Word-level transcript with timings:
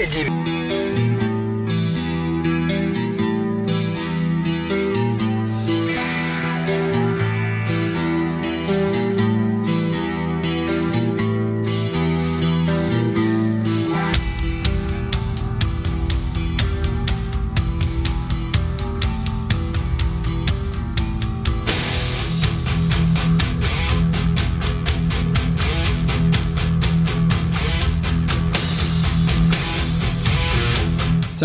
C'est 0.00 0.59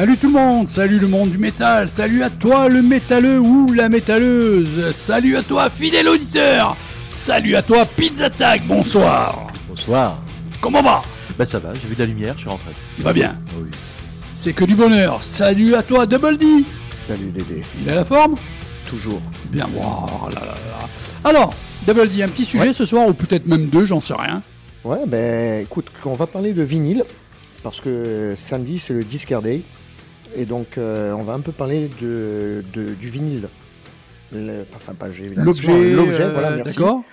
Salut 0.06 0.18
tout 0.20 0.28
le 0.28 0.34
monde, 0.34 0.68
salut 0.68 1.00
le 1.00 1.08
monde 1.08 1.32
du 1.32 1.40
métal, 1.40 1.90
salut 1.90 2.22
à 2.22 2.30
toi 2.30 2.70
le 2.70 2.84
métalleux 2.84 3.40
ou 3.40 3.66
la 3.74 3.90
métalleuse, 3.90 4.92
salut 4.92 5.36
à 5.36 5.42
toi 5.42 5.68
fidèle 5.68 6.08
auditeur, 6.08 6.78
salut 7.12 7.56
à 7.56 7.64
toi 7.64 7.86
Pizza 7.88 8.30
Tag, 8.30 8.62
bonsoir. 8.68 9.48
Bonsoir. 9.68 10.20
Comment 10.62 10.84
va? 10.84 11.02
Bah 11.40 11.48
ça 11.48 11.58
va, 11.58 11.74
j'ai 11.74 11.88
vu 11.88 11.96
de 11.96 12.02
la 12.02 12.06
lumière, 12.06 12.36
je 12.36 12.42
suis 12.42 12.50
rentré. 12.50 12.70
Il 13.00 13.04
va 13.04 13.14
bien, 13.14 13.36
Ah 13.50 13.54
oui. 13.60 13.70
c'est 14.38 14.54
que 14.54 14.64
du 14.64 14.76
bonheur. 14.76 15.24
Salut 15.24 15.74
à 15.74 15.82
toi 15.82 16.06
Double 16.06 16.38
D, 16.38 16.46
Salut 17.08 17.32
Dédé. 17.32 17.64
il 17.82 17.90
a 17.90 17.96
la 17.96 18.06
forme? 18.06 18.36
Toujours. 18.88 19.24
Bien, 19.50 19.66
wow, 19.74 20.30
là, 20.30 20.40
là, 20.42 20.46
là. 20.54 20.88
Alors, 21.24 21.50
Double 21.88 22.10
D, 22.10 22.22
un 22.22 22.28
petit 22.28 22.46
sujet 22.46 22.66
Ouais. 22.68 22.74
ce 22.74 22.86
soir, 22.86 23.08
ou 23.08 23.14
peut-être 23.16 23.48
même 23.48 23.70
deux, 23.70 23.86
j'en 23.86 24.02
sais 24.02 24.14
rien. 24.14 24.44
Ouais, 24.84 25.00
ben 25.08 25.64
écoute, 25.64 25.88
on 26.06 26.14
va 26.14 26.28
parler 26.28 26.54
de 26.54 26.62
vinyle, 26.62 27.04
parce 27.64 27.82
que 27.82 28.36
samedi 28.38 28.78
c'est 28.78 28.94
le 28.94 29.04
Discard 29.04 29.42
Day, 29.42 29.62
et 30.36 30.46
donc 30.46 30.78
euh, 30.78 31.14
on 31.14 31.24
va 31.24 31.34
un 31.34 31.40
peu 31.40 31.52
parler 31.52 31.90
de, 32.02 32.64
de- 32.74 32.94
du 32.94 33.08
vinyle. 33.08 33.48
Le- 34.34 34.66
enfin, 34.76 34.94
pas 34.94 35.08
L'objet, 35.08 35.94
l'objet, 35.94 36.22
euh, 36.24 36.32
voilà, 36.34 36.52
merci. 36.56 36.76
d'accord 36.78 37.04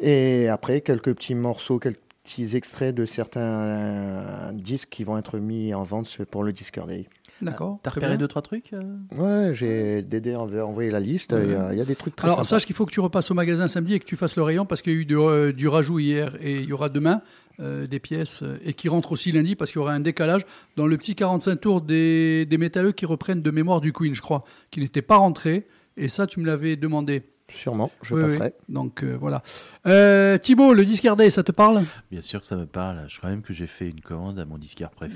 Et 0.00 0.48
après, 0.48 0.80
quelques 0.80 1.14
petits 1.14 1.34
morceaux, 1.34 1.78
quelques 1.78 1.98
petits 2.24 2.56
extraits 2.56 2.94
de 2.94 3.04
certains 3.04 3.40
euh, 3.40 4.52
disques 4.52 4.88
qui 4.90 5.04
vont 5.04 5.18
être 5.18 5.38
mis 5.38 5.74
en 5.74 5.82
vente 5.82 6.16
pour 6.30 6.42
le 6.44 6.52
Discard 6.52 6.86
Day. 6.86 7.06
D'accord. 7.42 7.80
T'as 7.82 7.90
repéré 7.90 8.12
bien. 8.12 8.18
deux, 8.18 8.28
trois 8.28 8.40
trucs 8.42 8.72
euh? 8.72 8.80
Ouais, 9.18 9.54
j'ai 9.54 10.00
Dédé 10.02 10.34
envoyé 10.36 10.90
la 10.90 11.00
liste, 11.00 11.32
Ouais. 11.32 11.42
il 11.44 11.50
y 11.50 11.54
a- 11.54 11.72
il 11.72 11.78
y, 11.78 11.82
a 11.82 11.84
des 11.84 11.96
trucs 11.96 12.14
très 12.16 12.26
Alors, 12.28 12.36
sympas. 12.38 12.48
sache 12.48 12.64
qu'il 12.66 12.76
faut 12.76 12.86
que 12.86 12.92
tu 12.92 13.00
repasses 13.00 13.30
au 13.30 13.34
magasin 13.34 13.66
samedi 13.66 13.94
et 13.94 13.98
que 13.98 14.04
tu 14.06 14.16
fasses 14.16 14.36
le 14.36 14.42
rayon 14.44 14.64
parce 14.64 14.80
qu'il 14.82 14.92
y 14.92 14.96
a 14.96 15.00
eu 15.00 15.06
euh, 15.10 15.52
du 15.52 15.66
rajout 15.68 15.98
hier 15.98 16.32
et 16.40 16.60
il 16.60 16.68
y 16.68 16.72
aura 16.72 16.88
demain 16.88 17.20
euh, 17.60 17.86
des 17.86 18.00
pièces 18.00 18.42
euh, 18.42 18.58
et 18.64 18.72
qui 18.72 18.88
rentrent 18.88 19.12
aussi 19.12 19.30
lundi 19.30 19.54
parce 19.54 19.70
qu'il 19.70 19.78
y 19.78 19.82
aura 19.82 19.92
un 19.92 20.00
décalage 20.00 20.42
dans 20.76 20.86
le 20.86 20.96
petit 20.96 21.14
45 21.14 21.60
tours 21.60 21.80
des, 21.82 22.46
des 22.46 22.58
métalleux 22.58 22.92
qui 22.92 23.06
reprennent 23.06 23.42
de 23.42 23.50
mémoire 23.50 23.80
du 23.80 23.92
Queen, 23.92 24.14
je 24.14 24.22
crois, 24.22 24.44
qui 24.70 24.80
n'était 24.80 25.02
pas 25.02 25.16
rentré. 25.16 25.66
Et 25.96 26.08
ça, 26.08 26.26
tu 26.26 26.40
me 26.40 26.46
l'avais 26.46 26.76
demandé. 26.76 27.22
Sûrement, 27.50 27.90
je 28.02 28.14
Oui, 28.14 28.22
oui. 28.22 28.28
passerai. 28.28 28.54
Donc 28.68 29.02
euh, 29.02 29.16
voilà. 29.20 29.42
Euh, 29.86 30.38
Thibaut, 30.38 30.72
le 30.72 30.84
disque 30.84 31.04
RD, 31.06 31.28
ça 31.28 31.42
te 31.42 31.52
parle? 31.52 31.84
Bien 32.10 32.22
sûr 32.22 32.40
que 32.40 32.46
ça 32.46 32.56
me 32.56 32.64
parle. 32.66 33.04
Je 33.06 33.18
crois 33.18 33.30
même 33.30 33.42
que 33.42 33.52
j'ai 33.52 33.66
fait 33.66 33.88
une 33.88 34.00
commande 34.00 34.38
à 34.38 34.44
mon. 34.44 34.58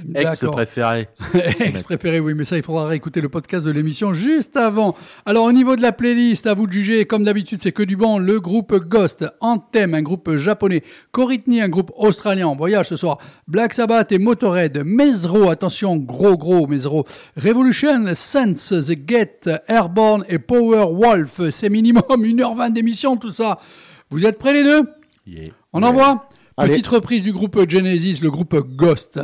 D'accord. 0.05 0.61
Ex-préféré. 0.61 1.09
Ex 1.61 1.83
préféré, 1.83 2.21
oui, 2.21 2.35
mais 2.35 2.45
ça, 2.45 2.57
il 2.57 2.63
faudra 2.63 2.87
réécouter 2.87 3.21
le 3.21 3.29
podcast 3.29 3.65
de 3.67 3.71
l'émission 3.71 4.13
juste 4.13 4.57
avant. 4.57 4.95
Alors, 5.25 5.45
au 5.45 5.53
niveau 5.53 5.75
de 5.77 5.83
la 5.83 5.93
playlist, 5.93 6.47
à 6.47 6.55
vous 6.55 6.67
de 6.67 6.73
juger, 6.73 7.07
comme 7.07 7.25
d'habitude, 7.25 7.61
c'est 7.63 7.73
que 7.73 7.83
du 7.83 7.97
bon. 7.97 8.19
Le 8.19 8.41
groupe 8.41 8.75
Ghost, 8.77 9.25
Anthem, 9.41 9.95
un 9.95 10.03
groupe 10.03 10.37
japonais, 10.37 10.83
Coritney, 11.13 11.61
un 11.61 11.69
groupe 11.69 11.93
australien 11.97 12.47
en 12.49 12.57
voyage 12.57 12.89
ce 12.89 12.97
soir, 12.97 13.19
Black 13.47 13.73
Sabbath 13.75 14.13
et 14.13 14.19
Motorhead, 14.19 14.83
Mesro, 14.85 15.49
attention, 15.49 15.97
gros, 15.97 16.37
gros 16.37 16.67
Mesro, 16.67 17.07
Revolution, 17.37 18.05
Sense, 18.15 18.69
The 18.69 18.99
Get, 19.09 19.41
Airborne 19.67 20.25
et 20.29 20.39
Power 20.39 20.87
Wolf. 20.93 21.41
C'est 21.51 21.71
minimum 21.71 22.18
1h20 22.19 22.73
d'émission, 22.73 23.17
tout 23.17 23.31
ça. 23.31 23.59
Vous 24.11 24.27
êtes 24.27 24.39
prêts 24.39 24.53
les 24.53 24.65
deux 24.65 24.83
Yeah. 25.27 25.51
On 25.75 25.83
envoie 25.83 26.29
Allez. 26.57 26.71
Petite 26.73 26.87
reprise 26.89 27.23
du 27.23 27.33
groupe 27.33 27.69
Genesis, 27.69 28.19
le 28.21 28.31
groupe 28.31 28.57
Ghost. 28.57 29.21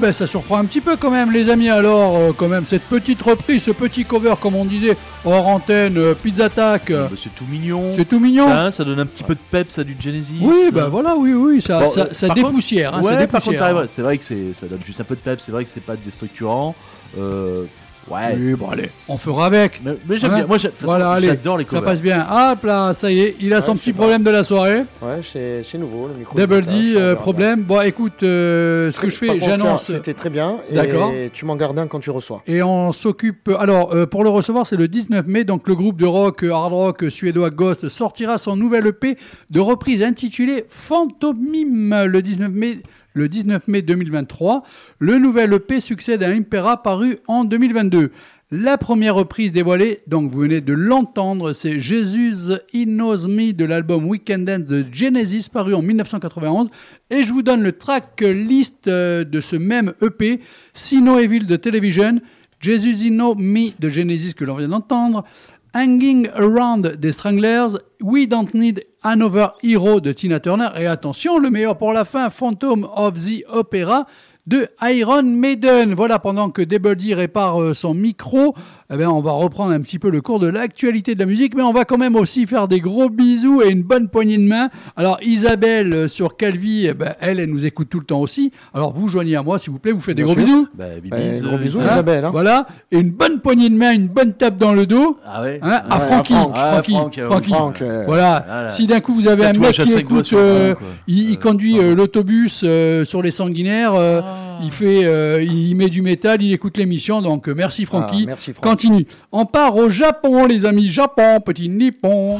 Ben 0.00 0.12
ça 0.12 0.26
surprend 0.26 0.58
un 0.58 0.64
petit 0.64 0.80
peu 0.80 0.96
quand 0.96 1.10
même 1.10 1.30
les 1.30 1.48
amis 1.48 1.68
alors 1.70 2.16
euh, 2.16 2.32
quand 2.36 2.48
même 2.48 2.64
cette 2.66 2.82
petite 2.82 3.22
reprise, 3.22 3.62
ce 3.64 3.70
petit 3.70 4.04
cover 4.04 4.34
comme 4.40 4.56
on 4.56 4.64
disait 4.64 4.96
hors 5.24 5.46
antenne, 5.46 5.96
euh, 5.98 6.14
Pizza 6.14 6.46
Attack, 6.46 6.90
euh, 6.90 7.06
Bah, 7.08 7.16
c'est 7.16 7.34
tout 7.34 7.44
mignon. 7.48 7.92
c'est 7.96 8.04
tout 8.08 8.18
mignon. 8.18 8.46
Ça, 8.48 8.72
ça 8.72 8.84
donne 8.84 8.98
un 9.00 9.06
petit 9.06 9.22
peu 9.22 9.34
de 9.34 9.40
peps 9.50 9.78
à 9.78 9.84
du 9.84 9.94
Genesis. 10.00 10.38
oui 10.40 10.70
bah 10.72 10.88
voilà 10.90 11.14
oui 11.16 11.32
oui 11.34 11.60
ça, 11.60 11.80
Bon, 11.80 11.86
ça, 11.86 12.00
euh, 12.00 12.06
ça 12.12 12.26
par 12.26 12.36
contre- 12.36 12.48
dépoussière, 12.48 12.94
hein, 12.94 13.02
ouais, 13.02 13.04
ça 13.04 13.10
par 13.10 13.18
contre, 13.18 13.32
dépoussière. 13.50 13.60
t'arrives- 13.60 13.88
c'est 13.94 14.02
vrai 14.02 14.18
que 14.18 14.24
c'est, 14.24 14.54
ça 14.54 14.66
donne 14.66 14.80
juste 14.84 15.00
un 15.00 15.04
peu 15.04 15.14
de 15.14 15.20
peps. 15.20 15.42
C'est 15.44 15.52
vrai 15.52 15.64
que 15.64 15.70
c'est 15.70 15.84
pas 15.84 15.96
déstructurant. 15.96 16.74
Euh, 17.18 17.64
ouais. 18.08 18.36
Oui, 18.38 18.54
bon 18.54 18.68
allez, 18.70 18.88
on 19.08 19.16
fera 19.18 19.46
avec. 19.46 19.80
Mais, 19.84 19.92
mais 20.08 20.18
j'aime 20.18 20.30
Hein 20.32 20.36
bien. 20.36 20.46
Moi, 20.46 20.58
façon, 20.58 20.74
Voilà, 20.86 21.12
allez, 21.12 21.28
j'adore 21.28 21.58
les 21.58 21.64
ça 21.64 21.70
covers. 21.70 21.84
passe 21.84 22.02
bien. 22.02 22.26
Hop 22.30 22.64
là, 22.64 22.92
ça 22.92 23.10
y 23.10 23.20
est, 23.20 23.36
il 23.40 23.52
a 23.52 23.56
Ouais, 23.56 23.62
son 23.62 23.74
je 23.74 23.78
petit 23.80 23.92
pas. 23.92 23.98
problème 23.98 24.22
de 24.22 24.30
la 24.30 24.44
soirée. 24.44 24.82
Ouais, 25.02 25.20
c'est 25.22 25.78
nouveau 25.78 26.08
le 26.08 26.14
micro. 26.14 26.36
Double 26.38 26.62
D, 26.66 26.94
euh, 26.96 27.14
problème. 27.16 27.62
Bon, 27.64 27.80
écoute, 27.82 28.22
euh, 28.22 28.90
ce 28.90 28.98
que 29.00 29.08
je 29.10 29.16
fais, 29.16 29.26
ça, 29.28 29.38
j'annonce. 29.38 29.84
C'était 29.86 30.14
très 30.14 30.30
bien. 30.30 30.58
D'accord. 30.72 31.12
Et 31.12 31.30
tu 31.32 31.44
m'en 31.44 31.56
gardes 31.56 31.78
un 31.78 31.86
quand 31.86 32.00
tu 32.00 32.10
reçois. 32.10 32.42
Et 32.46 32.62
on 32.62 32.92
s'occupe. 32.92 33.50
Alors, 33.58 33.94
euh, 33.94 34.06
pour 34.06 34.24
le 34.24 34.30
recevoir, 34.30 34.66
c'est 34.66 34.76
le 34.76 34.88
19 34.88 35.26
mai. 35.26 35.44
Donc, 35.44 35.68
le 35.68 35.74
groupe 35.74 35.96
de 35.98 36.06
rock, 36.06 36.42
hard 36.44 36.72
rock 36.72 37.04
suédois 37.10 37.50
Ghost 37.50 37.88
sortira 37.88 38.38
son 38.38 38.56
nouvel 38.56 38.86
EP 38.86 39.16
de 39.50 39.60
reprise 39.60 40.02
intitulé 40.02 40.64
Phantomime 40.68 42.04
le 42.06 42.22
19 42.22 42.50
mai. 42.52 42.78
Le 43.12 43.28
19 43.28 43.66
mai 43.66 43.82
2023, 43.82 44.62
le 45.00 45.18
nouvel 45.18 45.52
EP 45.52 45.80
succède 45.80 46.22
à 46.22 46.28
Impera 46.28 46.80
paru 46.80 47.18
en 47.26 47.44
2022. 47.44 48.12
La 48.52 48.78
première 48.78 49.16
reprise 49.16 49.50
dévoilée, 49.50 50.00
donc 50.06 50.30
vous 50.30 50.40
venez 50.40 50.60
de 50.60 50.72
l'entendre, 50.72 51.52
c'est 51.52 51.80
Jesus 51.80 52.52
He 52.72 52.86
Me 52.86 53.52
de 53.52 53.64
l'album 53.64 54.06
Weekend 54.06 54.44
Dance 54.44 54.64
de 54.64 54.84
Genesis 54.92 55.48
paru 55.48 55.74
en 55.74 55.82
1991. 55.82 56.68
Et 57.10 57.24
je 57.24 57.32
vous 57.32 57.42
donne 57.42 57.62
le 57.62 57.72
track 57.72 58.20
list 58.20 58.86
euh, 58.86 59.24
de 59.24 59.40
ce 59.40 59.56
même 59.56 59.92
EP, 60.02 60.40
Sino 60.72 61.16
de 61.20 61.56
Television, 61.56 62.20
Jesus 62.60 63.04
He 63.04 63.10
Me 63.10 63.70
de 63.80 63.88
Genesis 63.88 64.34
que 64.34 64.44
l'on 64.44 64.56
vient 64.56 64.68
d'entendre, 64.68 65.24
Hanging 65.72 66.28
Around 66.34 66.96
des 66.96 67.12
Stranglers, 67.12 67.78
We 68.00 68.26
Don't 68.26 68.52
Need 68.54 68.84
Another 69.02 69.54
Hero 69.62 70.00
de 70.00 70.12
Tina 70.12 70.40
Turner, 70.40 70.70
et 70.76 70.86
attention, 70.86 71.38
le 71.38 71.48
meilleur 71.48 71.78
pour 71.78 71.92
la 71.92 72.04
fin, 72.04 72.28
Phantom 72.28 72.88
of 72.92 73.14
the 73.14 73.44
Opera 73.48 74.06
de 74.46 74.66
Iron 74.82 75.22
Maiden. 75.22 75.94
Voilà, 75.94 76.18
pendant 76.18 76.50
que 76.50 76.62
Debaldi 76.62 77.14
répare 77.14 77.60
euh, 77.60 77.74
son 77.74 77.94
micro, 77.94 78.54
eh 78.92 78.96
ben, 78.96 79.08
on 79.08 79.20
va 79.20 79.32
reprendre 79.32 79.72
un 79.72 79.80
petit 79.80 79.98
peu 79.98 80.10
le 80.10 80.20
cours 80.20 80.40
de 80.40 80.48
l'actualité 80.48 81.14
de 81.14 81.20
la 81.20 81.26
musique, 81.26 81.54
mais 81.54 81.62
on 81.62 81.72
va 81.72 81.84
quand 81.84 81.98
même 81.98 82.16
aussi 82.16 82.46
faire 82.46 82.66
des 82.66 82.80
gros 82.80 83.08
bisous 83.10 83.62
et 83.62 83.68
une 83.70 83.82
bonne 83.82 84.08
poignée 84.08 84.38
de 84.38 84.42
main. 84.48 84.68
Alors 84.96 85.18
Isabelle 85.22 85.94
euh, 85.94 86.08
sur 86.08 86.36
Calvi, 86.36 86.86
eh 86.86 86.94
ben, 86.94 87.14
elle, 87.20 87.38
elle 87.38 87.50
nous 87.50 87.66
écoute 87.66 87.88
tout 87.90 88.00
le 88.00 88.04
temps 88.06 88.20
aussi. 88.20 88.50
Alors 88.74 88.92
vous 88.92 89.06
joignez 89.08 89.36
à 89.36 89.42
moi, 89.42 89.58
s'il 89.58 89.72
vous 89.72 89.78
plaît, 89.78 89.92
vous 89.92 90.00
faites 90.00 90.16
des 90.16 90.24
Bien 90.24 90.34
gros 90.34 90.42
sûr. 90.42 90.52
bisous. 90.54 90.68
Bah, 90.74 90.84
Ouais, 90.90 91.00
bibis, 91.00 91.40
gros 91.42 91.54
euh, 91.54 91.58
bisous, 91.58 91.78
Isabelle. 91.80 91.92
Isabelle. 91.92 92.24
hein. 92.24 92.30
Voilà, 92.32 92.66
et 92.90 92.98
une 92.98 93.10
bonne 93.10 93.40
poignée 93.40 93.68
de 93.68 93.76
main, 93.76 93.92
une 93.92 94.08
bonne 94.08 94.32
tape 94.32 94.58
dans 94.58 94.72
le 94.72 94.86
dos. 94.86 95.18
Ah 95.24 95.42
ouais. 95.42 95.60
Hein, 95.62 95.82
à 95.88 95.98
Ouais, 95.98 96.06
Francky, 96.06 96.32
à 96.34 96.36
Franck. 96.36 96.52
Ah, 96.56 96.70
Francky, 96.72 96.92
Franck, 96.92 97.18
alors, 97.18 97.30
Francky. 97.32 97.50
Franck, 97.50 97.82
euh, 97.82 98.04
Voilà. 98.06 98.44
Voilà. 98.48 98.68
Si 98.70 98.86
d'un 98.86 99.00
coup 99.00 99.14
vous 99.14 99.28
avez 99.28 99.44
un 99.44 99.52
mec 99.52 99.78
à 99.78 99.84
qui 99.84 99.90
cinq 99.90 100.08
doigts 100.08 100.18
écoute, 100.20 100.24
sur 100.24 100.38
le 100.38 100.44
front, 100.44 100.54
euh, 100.56 100.74
quoi. 100.74 100.86
il, 101.06 101.30
il 101.30 101.36
Euh, 101.36 101.40
conduit 101.40 101.78
euh, 101.78 101.94
l'autobus 101.94 102.62
euh, 102.64 103.04
sur 103.04 103.22
les 103.22 103.30
sanguinaires, 103.30 103.94
euh, 103.94 104.20
Ah. 104.22 104.36
Il 104.62 104.70
fait, 104.70 105.04
euh, 105.04 105.42
il 105.42 105.74
met 105.74 105.88
du 105.88 106.02
métal, 106.02 106.42
il 106.42 106.52
écoute 106.52 106.76
l'émission. 106.76 107.22
Donc 107.22 107.48
euh, 107.48 107.54
merci 107.54 107.84
Francky. 107.84 108.22
Ah, 108.22 108.26
merci, 108.26 108.52
Franck. 108.52 108.64
Continue. 108.64 109.06
On 109.32 109.46
part 109.46 109.76
au 109.76 109.88
Japon, 109.90 110.46
les 110.46 110.66
amis. 110.66 110.88
Japon, 110.88 111.40
petit 111.40 111.68
Nippon. 111.68 112.38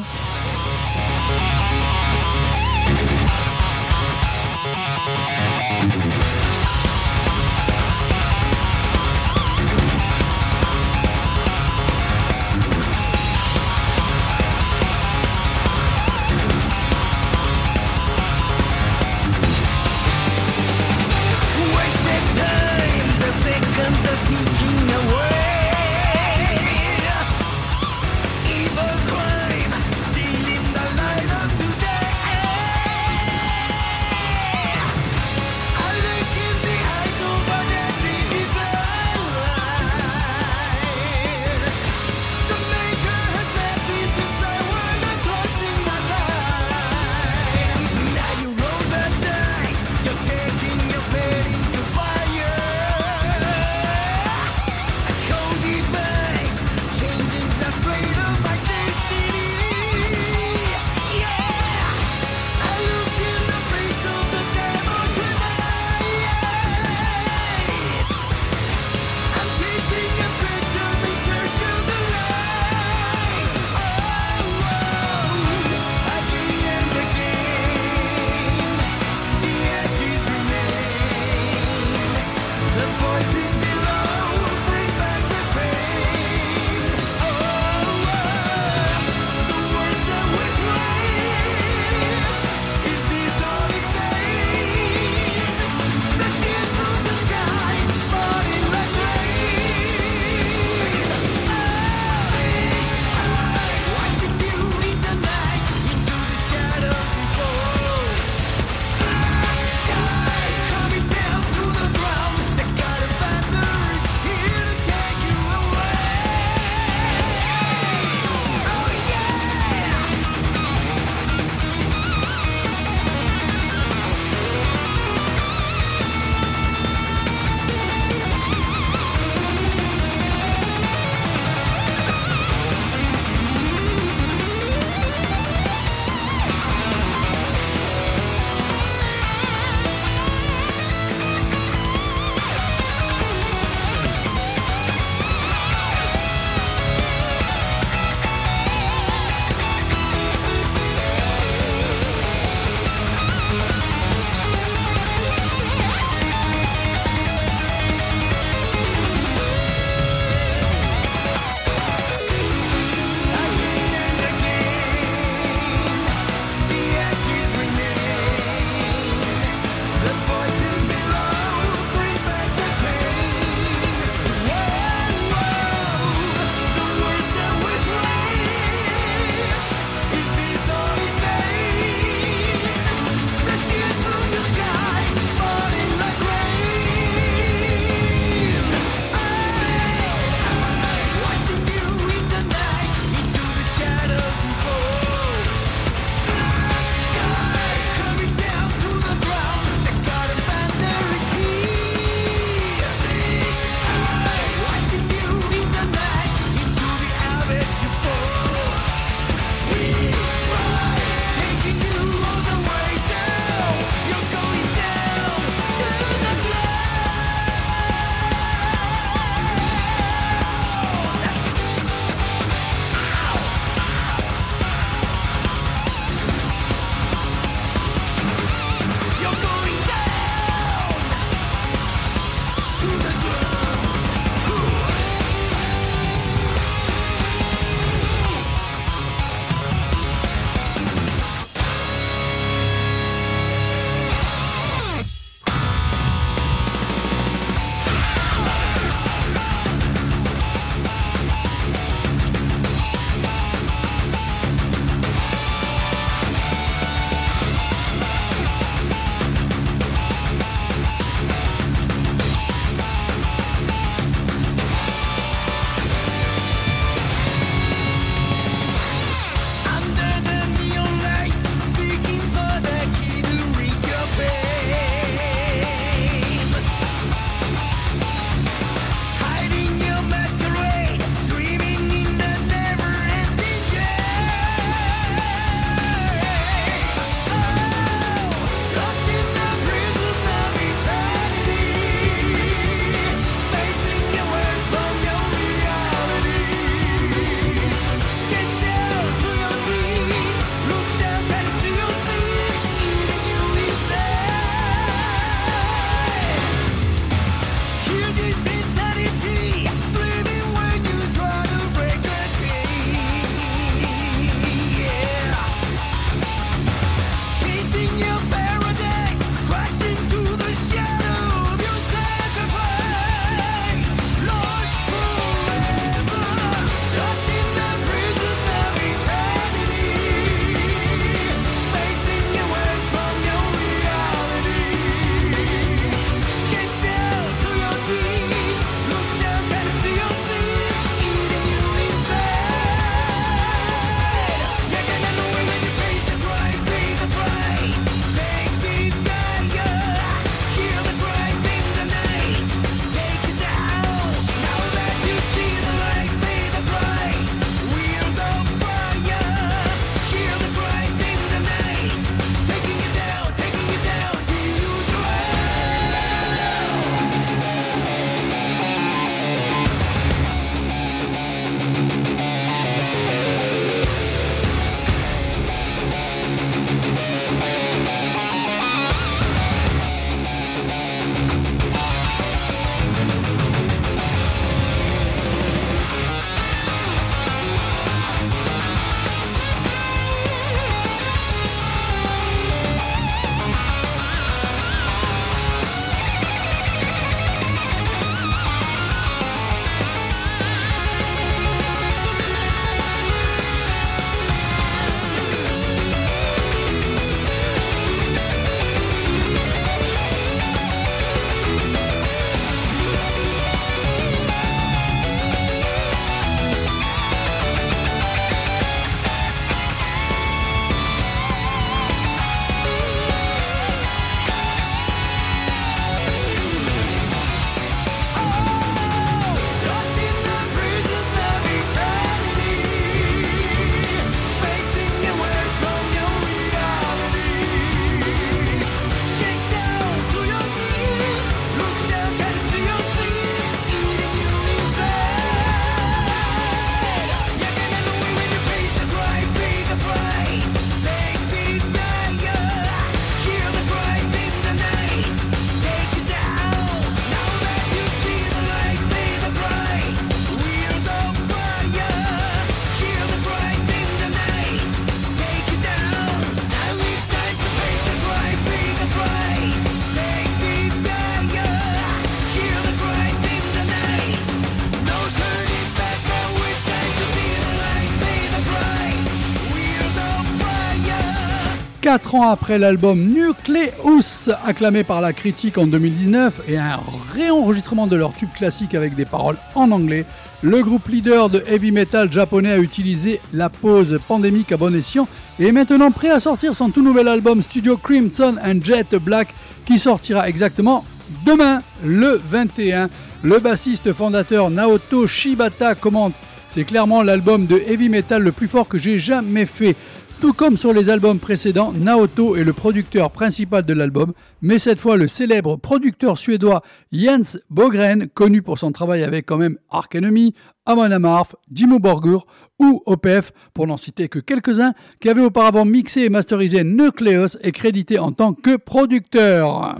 Quatre 481.91 482.15
ans 482.15 482.29
après 482.29 482.57
l'album 482.57 482.97
Nucleus, 483.01 484.31
acclamé 484.45 484.85
par 484.85 485.01
la 485.01 485.11
critique 485.11 485.57
en 485.57 485.67
2019, 485.67 486.43
et 486.47 486.57
un 486.57 486.79
réenregistrement 487.13 487.85
de 487.85 487.97
leur 487.97 488.13
tube 488.13 488.29
classique 488.33 488.75
avec 488.75 488.95
des 488.95 489.03
paroles 489.03 489.35
en 489.55 489.71
anglais, 489.71 490.05
le 490.41 490.63
groupe 490.63 490.87
leader 490.87 491.27
de 491.27 491.43
heavy 491.45 491.73
metal 491.73 492.09
japonais 492.09 492.53
a 492.53 492.59
utilisé 492.59 493.19
la 493.33 493.49
pause 493.49 493.99
pandémique 494.07 494.53
à 494.53 494.57
bon 494.57 494.73
escient 494.73 495.05
et 495.37 495.47
est 495.47 495.51
maintenant 495.51 495.91
prêt 495.91 496.09
à 496.11 496.21
sortir 496.21 496.55
son 496.55 496.69
tout 496.69 496.81
nouvel 496.81 497.09
album 497.09 497.41
Studio 497.41 497.75
Crimson 497.75 498.37
and 498.41 498.63
Jet 498.63 498.95
Black 498.95 499.33
qui 499.65 499.77
sortira 499.77 500.29
exactement 500.29 500.85
demain, 501.25 501.61
le 501.83 502.21
21. 502.29 502.89
Le 503.21 503.39
bassiste 503.39 503.91
fondateur 503.91 504.49
Naoto 504.49 505.07
Shibata 505.07 505.75
commente 505.75 506.13
C'est 506.47 506.63
clairement 506.63 507.03
l'album 507.03 507.47
de 507.47 507.61
heavy 507.67 507.89
metal 507.89 508.23
le 508.23 508.31
plus 508.31 508.47
fort 508.47 508.69
que 508.69 508.77
j'ai 508.77 508.97
jamais 508.97 509.45
fait. 509.45 509.75
Tout 510.21 510.33
comme 510.33 510.55
sur 510.55 510.71
les 510.71 510.91
albums 510.91 511.17
précédents, 511.17 511.73
Naoto 511.73 512.35
est 512.35 512.43
le 512.43 512.53
producteur 512.53 513.09
principal 513.09 513.65
de 513.65 513.73
l'album, 513.73 514.13
mais 514.43 514.59
cette 514.59 514.79
fois 514.79 514.95
le 514.95 515.07
célèbre 515.07 515.55
producteur 515.55 516.19
suédois 516.19 516.61
Jens 516.91 517.39
Bogren, 517.49 518.07
connu 518.07 518.43
pour 518.43 518.59
son 518.59 518.71
travail 518.71 519.01
avec 519.01 519.25
quand 519.25 519.39
même 519.39 519.57
Ark 519.71 519.95
Enemy, 519.95 520.35
Amon 520.67 520.91
Amarth, 520.91 521.35
Dimmu 521.49 521.79
Borgir 521.79 522.25
ou 522.59 522.83
OPF, 522.85 523.31
pour 523.55 523.65
n'en 523.65 523.77
citer 523.77 524.09
que 524.09 524.19
quelques-uns, 524.19 524.75
qui 524.99 525.09
avaient 525.09 525.21
auparavant 525.21 525.65
mixé 525.65 526.01
et 526.01 526.09
masterisé 526.09 526.63
Nucleus 526.63 527.39
et 527.41 527.51
crédité 527.51 527.97
en 527.97 528.11
tant 528.11 528.33
que 528.33 528.57
producteur. 528.57 529.79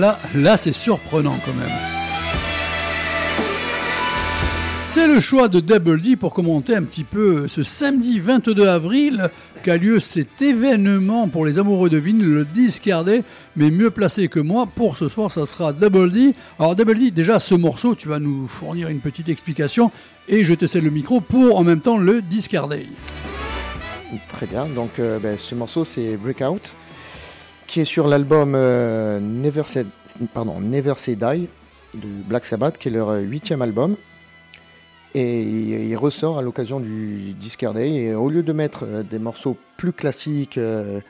Là, 0.00 0.56
c'est 0.56 0.72
surprenant 0.72 1.36
quand 1.44 1.54
même. 1.54 2.00
C'est 4.82 5.06
le 5.06 5.20
choix 5.20 5.48
de 5.48 5.60
Double 5.60 6.00
D 6.00 6.16
pour 6.16 6.34
commenter 6.34 6.74
un 6.74 6.82
petit 6.82 7.04
peu 7.04 7.46
ce 7.46 7.62
samedi 7.62 8.18
22 8.18 8.66
avril 8.66 9.30
qu'a 9.62 9.76
lieu 9.76 10.00
cet 10.00 10.42
événement 10.42 11.28
pour 11.28 11.46
les 11.46 11.60
amoureux 11.60 11.88
de 11.88 11.96
vinyle, 11.96 12.28
le 12.28 12.44
Discardé, 12.44 13.22
mais 13.54 13.70
mieux 13.70 13.90
placé 13.90 14.26
que 14.26 14.40
moi 14.40 14.66
pour 14.66 14.96
ce 14.96 15.08
soir, 15.08 15.30
ça 15.30 15.46
sera 15.46 15.72
Double 15.72 16.10
D. 16.10 16.34
Alors 16.58 16.74
Double 16.74 16.98
D, 16.98 17.10
déjà 17.12 17.38
ce 17.38 17.54
morceau, 17.54 17.94
tu 17.94 18.08
vas 18.08 18.18
nous 18.18 18.48
fournir 18.48 18.88
une 18.88 18.98
petite 18.98 19.28
explication 19.28 19.92
et 20.28 20.42
je 20.42 20.54
te 20.54 20.66
cède 20.66 20.82
le 20.82 20.90
micro 20.90 21.20
pour 21.20 21.56
en 21.56 21.62
même 21.62 21.80
temps 21.80 21.98
le 21.98 22.20
Discardé. 22.20 22.88
Très 24.28 24.46
bien. 24.46 24.66
Donc, 24.66 24.98
euh, 24.98 25.20
ben, 25.20 25.36
ce 25.38 25.54
morceau, 25.54 25.84
c'est 25.84 26.16
Breakout, 26.16 26.74
qui 27.70 27.80
est 27.80 27.84
sur 27.84 28.08
l'album 28.08 28.54
euh, 28.56 29.20
Never, 29.20 29.62
Say, 29.66 29.86
pardon, 30.34 30.60
Never 30.60 30.94
Say 30.96 31.14
Die 31.16 31.48
de 31.94 32.06
Black 32.28 32.44
Sabbath, 32.44 32.78
qui 32.78 32.88
est 32.88 32.90
leur 32.90 33.08
euh, 33.10 33.20
huitième 33.20 33.62
album. 33.62 33.96
Et 35.14 35.42
il, 35.42 35.68
il 35.88 35.96
ressort 35.96 36.38
à 36.38 36.42
l'occasion 36.42 36.80
du 36.80 37.32
Discard 37.34 37.74
Day. 37.74 37.90
Et 37.94 38.14
au 38.14 38.28
lieu 38.28 38.42
de 38.42 38.52
mettre 38.52 38.84
euh, 38.84 39.02
des 39.02 39.18
morceaux 39.18 39.56
plus 39.76 39.92
classiques 39.92 40.58
euh, 40.58 41.00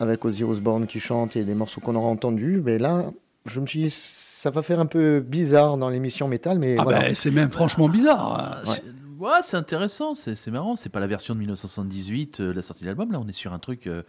avec 0.00 0.24
Ozzy 0.24 0.44
Osbourne 0.44 0.86
qui 0.86 1.00
chante 1.00 1.36
et 1.36 1.44
des 1.44 1.54
morceaux 1.54 1.80
qu'on 1.80 1.94
aura 1.96 2.08
entendus, 2.08 2.60
mais 2.64 2.78
là, 2.78 3.04
je 3.46 3.60
me 3.60 3.66
suis 3.66 3.82
dit, 3.84 3.90
ça 3.90 4.50
va 4.50 4.62
faire 4.62 4.80
un 4.80 4.86
peu 4.86 5.20
bizarre 5.20 5.78
dans 5.78 5.88
l'émission 5.88 6.28
métal, 6.28 6.58
mais 6.58 6.76
Ah 6.78 6.82
voilà. 6.82 7.00
ben 7.00 7.14
c'est 7.14 7.30
même 7.30 7.50
franchement 7.50 7.88
bizarre. 7.88 8.62
C'est- 8.66 8.82
Ouais, 9.18 9.30
c'est 9.40 9.56
intéressant, 9.56 10.12
c'est 10.12 10.46
marrant. 10.48 10.76
C'est 10.76 10.90
pas 10.90 11.00
la 11.00 11.06
version 11.06 11.32
de 11.32 11.38
1978, 11.38 12.40
euh, 12.40 12.52
la 12.52 12.60
sortie 12.60 12.82
de 12.82 12.86
l'album. 12.88 13.10
Là, 13.12 13.18
on 13.18 13.26
est 13.26 13.32
sur 13.32 13.54
un 13.54 13.58
truc. 13.58 13.86
euh, 13.86 14.02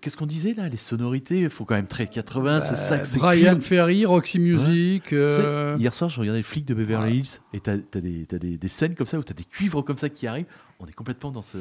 Qu'est-ce 0.00 0.16
qu'on 0.16 0.26
disait 0.26 0.54
là 0.54 0.68
Les 0.68 0.76
sonorités, 0.76 1.40
il 1.40 1.50
faut 1.50 1.64
quand 1.64 1.74
même 1.74 1.86
très 1.86 2.06
80, 2.06 2.60
ce 2.60 2.74
sax. 2.76 3.10
c'est 3.10 3.18
Euh, 3.18 3.20
Brian. 3.20 3.60
Ferry, 3.60 4.04
Roxy 4.06 4.38
Music. 4.38 5.12
Euh, 5.12 5.76
Hier 5.78 5.92
soir, 5.94 6.10
je 6.10 6.18
regardais 6.18 6.38
les 6.40 6.42
flics 6.42 6.64
de 6.64 6.74
Beverly 6.74 7.18
Hills 7.18 7.40
et 7.52 7.60
t'as 7.60 7.74
as 7.74 8.00
des, 8.00 8.26
t'as 8.26 8.38
des, 8.38 8.56
des 8.56 8.68
scènes 8.68 8.94
comme 8.94 9.06
ça 9.06 9.18
où 9.18 9.22
t'as 9.22 9.34
des 9.34 9.44
cuivres 9.44 9.82
comme 9.84 9.96
ça 9.98 10.08
qui 10.08 10.26
arrivent. 10.26 10.46
On 10.80 10.86
est 10.86 10.92
complètement 10.94 11.30
dans 11.30 11.42
ce. 11.42 11.58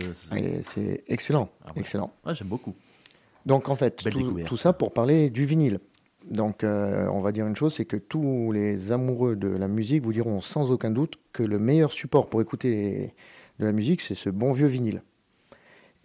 c'est 0.63 1.04
excellent, 1.08 1.49
Ah 1.65 1.71
ouais. 1.75 1.82
excellent. 1.82 2.12
Ouais, 2.25 2.34
j'aime 2.36 2.47
beaucoup. 2.47 2.73
Donc 3.45 3.69
en 3.69 3.75
fait, 3.75 4.04
tout 4.45 4.58
ça 4.58 4.73
pour 4.73 4.91
parler 4.93 5.30
du 5.30 5.45
vinyle. 5.45 5.80
Donc 6.32 6.63
euh, 6.63 7.08
on 7.12 7.21
va 7.21 7.32
dire 7.32 7.45
une 7.45 7.56
chose, 7.56 7.75
c'est 7.75 7.86
que 7.86 7.97
tous 7.97 8.51
les 8.51 8.91
amoureux 8.91 9.36
de 9.36 9.47
la 9.47 9.67
musique 9.67 10.04
vous 10.04 10.13
diront 10.13 10.41
sans 10.41 10.71
aucun 10.71 10.89
doute 10.89 11.15
que 11.34 11.43
le 11.43 11.60
meilleur 11.60 11.91
support 11.91 12.28
pour 12.30 12.41
écouter 12.41 13.13
de 13.60 13.65
la 13.65 13.71
musique, 13.71 14.01
c'est 14.01 14.15
ce 14.15 14.30
bon 14.32 14.51
vieux 14.51 14.65
vinyle. 14.67 15.04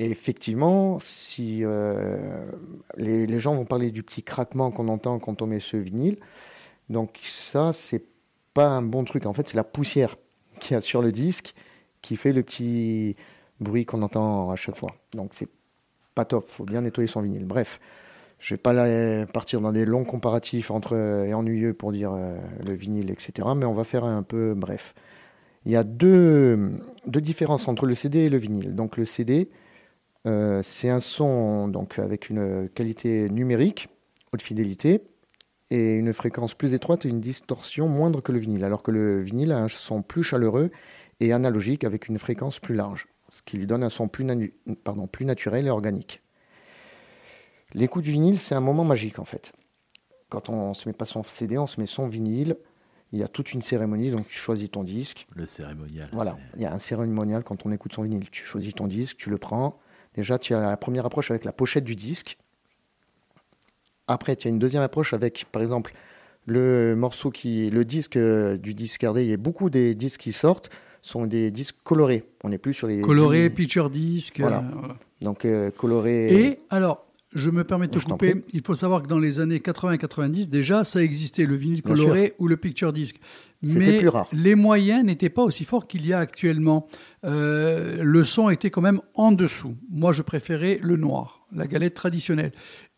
Et 0.01 0.07
effectivement, 0.07 0.99
si 0.99 1.63
euh, 1.63 2.17
les, 2.97 3.39
gens 3.39 3.55
vont 3.55 3.67
parler 3.67 3.91
du 3.91 4.03
petit 4.03 4.23
craquement 4.23 4.71
qu'on 4.71 4.89
entend 4.89 5.19
quand 5.19 5.43
on 5.43 5.47
met 5.47 5.61
ce 5.61 5.77
vinyle, 5.77 6.17
donc 6.89 7.21
ça, 7.23 7.75
c'est 7.75 8.03
pas 8.55 8.67
un 8.69 8.81
bon 8.81 9.05
truc. 9.05 9.27
En 9.27 9.35
fait, 9.35 9.47
c'est 9.49 9.59
la 9.59 9.65
poussière 9.65 10.17
qu'il 10.59 10.73
y 10.73 10.77
a 10.79 10.81
sur 10.81 11.03
le 11.03 11.13
disque 11.13 11.55
qui 12.01 12.17
fait 12.17 12.33
le 12.33 12.43
petit 12.43 13.15
bruit 13.61 13.85
qu'on 13.85 14.01
entend 14.01 14.51
à 14.51 14.57
chaque 14.57 14.77
fois. 14.77 14.89
Donc 15.13 15.33
c'est 15.35 15.51
pas 16.15 16.25
top, 16.25 16.49
faut 16.49 16.65
bien 16.65 16.81
nettoyer 16.81 17.07
son 17.07 17.21
vinyle. 17.21 17.45
Bref, 17.45 17.79
je 18.39 18.55
vais 18.55 18.59
pas 18.59 18.73
là 18.73 19.27
partir 19.27 19.61
dans 19.61 19.71
des 19.71 19.85
longs 19.85 20.05
comparatifs 20.05 20.71
entre 20.71 20.97
et 20.97 21.35
ennuyeux 21.35 21.75
pour 21.75 21.93
dire 21.93 22.15
euh, 22.15 22.39
le 22.65 22.73
vinyle, 22.73 23.11
etc. 23.11 23.49
Mais 23.55 23.67
on 23.67 23.75
va 23.75 23.85
faire 23.85 24.05
un 24.05 24.23
peu 24.23 24.55
bref. 24.55 24.95
Il 25.67 25.73
y 25.73 25.77
a 25.77 25.85
deux, 25.85 26.71
deux 27.07 27.21
différences 27.21 27.69
entre 27.69 27.85
le 27.85 27.95
CD 27.95 28.21
et 28.21 28.31
le 28.31 28.39
vinyle. 28.39 28.75
Donc 28.75 28.97
le 28.97 29.05
CD, 29.05 29.51
euh, 30.27 30.61
c'est 30.63 30.89
un 30.91 31.01
son 31.01 31.69
donc 31.69 31.99
avec 31.99 32.29
une 32.31 32.69
qualité 32.69 33.29
numérique, 33.31 33.89
haute 34.33 34.43
fidélité, 34.43 35.03
et 35.71 35.95
une 35.95 36.13
fréquence 36.13 36.55
plus 36.55 36.75
étroite 36.75 37.07
et 37.07 37.09
une 37.09 37.21
distorsion 37.21 37.89
moindre 37.89 38.21
que 38.21 38.33
le 38.33 38.39
vinyle. 38.39 38.65
Alors 38.65 38.83
que 38.83 38.91
le 38.91 39.21
vinyle 39.21 39.53
a 39.53 39.59
un 39.59 39.69
son 39.69 40.03
plus 40.03 40.25
chaleureux 40.25 40.71
et 41.21 41.33
analogique 41.33 41.85
avec 41.85 42.09
une 42.09 42.19
fréquence 42.19 42.59
plus 42.59 42.75
large, 42.75 43.07
ce 43.29 43.41
qui 43.43 43.57
lui 43.57 43.67
donne 43.67 43.83
un 43.85 43.89
son 43.91 44.09
plus, 44.09 44.25
nanu- 44.25 44.53
pardon, 44.83 45.07
plus 45.07 45.25
naturel 45.25 45.67
et 45.67 45.71
organique. 45.71 46.23
L'écoute 47.75 48.03
du 48.05 48.11
vinyle, 48.11 48.39
c'est 48.39 48.55
un 48.55 48.61
moment 48.61 48.85
magique 48.85 49.19
en 49.19 49.25
fait. 49.25 49.53
Quand 50.29 50.49
on 50.49 50.71
ne 50.71 50.75
se 50.75 50.89
met 50.89 50.93
pas 50.93 51.05
son 51.07 51.23
CD, 51.23 51.57
on 51.59 51.67
se 51.67 51.81
met 51.81 51.87
son 51.87 52.09
vinyle. 52.09 52.57
Il 53.13 53.19
y 53.19 53.23
a 53.25 53.29
toute 53.29 53.53
une 53.53 53.63
cérémonie, 53.63 54.11
donc 54.11 54.29
tu 54.29 54.37
choisis 54.39 54.71
ton 54.71 54.85
disque. 54.85 55.27
Le 55.35 55.45
cérémonial. 55.45 56.09
Voilà, 56.13 56.39
il 56.55 56.63
y 56.63 56.65
a 56.67 56.73
un 56.73 56.79
cérémonial 56.79 57.43
quand 57.43 57.67
on 57.67 57.73
écoute 57.73 57.93
son 57.93 58.03
vinyle. 58.03 58.31
Tu 58.31 58.45
choisis 58.45 58.73
ton 58.75 58.87
disque, 58.87 59.17
tu 59.17 59.31
le 59.31 59.39
prends. 59.39 59.80
Déjà, 60.17 60.39
tu 60.39 60.55
as 60.55 60.61
la 60.61 60.77
première 60.77 61.07
approche 61.07 61.31
avec 61.31 61.45
la 61.45 61.53
pochette 61.53 61.85
du 61.85 61.95
disque. 61.97 62.37
Après, 64.09 64.35
tu 64.37 64.49
as 64.49 64.51
une 64.51 64.59
deuxième 64.59 64.83
approche 64.83 65.13
avec, 65.15 65.47
par 65.53 65.63
exemple, 65.63 65.93
le 66.47 66.95
morceau 66.97 67.31
qui, 67.31 67.71
le 67.71 67.85
disque 67.85 68.17
euh, 68.17 68.57
du 68.57 68.75
disque 68.75 69.03
RD. 69.05 69.19
Il 69.19 69.27
y 69.27 69.33
a 69.33 69.37
beaucoup 69.37 69.71
des 69.71 69.95
disques 69.95 70.21
qui 70.21 70.33
sortent 70.33 70.71
sont 71.03 71.27
des 71.27 71.51
disques 71.51 71.77
colorés. 71.85 72.25
On 72.45 72.49
n'est 72.51 72.59
plus 72.59 72.75
sur 72.75 72.87
les 72.87 73.01
Coloré, 73.01 73.49
dix- 73.49 73.55
picture 73.55 73.89
disc. 73.89 74.39
Voilà. 74.41 74.59
euh, 74.59 74.63
voilà. 74.79 74.97
donc 75.23 75.45
euh, 75.45 75.71
colorés. 75.71 76.27
Et 76.49 76.61
alors, 76.71 77.07
je 77.33 77.51
me 77.51 77.63
permets 77.65 77.87
de 77.87 77.99
te 77.99 78.05
couper. 78.05 78.45
Il 78.53 78.63
faut 78.63 78.75
savoir 78.75 79.03
que 79.03 79.07
dans 79.07 79.19
les 79.19 79.41
années 79.41 79.59
80-90, 79.59 80.49
déjà, 80.49 80.83
ça 80.85 81.03
existait, 81.03 81.45
le 81.45 81.55
vinyle 81.55 81.83
coloré 81.83 82.35
ou 82.39 82.49
le 82.49 82.57
picture 82.57 82.93
disc. 82.93 83.17
Mais 83.63 83.99
plus 83.99 84.09
rare. 84.09 84.27
les 84.33 84.55
moyens 84.55 85.05
n'étaient 85.05 85.29
pas 85.29 85.43
aussi 85.43 85.65
forts 85.65 85.87
qu'il 85.87 86.07
y 86.07 86.13
a 86.13 86.19
actuellement. 86.19 86.89
Euh, 87.25 88.03
le 88.03 88.25
son 88.25 88.49
était 88.49 88.71
quand 88.71 88.81
même 88.81 89.01
en 89.15 89.33
dessous. 89.33 89.77
Moi, 89.91 90.13
je 90.13 90.23
préférais 90.23 90.79
le 90.83 90.97
noir, 90.97 91.47
la 91.53 91.67
galette 91.67 91.95
traditionnelle. 91.95 92.53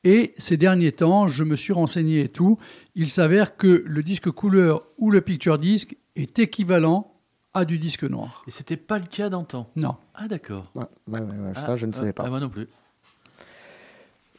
Et 0.05 0.35
ces 0.37 0.57
derniers 0.57 0.92
temps, 0.92 1.29
je 1.29 1.45
me 1.45 1.57
suis 1.57 1.73
renseigné 1.73 2.23
et 2.23 2.29
tout. 2.29 2.59
Il 2.95 3.11
s'avère 3.11 3.57
que 3.57 3.83
le 3.87 4.03
disque 4.03 4.31
couleur 4.31 4.85
ou 4.99 5.11
le 5.11 5.21
picture 5.21 5.59
disc 5.59 5.97
est 6.16 6.38
équivalent 6.38 7.12
à 7.55 7.64
du 7.64 7.79
disque 7.79 8.05
noir. 8.05 8.45
Et 8.47 8.51
c'était 8.51 8.77
pas 8.77 8.99
le 8.99 9.07
cas 9.07 9.29
d'antan? 9.29 9.68
Non. 9.77 9.97
Ah 10.14 10.27
d'accord. 10.27 10.71
Ouais, 10.75 10.85
ouais, 11.09 11.21
ouais, 11.21 11.38
ouais, 11.38 11.55
ça, 11.55 11.66
Ah, 11.68 11.77
je 11.77 11.87
ne 11.87 11.92
ah, 11.92 11.97
savais 11.97 12.12
pas. 12.12 12.25
Ah, 12.27 12.31
moi 12.31 12.40
non 12.40 12.49
plus. 12.49 12.68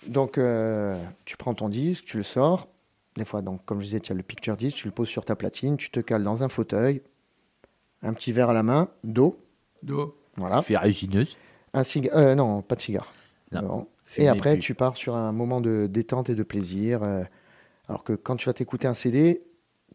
Donc, 0.07 0.37
euh, 0.37 1.01
tu 1.25 1.37
prends 1.37 1.53
ton 1.53 1.69
disque, 1.69 2.05
tu 2.05 2.17
le 2.17 2.23
sors. 2.23 2.67
Des 3.15 3.25
fois, 3.25 3.41
donc, 3.41 3.63
comme 3.65 3.79
je 3.79 3.85
disais, 3.85 3.99
tu 3.99 4.11
as 4.11 4.15
le 4.15 4.23
picture 4.23 4.57
disc, 4.57 4.77
tu 4.77 4.87
le 4.87 4.91
poses 4.93 5.07
sur 5.07 5.23
ta 5.23 5.35
platine, 5.35 5.77
tu 5.77 5.89
te 5.91 5.99
cales 5.99 6.23
dans 6.23 6.43
un 6.43 6.49
fauteuil, 6.49 7.01
un 8.01 8.13
petit 8.13 8.31
verre 8.31 8.49
à 8.49 8.53
la 8.53 8.63
main, 8.63 8.89
d'eau, 9.03 9.39
Do. 9.83 10.15
voilà. 10.35 10.61
Ferrugineuse. 10.61 11.37
Un 11.73 11.83
cigare, 11.83 12.17
euh, 12.17 12.35
non, 12.35 12.61
pas 12.61 12.75
de 12.75 12.81
cigare. 12.81 13.11
Non. 13.51 13.87
Et 14.17 14.27
après, 14.27 14.53
plus. 14.53 14.61
tu 14.61 14.73
pars 14.75 14.97
sur 14.97 15.15
un 15.15 15.31
moment 15.31 15.61
de 15.61 15.87
détente 15.89 16.29
et 16.29 16.35
de 16.35 16.43
plaisir. 16.43 17.03
euh, 17.03 17.23
alors 17.87 18.03
que 18.03 18.13
quand 18.13 18.35
tu 18.35 18.45
vas 18.47 18.53
t'écouter 18.53 18.87
un 18.87 18.93
CD, 18.93 19.43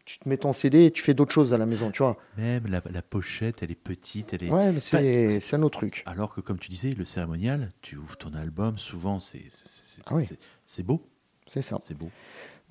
tu 0.09 0.17
te 0.17 0.27
mets 0.27 0.37
ton 0.37 0.53
CD 0.53 0.85
et 0.85 0.91
tu 0.91 1.03
fais 1.03 1.13
d'autres 1.13 1.31
choses 1.31 1.53
à 1.53 1.59
la 1.59 1.67
maison, 1.67 1.91
tu 1.91 2.01
vois. 2.01 2.17
Même 2.35 2.65
la, 2.65 2.81
la 2.91 3.03
pochette, 3.03 3.61
elle 3.61 3.69
est 3.69 3.75
petite, 3.75 4.33
elle 4.33 4.43
est. 4.45 4.49
Ouais, 4.49 4.71
mais 4.71 4.79
c'est 4.79 5.39
c'est- 5.39 5.55
un 5.55 5.61
autre 5.61 5.77
truc. 5.77 6.01
Alors 6.07 6.33
que 6.33 6.41
comme 6.41 6.57
tu 6.57 6.69
disais, 6.69 6.95
le 6.97 7.05
cérémonial, 7.05 7.69
tu 7.81 7.95
ouvres 7.95 8.17
ton 8.17 8.33
album, 8.33 8.79
souvent 8.79 9.19
c'est 9.19 9.43
c'est- 9.49 9.67
c'est- 9.67 9.85
c'est- 9.85 10.01
Ah 10.07 10.15
oui. 10.15 10.25
beau, 10.83 11.03
C'est 11.45 11.61
ça. 11.61 11.77
c'est 11.83 11.95
beau. 11.95 12.09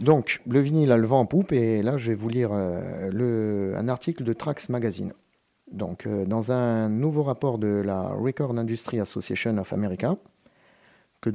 Donc, 0.01 0.41
le 0.49 0.59
vinyle 0.59 0.91
a 0.91 0.97
le 0.97 1.07
vent 1.07 1.21
en 1.21 1.27
poupe, 1.27 1.53
et 1.53 1.81
là, 1.83 1.97
je 1.97 2.11
vais 2.11 2.17
vous 2.17 2.29
lire 2.29 2.51
euh, 2.53 3.09
le, 3.13 3.73
un 3.77 3.89
article 3.89 4.25
de 4.25 4.33
Trax 4.33 4.69
Magazine. 4.69 5.13
Donc, 5.71 6.07
euh, 6.07 6.25
dans 6.25 6.51
un 6.51 6.89
nouveau 6.89 7.23
rapport 7.23 7.59
de 7.59 7.69
la 7.85 8.09
Record 8.09 8.59
Industry 8.59 8.99
Association 8.99 9.57
of 9.59 9.73
America, 9.73 10.17
que 11.21 11.31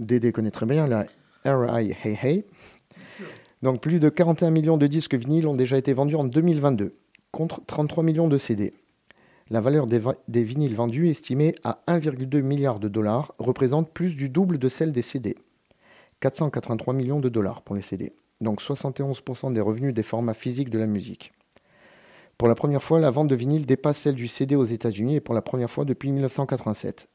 Dédé 0.00 0.32
connaît 0.32 0.50
très 0.50 0.66
bien, 0.66 0.86
la 0.86 1.06
RIAA, 1.44 2.42
donc 3.62 3.80
plus 3.80 4.00
de 4.00 4.08
41 4.08 4.50
millions 4.50 4.76
de 4.76 4.86
disques 4.86 5.14
vinyles 5.14 5.46
ont 5.46 5.54
déjà 5.54 5.78
été 5.78 5.92
vendus 5.92 6.16
en 6.16 6.24
2022, 6.24 6.96
contre 7.30 7.62
33 7.66 8.04
millions 8.04 8.28
de 8.28 8.38
CD. 8.38 8.74
La 9.48 9.60
valeur 9.60 9.86
des, 9.86 10.00
des 10.28 10.42
vinyles 10.42 10.74
vendus, 10.74 11.08
estimée 11.08 11.54
à 11.62 11.82
1,2 11.86 12.42
milliard 12.42 12.80
de 12.80 12.88
dollars, 12.88 13.34
représente 13.38 13.90
plus 13.90 14.16
du 14.16 14.28
double 14.28 14.58
de 14.58 14.68
celle 14.68 14.92
des 14.92 15.02
CD. 15.02 15.36
483 16.20 16.94
millions 16.94 17.20
de 17.20 17.28
dollars 17.28 17.62
pour 17.62 17.76
les 17.76 17.82
CD, 17.82 18.12
donc 18.40 18.60
71% 18.60 19.52
des 19.52 19.60
revenus 19.60 19.94
des 19.94 20.02
formats 20.02 20.34
physiques 20.34 20.70
de 20.70 20.78
la 20.78 20.86
musique. 20.86 21.32
Pour 22.38 22.48
la 22.48 22.54
première 22.54 22.82
fois, 22.82 23.00
la 23.00 23.10
vente 23.10 23.28
de 23.28 23.34
vinyle 23.34 23.64
dépasse 23.64 23.98
celle 23.98 24.14
du 24.14 24.28
CD 24.28 24.56
aux 24.56 24.64
États-Unis 24.64 25.16
et 25.16 25.20
pour 25.20 25.34
la 25.34 25.40
première 25.40 25.70
fois 25.70 25.86
depuis 25.86 26.12
1987. 26.12 27.08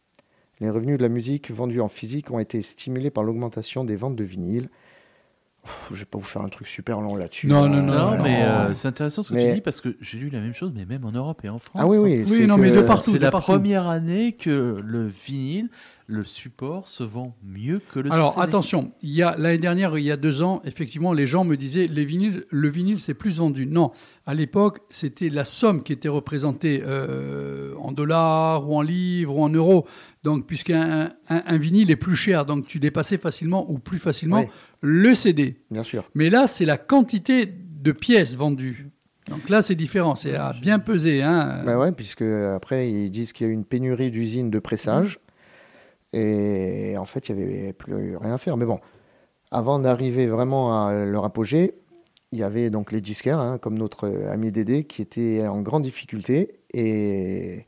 Les 0.59 0.69
revenus 0.69 0.97
de 0.97 1.03
la 1.03 1.09
musique 1.09 1.51
vendue 1.51 1.79
en 1.79 1.87
physique 1.87 2.31
ont 2.31 2.39
été 2.39 2.61
stimulés 2.61 3.11
par 3.11 3.23
l'augmentation 3.23 3.83
des 3.83 3.95
ventes 3.95 4.15
de 4.15 4.23
vinyle. 4.23 4.69
Je 5.91 5.99
vais 5.99 6.05
pas 6.05 6.17
vous 6.17 6.23
faire 6.25 6.41
un 6.41 6.49
truc 6.49 6.65
super 6.67 7.01
long 7.01 7.15
là-dessus. 7.15 7.45
Non, 7.47 7.63
hein. 7.65 7.69
non, 7.69 7.81
Non, 7.83 8.17
non. 8.17 8.23
mais 8.23 8.43
euh, 8.43 8.73
c'est 8.73 8.87
intéressant 8.87 9.21
ce 9.21 9.29
que 9.29 9.35
Mais- 9.35 9.49
tu 9.49 9.55
dis 9.55 9.61
parce 9.61 9.79
que 9.79 9.95
j'ai 10.01 10.17
lu 10.17 10.29
la 10.29 10.39
même 10.41 10.53
chose, 10.55 10.71
mais 10.75 10.85
même 10.85 11.05
en 11.05 11.11
Europe 11.11 11.41
et 11.43 11.49
en 11.49 11.59
France. 11.59 11.79
Ah 11.83 11.85
oui, 11.87 11.97
hein. 11.97 12.01
oui. 12.03 12.23
Oui, 12.27 12.37
c'est 12.39 12.47
non, 12.47 12.57
mais 12.57 12.71
de 12.71 12.81
partout. 12.81 13.11
C'est 13.11 13.19
la 13.19 13.29
partout. 13.29 13.51
première 13.51 13.87
année 13.87 14.31
que 14.31 14.81
le 14.83 15.05
vinyle, 15.05 15.69
le 16.07 16.23
support, 16.25 16.87
se 16.87 17.03
vend 17.03 17.35
mieux 17.43 17.79
que 17.93 17.99
le 17.99 18.11
Alors 18.11 18.33
CD. 18.33 18.43
attention, 18.43 18.91
il 19.03 19.11
y 19.11 19.21
a 19.21 19.35
l'année 19.37 19.59
dernière, 19.59 19.97
il 19.99 20.03
y 20.03 20.11
a 20.11 20.17
deux 20.17 20.41
ans, 20.41 20.61
effectivement, 20.65 21.13
les 21.13 21.27
gens 21.27 21.43
me 21.45 21.55
disaient 21.55 21.87
les 21.87 22.05
vinyles, 22.05 22.43
le 22.49 22.67
vinyle 22.67 22.99
c'est 22.99 23.13
plus 23.13 23.37
vendu. 23.37 23.65
Non, 23.67 23.91
à 24.25 24.33
l'époque, 24.33 24.79
c'était 24.89 25.29
la 25.29 25.45
somme 25.45 25.83
qui 25.83 25.93
était 25.93 26.09
représentée 26.09 26.81
euh, 26.85 27.75
en 27.79 27.91
dollars 27.91 28.67
ou 28.67 28.75
en 28.75 28.81
livres 28.81 29.37
ou 29.37 29.43
en 29.43 29.49
euros. 29.49 29.85
Donc, 30.23 30.47
puisqu'un 30.47 31.11
un, 31.29 31.43
un 31.45 31.57
vinyle 31.57 31.91
est 31.91 31.95
plus 31.95 32.15
cher, 32.15 32.45
donc 32.45 32.65
tu 32.65 32.79
dépassais 32.79 33.17
facilement 33.17 33.69
ou 33.71 33.77
plus 33.79 33.99
facilement. 33.99 34.45
Le 34.81 35.15
CD. 35.15 35.57
Bien 35.69 35.83
sûr. 35.83 36.09
Mais 36.15 36.29
là, 36.29 36.47
c'est 36.47 36.65
la 36.65 36.77
quantité 36.77 37.45
de 37.45 37.91
pièces 37.91 38.35
vendues. 38.35 38.89
Donc 39.29 39.49
là, 39.49 39.61
c'est 39.61 39.75
différent, 39.75 40.15
c'est 40.15 40.35
à 40.35 40.53
bien 40.59 40.79
peser. 40.79 41.21
Hein. 41.21 41.63
Bah 41.65 41.77
ouais, 41.77 41.91
puisque 41.91 42.23
après 42.23 42.91
ils 42.91 43.09
disent 43.09 43.33
qu'il 43.33 43.47
y 43.47 43.49
a 43.49 43.51
eu 43.51 43.53
une 43.53 43.65
pénurie 43.65 44.11
d'usines 44.11 44.49
de 44.49 44.59
pressage 44.59 45.19
et 46.11 46.95
en 46.97 47.05
fait 47.05 47.29
il 47.29 47.37
y 47.37 47.41
avait 47.41 47.73
plus 47.73 48.17
rien 48.17 48.33
à 48.33 48.37
faire. 48.37 48.57
Mais 48.57 48.65
bon, 48.65 48.79
avant 49.51 49.79
d'arriver 49.79 50.27
vraiment 50.27 50.85
à 50.85 51.05
leur 51.05 51.23
apogée, 51.23 51.75
il 52.31 52.39
y 52.39 52.43
avait 52.43 52.69
donc 52.69 52.91
les 52.91 52.99
disquaires, 52.99 53.39
hein, 53.39 53.57
comme 53.57 53.77
notre 53.77 54.09
ami 54.29 54.51
Dédé, 54.51 54.85
qui 54.85 55.01
étaient 55.01 55.47
en 55.47 55.61
grande 55.61 55.83
difficulté 55.83 56.59
et 56.73 57.65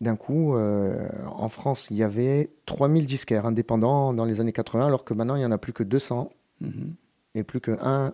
d'un 0.00 0.16
coup, 0.16 0.54
euh, 0.54 1.08
en 1.26 1.48
France, 1.48 1.88
il 1.90 1.96
y 1.96 2.02
avait 2.02 2.50
3000 2.66 3.06
disquaires 3.06 3.46
indépendants 3.46 4.12
dans 4.12 4.24
les 4.24 4.40
années 4.40 4.52
80, 4.52 4.86
alors 4.86 5.04
que 5.04 5.14
maintenant 5.14 5.36
il 5.36 5.40
n'y 5.40 5.44
en 5.46 5.52
a 5.52 5.58
plus 5.58 5.72
que 5.72 5.82
200 5.82 6.30
Mhm. 6.60 6.94
et 7.34 7.42
plus 7.44 7.60
que 7.60 7.76
un. 7.80 8.12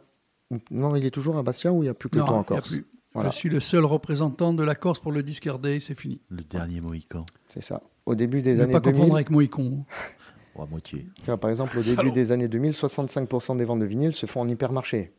Non, 0.71 0.97
il 0.97 1.07
est 1.07 1.11
toujours 1.11 1.37
à 1.39 1.43
Bastia 1.43 1.73
ou 1.73 1.83
il 1.83 1.87
n'y 1.87 1.89
a 1.89 1.95
plus 1.95 2.09
que 2.09 2.19
Non, 2.19 2.27
toi 2.27 2.37
en 2.39 2.43
Corse 2.45 2.69
plus. 2.71 2.87
Voilà. 3.15 3.31
Je 3.31 3.37
suis 3.37 3.49
le 3.49 3.61
seul 3.61 3.85
représentant 3.85 4.53
de 4.53 4.63
la 4.63 4.75
Corse 4.75 4.99
pour 5.01 5.13
le 5.13 5.23
Disc 5.23 5.49
Day, 5.61 5.81
c'est 5.81 5.95
fini. 5.95 6.21
Le 6.29 6.43
dernier 6.43 6.81
Mohican, 6.81 7.27
C'est 7.49 7.63
ça. 7.63 7.83
Au 8.07 8.15
début 8.15 8.43
des 8.43 8.55
ne 8.57 8.63
années 8.63 8.73
pas 8.73 8.81
2000, 8.81 8.97
confondre 8.99 9.15
avec 9.17 9.31
Moïcon. 9.31 9.85
ou 10.57 10.63
à 10.63 10.67
moitié. 10.67 11.07
Par 11.41 11.51
exemple, 11.51 11.79
au 11.79 11.83
début 11.83 12.11
des 12.11 12.33
années 12.33 12.49
2000, 12.49 12.73
65% 12.73 13.57
des 13.57 13.65
ventes 13.65 13.81
de 13.81 13.85
vinyle 13.87 14.13
se 14.13 14.27
font 14.27 14.41
en 14.41 14.49
hypermarché. 14.49 15.13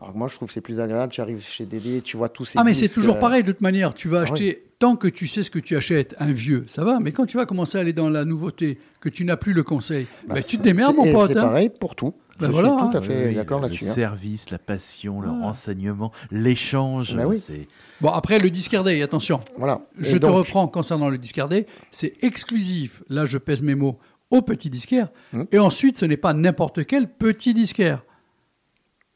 Alors 0.00 0.12
que 0.14 0.18
moi, 0.18 0.28
je 0.28 0.34
trouve 0.36 0.48
que 0.48 0.54
c'est 0.54 0.60
plus 0.60 0.80
agréable. 0.80 1.12
Tu 1.12 1.20
arrives 1.20 1.42
chez 1.42 1.66
Dédé, 1.66 2.00
tu 2.00 2.16
vois 2.16 2.28
tous 2.30 2.44
ces 2.46 2.58
Ah, 2.58 2.64
mais 2.64 2.72
c'est 2.74 2.88
toujours 2.88 3.16
euh, 3.16 3.20
pareil 3.20 3.42
de 3.42 3.52
toute 3.52 3.60
manière. 3.60 3.92
Tu 3.94 4.08
vas 4.08 4.20
Ah 4.20 4.22
acheter, 4.22 4.64
tant 4.78 4.96
que 4.96 5.08
tu 5.08 5.26
sais 5.26 5.42
ce 5.42 5.50
que 5.50 5.58
tu 5.58 5.76
achètes, 5.76 6.14
un 6.18 6.32
vieux, 6.32 6.64
ça 6.68 6.84
va. 6.84 6.98
Mais 7.00 7.12
quand 7.12 7.26
tu 7.26 7.36
vas 7.36 7.44
commencer 7.44 7.76
à 7.76 7.82
aller 7.82 7.92
dans 7.92 8.08
la 8.08 8.24
nouveauté, 8.24 8.78
que 9.00 9.08
tu 9.10 9.24
n'as 9.26 9.36
plus 9.36 9.52
le 9.52 9.62
conseil, 9.62 10.06
bah, 10.26 10.36
bah, 10.36 10.42
tu 10.42 10.56
te 10.56 10.62
démerdes, 10.62 10.96
mon 10.96 11.12
pote. 11.12 11.32
C'est 11.32 11.38
hein. 11.38 11.42
pareil 11.42 11.68
pour 11.70 11.94
tout. 11.94 12.14
Bah 12.38 12.46
je 12.46 12.52
voilà, 12.52 12.68
suis 12.70 12.78
tout 12.78 12.84
hein. 12.84 12.90
à 12.94 13.02
fait 13.02 13.28
Oui, 13.28 13.34
d'accord 13.34 13.58
le 13.58 13.66
là-dessus. 13.66 13.84
hein. 13.84 13.92
service, 13.92 14.48
la 14.48 14.58
passion, 14.58 15.20
le 15.20 15.28
Ah. 15.28 15.38
renseignement, 15.42 16.10
l'échange. 16.30 17.14
Oui. 17.26 17.38
c'est- 17.38 17.68
Bon, 18.00 18.08
après, 18.08 18.38
le 18.38 18.48
Discard 18.48 18.84
Day, 18.84 19.02
attention. 19.02 19.40
Voilà. 19.58 19.82
Je 19.98 20.16
te 20.16 20.24
reprends 20.24 20.66
concernant 20.66 21.10
le 21.10 21.18
Discard 21.18 21.50
Day. 21.50 21.66
C'est 21.90 22.14
exclusif, 22.22 23.02
là 23.10 23.26
je 23.26 23.36
pèse 23.36 23.60
mes 23.62 23.74
mots, 23.74 23.98
au 24.30 24.40
petit 24.40 24.70
disquaire. 24.70 25.08
Hmm. 25.34 25.42
Et 25.52 25.58
ensuite, 25.58 25.98
ce 25.98 26.06
n'est 26.06 26.16
pas 26.16 26.32
n'importe 26.32 26.86
quel 26.86 27.08
petit 27.08 27.52
disquaire. 27.52 28.02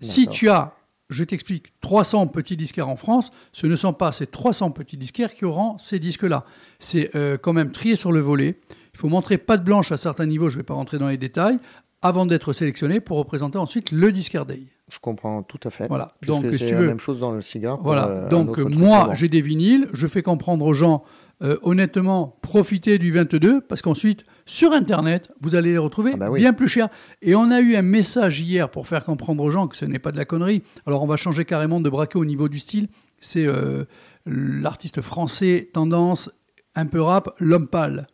Si 0.05 0.27
tu 0.29 0.49
as, 0.49 0.73
je 1.11 1.25
t'explique, 1.25 1.73
300 1.81 2.27
petits 2.29 2.57
disquaires 2.57 2.89
en 2.89 2.97
France, 2.97 3.31
ce 3.53 3.67
ne 3.67 3.77
sont 3.77 3.93
pas 3.93 4.13
ces 4.13 4.27
300 4.27 4.71
petits 4.71 4.97
disquaires 4.97 5.35
qui 5.35 5.45
auront 5.45 5.77
ces 5.79 5.99
disques-là. 5.99 6.45
C'est 6.79 7.15
euh, 7.17 7.37
quand 7.37 7.53
même 7.53 7.71
trié 7.73 7.97
sur 7.97 8.13
le 8.13 8.21
volet. 8.21 8.59
Il 8.95 8.99
faut 8.99 9.09
montrer 9.09 9.39
patte 9.39 9.65
blanche 9.65 9.93
à 9.93 9.97
certains 9.97 10.27
niveaux, 10.27 10.49
je 10.49 10.57
ne 10.57 10.61
vais 10.61 10.65
pas 10.65 10.75
rentrer 10.75 10.99
dans 10.99 11.09
les 11.09 11.19
détails, 11.19 11.59
avant 12.03 12.27
d'être 12.27 12.53
sélectionné 12.53 13.01
pour 13.01 13.19
représenter 13.19 13.59
ensuite 13.59 13.91
le 13.91 14.13
Discard 14.13 14.47
Day. 14.47 14.63
Je 14.91 14.99
comprends 14.99 15.43
tout 15.43 15.59
à 15.65 15.71
fait. 15.71 15.89
Voilà. 15.89 16.13
Donc, 16.27 16.45
si 16.53 16.59
tu 16.67 16.73
la 16.73 16.81
veux- 16.81 16.87
même 16.87 16.99
chose 17.01 17.19
dans 17.19 17.33
le 17.33 17.41
cigare. 17.43 17.81
Voilà, 17.83 18.07
euh, 18.07 18.29
donc 18.29 18.59
moi 18.59 19.11
j'ai 19.15 19.29
des 19.29 19.41
vinyles, 19.41 19.89
je 19.95 20.07
fais 20.07 20.23
comprendre 20.23 20.67
aux 20.67 20.75
gens, 20.75 21.03
euh, 21.43 21.57
honnêtement, 21.63 22.37
profitez 22.43 22.99
du 22.99 23.11
22, 23.13 23.61
parce 23.63 23.83
qu'ensuite, 23.83 24.25
sur 24.47 24.73
Internet, 24.73 25.31
vous 25.41 25.55
allez 25.55 25.73
les 25.73 25.79
retrouver 25.79 26.13
Ah 26.15 26.17
bah 26.17 26.31
oui. 26.31 26.41
bien 26.41 26.53
plus 26.53 26.69
cher. 26.69 26.89
Et 27.23 27.35
on 27.35 27.51
a 27.51 27.61
eu 27.61 27.77
un 27.77 27.83
message 27.83 28.41
hier 28.41 28.71
pour 28.71 28.87
faire 28.87 29.05
comprendre 29.05 29.43
aux 29.43 29.51
gens 29.51 29.67
que 29.67 29.77
ce 29.77 29.85
n'est 29.85 29.99
pas 29.99 30.13
de 30.13 30.17
la 30.17 30.25
connerie. 30.25 30.63
Alors 30.87 31.03
on 31.03 31.07
va 31.07 31.17
changer 31.17 31.45
carrément 31.45 31.81
de 31.81 31.91
braquet 31.91 32.19
au 32.19 32.25
niveau 32.25 32.49
du 32.49 32.59
style. 32.59 32.89
C'est 33.21 33.47
euh, 33.47 33.85
l'artiste 34.27 35.01
français, 35.01 35.71
tendance, 35.73 36.31
un 36.75 36.87
peu 36.87 37.01
rap, 37.01 37.31
l'homme 37.41 37.67
pâle. 37.69 38.07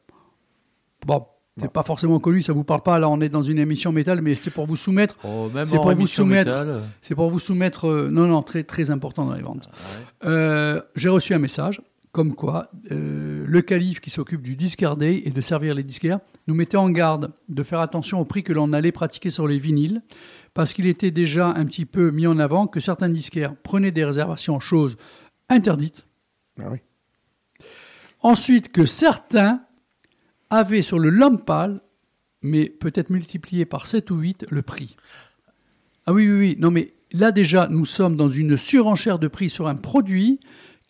Bon, 1.07 1.27
c'est 1.59 1.71
pas 1.73 1.83
forcément 1.83 2.21
connu, 2.21 2.43
ça 2.43 2.53
vous 2.53 2.65
parle 2.65 2.83
pas, 2.83 2.99
là 2.99 3.09
on 3.09 3.21
est 3.21 3.29
dans 3.29 3.43
une 3.43 3.59
émission 3.59 3.91
métal, 3.93 4.23
mais 4.23 4.35
c'est 4.35 4.51
pour 4.51 4.67
vous 4.67 4.77
soumettre 4.77 5.17
Oh, 5.25 5.51
même 5.53 5.67
C'est 5.67 5.77
pour 5.77 5.93
vous 5.95 6.07
soumettre. 6.07 6.51
métal. 6.53 6.83
c'est 7.03 7.15
pour 7.15 7.31
vous 7.31 7.39
soumettre. 7.39 7.87
euh, 7.89 8.09
non, 8.11 8.27
non, 8.27 8.43
très, 8.43 8.65
très 8.65 8.91
important 8.91 9.27
dans 9.27 9.35
les 9.35 9.43
ventes. 9.43 9.67
Ouais. 10.23 10.29
Euh, 10.29 10.81
J'ai 10.95 11.09
reçu 11.09 11.35
un 11.35 11.39
message 11.39 11.83
comme 12.13 12.35
quoi 12.35 12.71
euh, 12.91 13.45
le 13.47 13.63
calife 13.63 14.01
qui 14.01 14.11
s'occupe 14.11 14.43
du 14.43 14.57
discard 14.57 14.97
day 14.97 15.23
et 15.25 15.31
de 15.31 15.41
servir 15.41 15.75
les 15.75 15.85
disquaires 15.85 16.21
nous 16.49 16.55
mettait 16.55 16.77
en 16.77 16.91
garde 16.91 17.33
de 17.49 17.63
faire 17.63 17.81
attention 17.81 18.21
au 18.21 18.25
prix 18.25 18.43
que 18.43 18.53
l'on 18.53 18.73
allait 18.73 18.93
pratiquer 18.93 19.31
sur 19.31 19.47
les 19.47 19.59
vinyles 19.59 20.03
parce 20.55 20.73
qu'il 20.73 20.87
était 20.87 21.13
déjà 21.13 21.49
un 21.49 21.65
petit 21.65 21.87
peu 21.87 22.11
mis 22.11 22.27
en 22.27 22.39
avant 22.39 22.67
que 22.67 22.81
certains 22.81 23.09
disquaires 23.09 23.55
prenaient 23.57 23.93
des 23.93 24.05
réservations, 24.05 24.59
chose 24.59 24.97
interdite. 25.49 26.07
Ah 26.59 26.71
oui. 26.71 26.79
Ensuite, 28.23 28.71
que 28.71 28.87
certains 28.87 29.63
avaient 30.51 30.83
sur 30.83 30.99
le 30.99 31.09
Lompal, 31.09 31.81
mais 32.43 32.69
peut-être 32.69 33.11
multiplié 33.11 33.65
par 33.65 33.87
7 33.87 34.11
ou 34.11 34.17
8, 34.17 34.47
le 34.51 34.63
prix. 34.63 34.97
Ah 36.07 36.13
oui, 36.13 36.29
oui, 36.29 36.39
oui. 36.39 36.57
Non, 36.59 36.71
mais 36.71 36.95
là 37.13 37.33
déjà, 37.33 37.69
nous 37.69 37.85
sommes 37.85 38.17
dans 38.17 38.29
une 38.29 38.57
surenchère 38.57 39.19
de 39.19 39.29
prix 39.29 39.51
sur 39.51 39.69
un 39.69 39.77
produit 39.77 40.41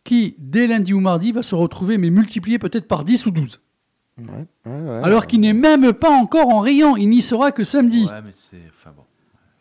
qui, 0.05 0.35
dès 0.39 0.67
lundi 0.67 0.93
ou 0.95 1.01
mardi, 1.01 1.33
va 1.33 1.43
se 1.43 1.55
retrouver, 1.55 1.99
mais 1.99 2.11
multiplié 2.11 2.59
peut-être 2.59 2.89
par 2.89 3.05
10 3.05 3.27
ou 3.27 3.31
12. 3.31 3.61
Ouais, 4.19 4.25
ouais, 4.67 4.73
ouais. 4.81 5.01
Alors 5.03 5.27
qu'il 5.27 5.41
n'est 5.41 5.53
même 5.55 5.93
pas 5.93 6.11
encore 6.11 6.49
en 6.49 6.61
rayon. 6.61 6.97
Il 6.97 7.09
n'y 7.09 7.23
sera 7.23 7.53
que 7.53 7.65
samedi. 7.65 8.05
Ouais, 8.05 8.21
mais 8.25 8.33
c'est. 8.35 8.57
Enfin 8.77 8.91
bon. 8.97 9.03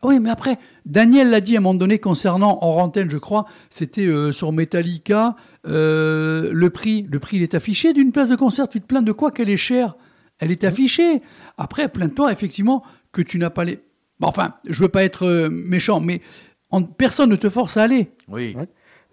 Oui, 0.01 0.19
mais 0.19 0.29
après, 0.29 0.57
Daniel 0.85 1.29
l'a 1.29 1.41
dit 1.41 1.55
à 1.55 1.59
un 1.59 1.61
moment 1.61 1.77
donné 1.77 1.99
concernant, 1.99 2.57
en 2.61 2.77
antenne, 2.81 3.09
je 3.09 3.17
crois, 3.17 3.45
c'était 3.69 4.05
euh, 4.05 4.31
sur 4.31 4.53
Metallica, 4.53 5.35
euh, 5.67 6.49
le 6.53 6.69
prix, 6.69 7.05
le 7.09 7.19
prix, 7.19 7.37
il 7.37 7.43
est 7.43 7.53
affiché 7.53 7.91
d'une 7.93 8.11
place 8.13 8.29
de 8.29 8.35
concert. 8.37 8.69
Tu 8.69 8.79
te 8.81 8.85
plains 8.85 9.01
de 9.01 9.11
quoi? 9.11 9.31
Qu'elle 9.31 9.49
est 9.49 9.57
chère 9.57 9.95
Elle 10.39 10.51
est 10.51 10.63
affichée. 10.63 11.21
Après, 11.57 11.89
plains-toi 11.89 12.31
effectivement 12.31 12.83
que 13.11 13.21
tu 13.21 13.37
n'as 13.39 13.49
pas 13.49 13.65
les. 13.65 13.79
Bon, 14.19 14.27
enfin, 14.27 14.55
je 14.69 14.83
veux 14.83 14.89
pas 14.89 15.03
être 15.03 15.25
euh, 15.25 15.49
méchant, 15.49 15.99
mais 15.99 16.21
en- 16.71 16.83
personne 16.83 17.29
ne 17.29 17.35
te 17.35 17.49
force 17.49 17.75
à 17.77 17.83
aller. 17.83 18.09
Oui. 18.29 18.55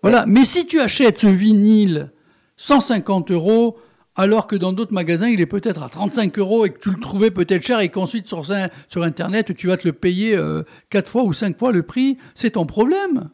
Ouais. 0.03 0.11
Voilà. 0.11 0.25
Mais 0.27 0.45
si 0.45 0.67
tu 0.67 0.81
achètes 0.81 1.19
ce 1.19 1.27
vinyle 1.27 2.13
150 2.57 3.31
euros, 3.31 3.79
alors 4.17 4.47
que 4.47 4.57
dans 4.57 4.73
d'autres 4.73 4.95
magasins, 4.95 5.29
il 5.29 5.41
est 5.41 5.47
peut-être 5.47 5.83
à 5.83 5.89
35 5.89 6.39
euros 6.39 6.65
et 6.65 6.71
que 6.71 6.79
tu 6.79 6.91
le 6.91 6.99
trouvais 6.99 7.31
peut-être 7.31 7.63
cher 7.63 7.81
et 7.81 7.91
qu'ensuite 7.91 8.27
sur, 8.27 9.03
Internet, 9.03 9.55
tu 9.55 9.67
vas 9.67 9.77
te 9.77 9.87
le 9.87 9.93
payer 9.93 10.37
euh, 10.37 10.63
quatre 10.89 11.09
fois 11.09 11.23
ou 11.23 11.33
cinq 11.33 11.59
fois 11.59 11.71
le 11.71 11.83
prix, 11.83 12.17
c'est 12.35 12.53
ton 12.53 12.65
problème. 12.65 13.31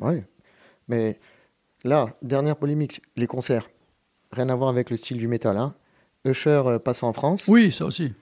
Ouais. 0.00 0.24
Mais 0.88 1.18
là, 1.84 2.08
dernière 2.22 2.56
polémique, 2.56 3.00
les 3.16 3.26
concerts. 3.26 3.70
Rien 4.32 4.48
à 4.48 4.56
voir 4.56 4.70
avec 4.70 4.90
le 4.90 4.96
style 4.96 5.18
du 5.18 5.28
métal. 5.28 5.56
Hein. 5.56 5.74
Usher 6.24 6.62
euh, 6.66 6.78
passe 6.80 7.04
en 7.04 7.12
France. 7.12 7.46
Oui, 7.46 7.70
ça 7.70 7.86
aussi. 7.86 8.12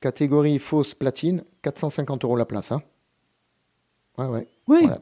Catégorie 0.00 0.58
fausse 0.58 0.94
platine, 0.94 1.44
450 1.62 2.24
euros 2.24 2.36
la 2.36 2.46
place. 2.46 2.72
Hein. 2.72 2.82
Ouais, 4.18 4.26
ouais. 4.26 4.48
Oui. 4.66 4.80
Voilà. 4.82 5.00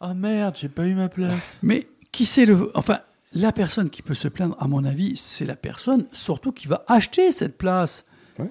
Oh 0.00 0.14
merde, 0.14 0.56
j'ai 0.58 0.68
pas 0.68 0.86
eu 0.86 0.94
ma 0.94 1.08
place. 1.08 1.58
Mais 1.62 1.88
qui 2.12 2.24
c'est 2.26 2.46
le. 2.46 2.70
Enfin, 2.74 3.00
la 3.32 3.52
personne 3.52 3.90
qui 3.90 4.02
peut 4.02 4.14
se 4.14 4.28
plaindre, 4.28 4.56
à 4.60 4.68
mon 4.68 4.84
avis, 4.84 5.16
c'est 5.16 5.46
la 5.46 5.56
personne 5.56 6.06
surtout 6.12 6.52
qui 6.52 6.68
va 6.68 6.84
acheter 6.88 7.32
cette 7.32 7.58
place. 7.58 8.04
Ouais. 8.38 8.50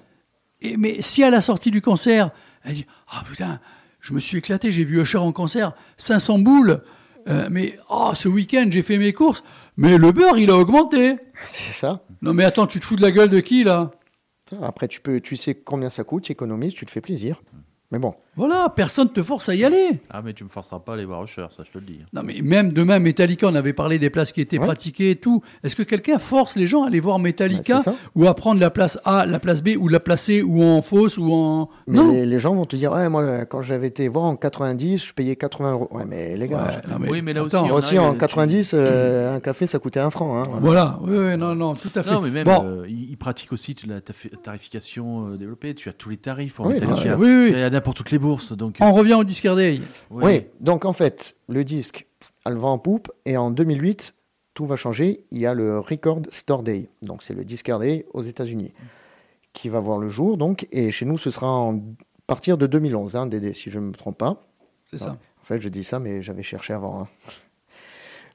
Et, 0.62 0.78
mais 0.78 1.02
si 1.02 1.24
à 1.24 1.30
la 1.30 1.42
sortie 1.42 1.72
du 1.72 1.82
concert, 1.82 2.32
elle 2.64 2.76
dit 2.76 2.86
Ah 3.10 3.24
putain, 3.26 3.60
je 4.00 4.14
me 4.14 4.20
suis 4.20 4.38
éclaté, 4.38 4.72
j'ai 4.72 4.84
vu 4.84 5.02
Usher 5.02 5.20
en 5.20 5.32
concert, 5.32 5.74
500 5.98 6.40
boules, 6.40 6.82
euh, 7.28 7.48
mais 7.50 7.78
oh, 7.90 8.12
ce 8.14 8.28
week-end 8.28 8.68
j'ai 8.70 8.82
fait 8.82 8.98
mes 8.98 9.14
courses, 9.14 9.44
mais 9.78 9.98
le 9.98 10.12
beurre 10.12 10.38
il 10.38 10.50
a 10.50 10.58
augmenté. 10.58 11.18
C'est 11.46 11.74
ça. 11.74 12.04
Non 12.22 12.34
mais 12.34 12.44
attends, 12.44 12.68
tu 12.68 12.80
te 12.80 12.86
fous 12.86 12.96
de 12.96 13.02
la 13.02 13.12
gueule 13.12 13.30
de 13.30 13.40
qui 13.40 13.64
là? 13.64 13.92
Après, 14.62 14.88
tu, 14.88 15.02
peux, 15.02 15.20
tu 15.20 15.36
sais 15.36 15.56
combien 15.56 15.90
ça 15.90 16.04
coûte, 16.04 16.26
tu 16.26 16.32
économises, 16.32 16.74
tu 16.74 16.86
te 16.86 16.92
fais 16.92 17.02
plaisir. 17.02 17.42
Mais 17.92 18.00
bon, 18.00 18.16
Voilà, 18.36 18.74
personne 18.76 19.10
te 19.12 19.22
force 19.22 19.50
à 19.50 19.54
y 19.56 19.64
aller. 19.64 20.02
Ah, 20.10 20.24
mais 20.26 20.34
tu 20.34 20.44
me 20.44 20.50
forceras 20.50 20.80
pas 20.80 20.94
à 20.94 20.96
aller 20.96 21.06
voir 21.06 21.24
Usher, 21.24 21.46
ça 21.56 21.62
je 21.64 21.70
te 21.72 21.78
le 21.78 21.86
dis. 21.86 22.00
Non 22.12 22.24
mais 22.24 22.42
même 22.42 22.74
demain 22.74 22.98
Metallica, 22.98 23.46
on 23.48 23.54
avait 23.54 23.74
parlé 23.74 24.00
des 24.00 24.10
places 24.10 24.32
qui 24.34 24.42
étaient 24.42 24.58
Ouais. 24.58 24.66
pratiquées 24.66 25.12
et 25.12 25.16
tout. 25.18 25.44
Est-ce 25.64 25.76
que 25.76 25.84
quelqu'un 25.84 26.18
force 26.18 26.56
les 26.56 26.66
gens 26.66 26.84
à 26.84 26.88
aller 26.88 27.00
voir 27.00 27.20
Metallica 27.20 27.82
ça. 27.84 27.94
ou 28.16 28.26
à 28.26 28.34
prendre 28.36 28.60
la 28.60 28.72
place 28.72 28.98
A, 29.06 29.28
la 29.28 29.38
place 29.40 29.62
B 29.62 29.70
ou 29.78 29.90
la 29.90 30.00
place 30.00 30.24
C 30.24 30.42
ou 30.42 30.64
en 30.64 30.82
fausse 30.82 31.20
ou 31.20 31.32
en 31.32 31.70
mais 31.86 31.98
non 31.98 32.12
les, 32.12 32.26
les 32.26 32.40
gens 32.40 32.56
vont 32.56 32.66
te 32.66 32.76
dire 32.76 32.92
Ouais, 32.94 33.08
moi, 33.10 33.46
quand 33.46 33.62
j'avais 33.62 33.88
été 33.88 34.08
voir 34.08 34.26
en 34.26 34.36
90, 34.38 35.06
je 35.06 35.14
payais 35.14 35.36
80 35.36 35.74
euros. 35.74 35.90
Ouais, 35.92 36.06
mais 36.08 36.36
les 36.36 36.48
gars, 36.48 36.64
Ouais, 36.64 36.92
non, 36.92 36.98
mais 37.00 37.10
Oui, 37.12 37.22
mais 37.22 37.34
là 37.34 37.44
aussi, 37.44 37.56
attends. 37.56 37.66
on 37.66 37.68
moi 37.68 37.78
aussi, 37.78 38.00
en 38.00 38.14
tu- 38.14 38.18
90, 38.18 38.72
euh, 38.74 39.36
un 39.36 39.40
café, 39.40 39.68
ça 39.68 39.78
coûtait 39.78 40.00
un 40.00 40.10
franc. 40.10 40.40
Hein. 40.40 40.48
Voilà, 40.62 40.98
oui, 41.04 41.16
oui, 41.16 41.38
non, 41.38 41.54
non, 41.54 41.76
tout 41.76 41.92
à 41.94 42.02
fait. 42.02 42.10
Non, 42.12 42.22
mais 42.22 42.32
même, 42.32 42.46
bon, 42.46 42.64
euh, 42.66 42.88
ils 42.90 43.18
pratiquent 43.18 43.54
aussi 43.54 43.76
la 43.88 44.02
tarification 44.02 45.28
euh, 45.34 45.38
développée. 45.38 45.76
Tu 45.76 45.90
as 45.90 45.94
tous 45.94 46.10
les 46.10 46.18
tarifs 46.18 46.56
pour 46.56 46.66
Oui, 46.66 46.74
Metallica. 46.74 47.16
ouais, 47.18 47.28
oui, 47.28 47.52
oui. 47.54 47.82
Pour 47.84 47.94
toutes 47.94 48.12
les 48.12 48.20
bourses. 48.20 48.54
Donc, 48.54 48.78
on 48.80 48.94
revient 48.94 49.14
au 49.16 49.24
Discard 49.24 49.56
Day. 49.56 49.80
oui. 50.10 50.24
Oui, 50.24 50.46
donc 50.62 50.86
en 50.86 50.94
fait, 50.94 51.36
le 51.50 51.64
disque, 51.64 52.08
elle 52.46 52.58
va 52.58 52.68
en 52.68 52.78
poupe, 52.78 53.12
et 53.26 53.38
en 53.38 53.52
2008, 53.52 54.16
tout 54.54 54.66
va 54.66 54.76
changer. 54.76 55.24
Il 55.32 55.40
y 55.40 55.46
a 55.46 55.54
le 55.54 55.80
Record 55.80 56.22
Store 56.30 56.64
Day, 56.64 56.90
donc 57.02 57.24
c'est 57.24 57.34
le 57.34 57.44
Discard 57.44 57.80
Day 57.80 58.06
aux 58.14 58.22
États-Unis, 58.24 58.74
qui 59.54 59.70
va 59.70 59.80
voir 59.80 59.98
le 59.98 60.10
jour, 60.10 60.38
donc, 60.38 60.68
et 60.72 60.92
chez 60.92 61.06
nous, 61.06 61.18
ce 61.18 61.30
sera 61.32 61.48
en 61.50 61.82
partir 62.28 62.58
de 62.58 62.68
2011, 62.68 63.16
hein, 63.16 63.26
Dédé, 63.28 63.54
si 63.54 63.70
je 63.70 63.80
ne 63.80 63.86
me 63.88 63.94
trompe 63.94 64.18
pas. 64.18 64.46
C'est 64.90 64.98
ça. 65.00 65.12
En 65.42 65.46
fait, 65.46 65.60
je 65.62 65.68
dis 65.70 65.84
ça, 65.84 66.00
mais 66.00 66.22
j'avais 66.22 66.44
cherché 66.44 66.72
avant. 66.74 67.02
hein. 67.02 67.08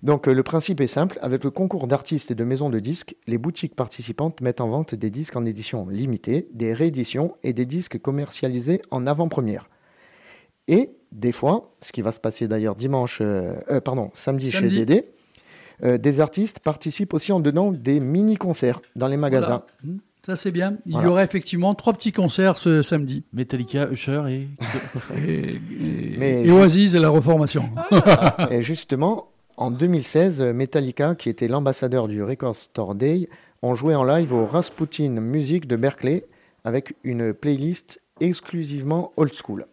Donc, 0.02 0.28
euh, 0.28 0.32
le 0.32 0.42
principe 0.42 0.80
est 0.80 0.86
simple. 0.86 1.18
Avec 1.22 1.42
le 1.44 1.50
concours 1.50 1.88
d'artistes 1.88 2.30
et 2.30 2.34
de 2.34 2.44
maisons 2.44 2.70
de 2.70 2.78
disques, 2.78 3.16
les 3.26 3.38
boutiques 3.38 3.74
participantes 3.74 4.40
mettent 4.40 4.60
en 4.60 4.68
vente 4.68 4.94
des 4.94 5.10
disques 5.10 5.34
en 5.36 5.44
édition 5.44 5.88
limitée, 5.88 6.48
des 6.52 6.72
rééditions 6.72 7.34
et 7.42 7.52
des 7.52 7.66
disques 7.66 7.98
commercialisés 7.98 8.80
en 8.90 9.06
avant-première. 9.06 9.68
Et 10.68 10.90
des 11.10 11.32
fois, 11.32 11.74
ce 11.80 11.90
qui 11.92 12.02
va 12.02 12.12
se 12.12 12.20
passer 12.20 12.46
d'ailleurs 12.46 12.76
dimanche, 12.76 13.18
euh, 13.22 13.54
euh, 13.70 13.80
pardon, 13.80 14.10
samedi, 14.14 14.50
Samedi. 14.50 14.76
chez 14.76 14.84
Dédé, 14.84 15.04
euh, 15.82 15.98
des 15.98 16.20
artistes 16.20 16.60
participent 16.60 17.14
aussi 17.14 17.32
en 17.32 17.40
donnant 17.40 17.72
des 17.72 17.98
mini-concerts 18.00 18.80
dans 18.94 19.08
les 19.08 19.16
magasins. 19.16 19.62
Voilà. 19.82 19.94
Hmm, 19.96 19.98
Ça, 20.26 20.36
c'est 20.36 20.50
bien. 20.50 20.76
Il 20.86 20.92
y 20.92 21.06
aura 21.06 21.24
effectivement 21.24 21.74
trois 21.74 21.94
petits 21.94 22.12
concerts 22.12 22.58
ce 22.58 22.82
samedi. 22.82 23.24
Metallica, 23.32 23.88
Usher 23.90 24.22
et. 24.28 24.48
Et, 25.16 25.54
et- 25.54 26.16
Mais- 26.18 26.44
et 26.44 26.50
Oasis 26.52 26.94
et 26.94 26.98
la 26.98 27.08
Reformation. 27.08 27.70
Et 28.50 28.62
justement, 28.62 29.30
en 29.58 29.70
2016, 29.70 30.40
euh, 30.40 30.52
Metallica, 30.54 31.14
qui 31.14 31.28
était 31.28 31.48
l'ambassadeur 31.48 32.08
du 32.08 32.22
Record 32.22 32.56
Store 32.56 32.94
Day, 32.94 33.28
ont 33.62 33.74
joué 33.74 33.94
en 33.94 34.04
live 34.04 34.32
au 34.32 34.46
Rasputin 34.46 35.10
Music 35.10 35.66
de 35.66 35.76
Berkeley 35.76 36.24
avec 36.64 36.94
une 37.04 37.34
playlist 37.34 38.00
exclusivement 38.20 39.12
old 39.16 39.32
school. 39.34 39.66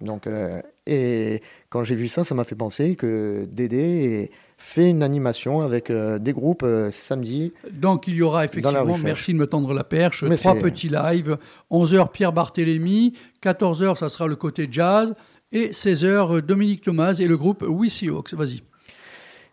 Donc, 0.00 0.26
euh, 0.26 0.60
et 0.86 1.40
quand 1.70 1.84
j'ai 1.84 1.94
vu 1.94 2.08
ça, 2.08 2.24
ça 2.24 2.34
m'a 2.34 2.44
fait 2.44 2.56
penser 2.56 2.96
que 2.96 3.46
Dédé 3.50 4.30
fait 4.58 4.90
une 4.90 5.02
animation 5.02 5.60
avec 5.60 5.90
euh, 5.90 6.18
des 6.18 6.32
groupes 6.32 6.64
euh, 6.64 6.90
samedi. 6.90 7.52
Donc, 7.70 8.08
il 8.08 8.14
y 8.14 8.22
aura 8.22 8.44
effectivement, 8.44 8.98
merci 9.02 9.32
de 9.32 9.38
me 9.38 9.46
tendre 9.46 9.72
la 9.72 9.84
perche, 9.84 10.24
Mais 10.24 10.36
trois 10.36 10.54
petits 10.54 10.88
lives. 10.88 11.36
11h, 11.70 12.10
Pierre 12.10 12.32
Barthélémy. 12.32 13.14
14h, 13.42 13.96
ça 13.96 14.08
sera 14.08 14.26
le 14.26 14.36
côté 14.36 14.68
jazz. 14.70 15.14
Et 15.52 15.68
16h, 15.68 16.40
Dominique 16.40 16.82
Thomas 16.82 17.14
et 17.20 17.26
le 17.26 17.36
groupe 17.36 17.64
We 17.68 17.92
See 17.92 18.08
Hawks. 18.08 18.34
Vas-y. 18.34 18.62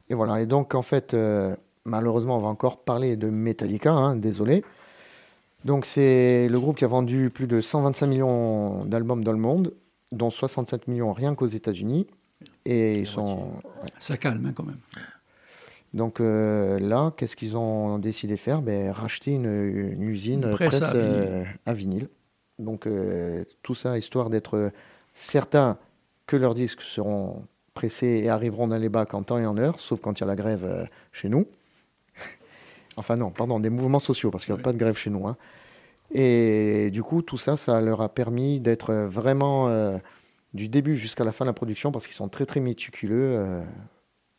Et 0.09 0.15
voilà. 0.15 0.41
Et 0.41 0.45
donc, 0.45 0.75
en 0.75 0.81
fait, 0.81 1.13
euh, 1.13 1.55
malheureusement, 1.85 2.37
on 2.37 2.41
va 2.41 2.47
encore 2.47 2.83
parler 2.83 3.15
de 3.15 3.29
Metallica, 3.29 3.91
hein, 3.91 4.15
désolé. 4.15 4.63
Donc, 5.65 5.85
c'est 5.85 6.47
le 6.49 6.59
groupe 6.59 6.77
qui 6.77 6.85
a 6.85 6.87
vendu 6.87 7.29
plus 7.29 7.47
de 7.47 7.61
125 7.61 8.07
millions 8.07 8.85
d'albums 8.85 9.23
dans 9.23 9.33
le 9.33 9.37
monde, 9.37 9.73
dont 10.11 10.29
67 10.29 10.87
millions 10.87 11.13
rien 11.13 11.35
qu'aux 11.35 11.47
États-Unis. 11.47 12.07
Et 12.65 12.99
ils 12.99 13.07
sont. 13.07 13.51
Ça 13.97 14.17
calme 14.17 14.45
hein, 14.45 14.53
quand 14.55 14.63
même. 14.63 14.77
Donc 15.93 16.19
euh, 16.19 16.79
là, 16.79 17.13
qu'est-ce 17.17 17.35
qu'ils 17.35 17.57
ont 17.57 17.97
décidé 17.97 18.35
de 18.35 18.39
faire? 18.39 18.61
Ben, 18.61 18.91
Racheter 18.91 19.31
une, 19.31 19.45
une 19.45 20.03
usine 20.03 20.43
Une 20.43 20.51
presse, 20.51 20.79
presse 20.79 20.91
à 20.91 20.95
euh, 20.95 21.43
à 21.65 21.73
vinyle. 21.73 22.09
Donc 22.59 22.85
euh, 22.85 23.43
tout 23.63 23.75
ça, 23.75 23.97
histoire 23.97 24.29
d'être 24.29 24.71
certain 25.13 25.77
que 26.27 26.35
leurs 26.35 26.53
disques 26.53 26.81
seront 26.81 27.43
pressés 27.79 28.21
et 28.25 28.29
arriveront 28.29 28.67
dans 28.67 28.77
les 28.77 28.89
bacs 28.89 29.13
en 29.13 29.23
temps 29.23 29.39
et 29.39 29.45
en 29.45 29.57
heure, 29.57 29.79
sauf 29.79 30.01
quand 30.01 30.19
il 30.19 30.21
y 30.21 30.23
a 30.25 30.27
la 30.27 30.35
grève 30.35 30.65
euh, 30.65 30.83
chez 31.13 31.29
nous. 31.29 31.45
enfin 32.97 33.15
non, 33.15 33.31
pardon, 33.31 33.59
des 33.61 33.69
mouvements 33.69 33.99
sociaux, 33.99 34.31
parce 34.31 34.43
qu'il 34.45 34.53
n'y 34.53 34.57
a 34.57 34.59
Oui. 34.59 34.63
pas 34.63 34.73
de 34.73 34.77
grève 34.77 34.97
chez 34.97 35.09
nous. 35.09 35.25
hein. 35.27 35.37
Et 36.11 36.89
du 36.91 37.03
coup, 37.03 37.21
tout 37.21 37.37
ça, 37.37 37.55
ça 37.55 37.79
leur 37.81 38.01
a 38.01 38.09
permis 38.09 38.59
d'être 38.59 38.93
vraiment 38.93 39.69
euh, 39.69 39.97
du 40.53 40.67
début 40.67 40.97
jusqu'à 40.97 41.23
la 41.23 41.31
fin 41.31 41.45
de 41.45 41.49
la 41.49 41.53
production, 41.53 41.91
parce 41.93 42.05
qu'ils 42.05 42.15
sont 42.15 42.27
très 42.29 42.45
très 42.45 42.59
méticuleux. 42.59 43.35
euh, 43.39 43.63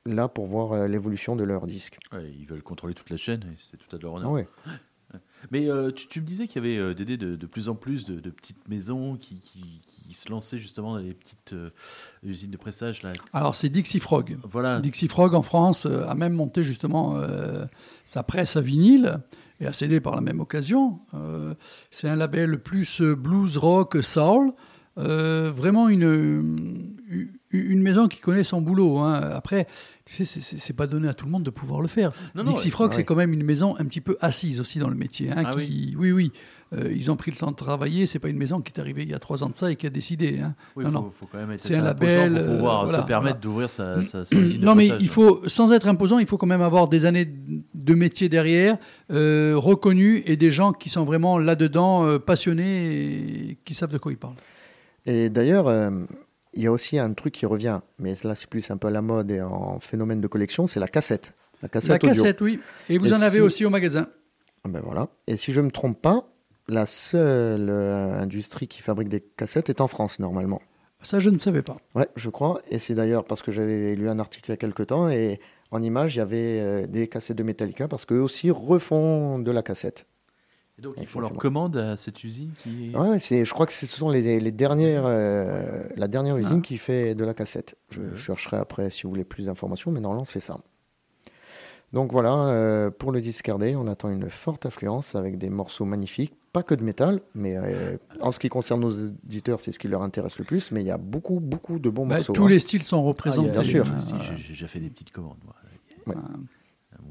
là 0.06 0.28
pour 0.28 0.46
voir 0.46 0.88
l'évolution 0.88 1.36
de 1.36 1.44
leurs 1.44 1.66
disques. 1.66 1.98
Ouais, 2.12 2.24
ils 2.38 2.46
veulent 2.46 2.62
contrôler 2.62 2.94
toute 2.94 3.10
la 3.10 3.18
chaîne 3.18 3.42
c'est 3.70 3.76
tout 3.76 3.94
à 3.94 3.98
leur 4.00 4.14
honneur. 4.14 4.30
ouais. 4.32 4.46
Mais 5.50 5.68
euh, 5.68 5.90
tu, 5.90 6.06
tu 6.06 6.20
me 6.20 6.26
disais 6.26 6.46
qu'il 6.46 6.62
y 6.62 6.66
avait 6.66 6.78
euh, 6.78 6.94
Dédé 6.94 7.16
de, 7.16 7.36
de 7.36 7.46
plus 7.46 7.68
en 7.68 7.74
plus 7.74 8.04
de, 8.04 8.20
de 8.20 8.30
petites 8.30 8.68
maisons 8.68 9.16
qui, 9.16 9.40
qui, 9.40 9.80
qui 9.86 10.14
se 10.14 10.30
lançaient 10.30 10.58
justement 10.58 10.94
dans 10.94 10.98
les 10.98 11.14
petites 11.14 11.52
euh, 11.52 11.70
usines 12.22 12.50
de 12.50 12.56
pressage. 12.56 13.02
Là. 13.02 13.12
Alors, 13.32 13.54
c'est 13.54 13.68
Dixie 13.68 14.00
Frog. 14.00 14.38
Voilà. 14.44 14.80
Dixie 14.80 15.08
Frog 15.08 15.34
en 15.34 15.42
France 15.42 15.86
euh, 15.86 16.06
a 16.06 16.14
même 16.14 16.34
monté 16.34 16.62
justement 16.62 17.20
sa 18.04 18.22
presse 18.22 18.56
à 18.56 18.60
vinyle 18.60 19.18
et 19.60 19.66
a 19.66 19.72
cédé 19.72 20.00
par 20.00 20.14
la 20.14 20.20
même 20.20 20.40
occasion. 20.40 21.00
C'est 21.90 22.08
un 22.08 22.16
label 22.16 22.58
plus 22.62 23.00
blues 23.00 23.56
rock 23.56 24.02
soul, 24.02 24.50
Euh, 25.00 25.50
vraiment 25.54 25.88
une, 25.88 26.92
une- 27.50 27.82
maison 27.82 28.06
qui 28.08 28.20
connaît 28.20 28.44
son 28.44 28.60
boulot. 28.60 28.98
hein. 28.98 29.14
Après, 29.34 29.66
c'est- 30.06 30.72
pas 30.72 30.86
donné 30.86 31.08
à 31.08 31.14
tout 31.14 31.24
le 31.24 31.30
monde 31.32 31.42
de 31.42 31.50
pouvoir 31.50 31.80
le 31.80 31.88
faire. 31.88 32.12
Non, 32.34 32.42
Dixie 32.44 32.70
Frog, 32.70 32.90
ouais. 32.90 32.96
c'est 32.96 33.04
quand 33.04 33.16
même 33.16 33.32
une 33.32 33.42
maison 33.44 33.74
un 33.78 33.84
petit 33.84 34.00
peu 34.00 34.16
assise 34.20 34.60
aussi 34.60 34.78
dans 34.78 34.88
le 34.88 34.94
métier. 34.94 35.30
hein, 35.30 35.42
Ah 35.46 35.54
qui- 35.54 35.94
oui, 35.98 36.12
oui. 36.12 36.32
Euh, 36.72 36.88
ils 36.94 37.10
ont 37.10 37.16
pris 37.16 37.32
le 37.32 37.36
temps 37.36 37.50
de 37.50 37.56
travailler. 37.56 38.06
C'est 38.06 38.20
pas 38.20 38.28
une 38.28 38.36
maison 38.36 38.60
qui 38.60 38.72
est 38.72 38.78
arrivée 38.78 39.02
il 39.02 39.10
y 39.10 39.14
a 39.14 39.18
trois 39.18 39.42
ans 39.42 39.48
de 39.48 39.56
ça 39.56 39.72
et 39.72 39.76
qui 39.76 39.88
a 39.88 39.90
décidé. 39.90 40.38
hein. 40.38 40.54
Oui, 40.76 40.84
non, 40.84 40.90
faut, 40.90 40.96
non. 40.98 41.10
faut 41.10 41.26
quand 41.26 41.38
même 41.38 41.50
être 41.50 41.60
C'est 41.60 41.74
un 41.74 41.82
label, 41.82 42.32
pour 42.34 42.54
pouvoir 42.54 42.82
euh, 42.82 42.84
voilà, 42.84 43.02
se 43.02 43.06
permettre 43.08 43.40
voilà. 43.40 43.40
d'ouvrir 43.40 43.70
sa, 43.70 44.04
sa, 44.04 44.24
sa 44.24 44.36
usine 44.36 44.60
de 44.60 44.64
Non, 44.64 44.76
mais 44.76 44.86
passage. 44.86 45.02
il 45.02 45.08
faut, 45.08 45.40
sans 45.48 45.72
être 45.72 45.88
imposant, 45.88 46.18
il 46.20 46.28
faut 46.28 46.36
quand 46.36 46.46
même 46.46 46.62
avoir 46.62 46.86
des 46.86 47.06
années 47.06 47.26
de 47.74 47.94
métier 47.94 48.28
derrière, 48.28 48.78
euh, 49.10 49.54
reconnus 49.56 50.22
et 50.26 50.36
des 50.36 50.52
gens 50.52 50.72
qui 50.72 50.90
sont 50.90 51.02
vraiment 51.04 51.38
là-dedans, 51.38 52.04
euh, 52.06 52.18
passionnés 52.20 53.50
et 53.50 53.58
qui 53.64 53.74
savent 53.74 53.92
de 53.92 53.98
quoi 53.98 54.12
ils 54.12 54.18
parlent. 54.18 54.36
Et 55.06 55.30
d'ailleurs, 55.30 55.68
euh, 55.68 55.90
il 56.54 56.62
y 56.62 56.66
a 56.66 56.72
aussi 56.72 56.98
un 56.98 57.12
truc 57.12 57.34
qui 57.34 57.46
revient, 57.46 57.80
mais 57.98 58.14
là 58.24 58.34
c'est 58.34 58.48
plus 58.48 58.70
un 58.70 58.76
peu 58.76 58.88
à 58.88 58.90
la 58.90 59.02
mode 59.02 59.30
et 59.30 59.40
en 59.40 59.78
phénomène 59.80 60.20
de 60.20 60.26
collection, 60.28 60.66
c'est 60.66 60.80
la 60.80 60.88
cassette. 60.88 61.32
La 61.62 61.68
cassette 61.68 62.02
La 62.02 62.10
audio. 62.10 62.22
cassette, 62.22 62.40
oui. 62.40 62.60
Et 62.88 62.98
vous 62.98 63.12
Et 63.12 63.16
en 63.16 63.20
avez 63.22 63.36
si- 63.38 63.42
aussi 63.42 63.64
au 63.64 63.70
magasin. 63.70 64.08
Ah 64.64 64.68
ben 64.68 64.80
voilà. 64.84 65.08
Et 65.26 65.36
si 65.36 65.52
je 65.52 65.60
me 65.60 65.70
trompe 65.70 66.00
pas, 66.00 66.26
la 66.68 66.86
seule 66.86 67.68
euh, 67.70 68.20
industrie 68.20 68.68
qui 68.68 68.82
fabrique 68.82 69.08
des 69.08 69.20
cassettes 69.20 69.70
est 69.70 69.80
en 69.80 69.88
France 69.88 70.18
normalement. 70.18 70.60
Ça, 71.02 71.18
je 71.18 71.30
ne 71.30 71.38
savais 71.38 71.62
pas. 71.62 71.76
Ouais, 71.94 72.08
je 72.14 72.28
crois. 72.28 72.60
Et 72.70 72.78
c'est 72.78 72.94
d'ailleurs 72.94 73.24
parce 73.24 73.40
que 73.42 73.50
j'avais 73.52 73.94
lu 73.94 74.08
un 74.08 74.18
article 74.18 74.50
il 74.50 74.52
y 74.52 74.54
a 74.54 74.56
quelques 74.58 74.86
temps 74.88 75.08
et 75.08 75.40
en 75.70 75.82
image 75.82 76.14
il 76.14 76.18
y 76.18 76.20
avait 76.20 76.60
euh, 76.60 76.86
des 76.86 77.08
cassettes 77.08 77.38
de 77.38 77.42
Metallica 77.42 77.88
parce 77.88 78.04
qu'eux 78.04 78.20
aussi 78.20 78.50
refont 78.50 79.38
de 79.38 79.50
la 79.50 79.62
cassette. 79.62 80.06
Et 80.80 80.82
donc, 80.82 80.94
ils 80.98 81.06
font 81.06 81.20
leur 81.20 81.34
commande 81.34 81.76
à 81.76 81.96
cette 81.98 82.24
usine 82.24 82.52
qui. 82.56 82.90
Ouais, 82.96 83.20
c'est, 83.20 83.44
je 83.44 83.52
crois 83.52 83.66
que 83.66 83.72
ce 83.72 83.84
sont 83.86 84.08
les, 84.08 84.40
les 84.40 84.50
dernières, 84.52 85.04
euh, 85.04 85.84
la 85.94 86.08
dernière 86.08 86.38
usine 86.38 86.60
Ah. 86.60 86.66
qui 86.66 86.78
fait 86.78 87.14
de 87.14 87.22
la 87.22 87.34
cassette. 87.34 87.76
Je 87.90 88.14
chercherai 88.14 88.56
après 88.56 88.88
si 88.88 89.02
vous 89.02 89.10
voulez 89.10 89.24
plus 89.24 89.44
d'informations, 89.44 89.90
mais 89.90 90.00
normalement 90.00 90.24
c'est 90.24 90.40
ça. 90.40 90.58
Donc 91.92 92.12
voilà, 92.12 92.34
euh, 92.48 92.90
pour 92.90 93.10
le 93.12 93.20
discardé, 93.20 93.74
on 93.76 93.88
attend 93.88 94.10
une 94.10 94.30
forte 94.30 94.64
affluence 94.64 95.16
avec 95.16 95.38
des 95.38 95.50
morceaux 95.50 95.84
magnifiques, 95.84 96.32
pas 96.52 96.62
que 96.62 96.74
de 96.76 96.84
métal, 96.84 97.20
mais 97.34 97.56
euh, 97.56 97.96
en 98.20 98.30
ce 98.30 98.38
qui 98.38 98.48
concerne 98.48 98.80
nos 98.80 98.90
éditeurs, 98.90 99.60
c'est 99.60 99.72
ce 99.72 99.78
qui 99.78 99.88
leur 99.88 100.02
intéresse 100.02 100.38
le 100.38 100.44
plus, 100.44 100.70
mais 100.70 100.82
il 100.82 100.86
y 100.86 100.90
a 100.92 100.98
beaucoup, 100.98 101.40
beaucoup 101.40 101.78
de 101.80 101.90
bons 101.90 102.06
Bah, 102.06 102.16
morceaux. 102.16 102.32
tous 102.32 102.44
hein. 102.46 102.48
les 102.48 102.58
styles 102.60 102.84
sont 102.84 103.02
représentés. 103.02 103.50
bien 103.50 103.62
sûr. 103.64 103.86
hein. 103.88 104.00
Si, 104.00 104.14
j'ai- 104.20 104.36
J'ai 104.36 104.48
déjà 104.52 104.68
fait 104.68 104.78
des 104.78 104.88
petites 104.88 105.10
commandes, 105.10 105.38
moi. 105.44 105.54
Ouais. 106.06 106.14
Mon 106.14 106.22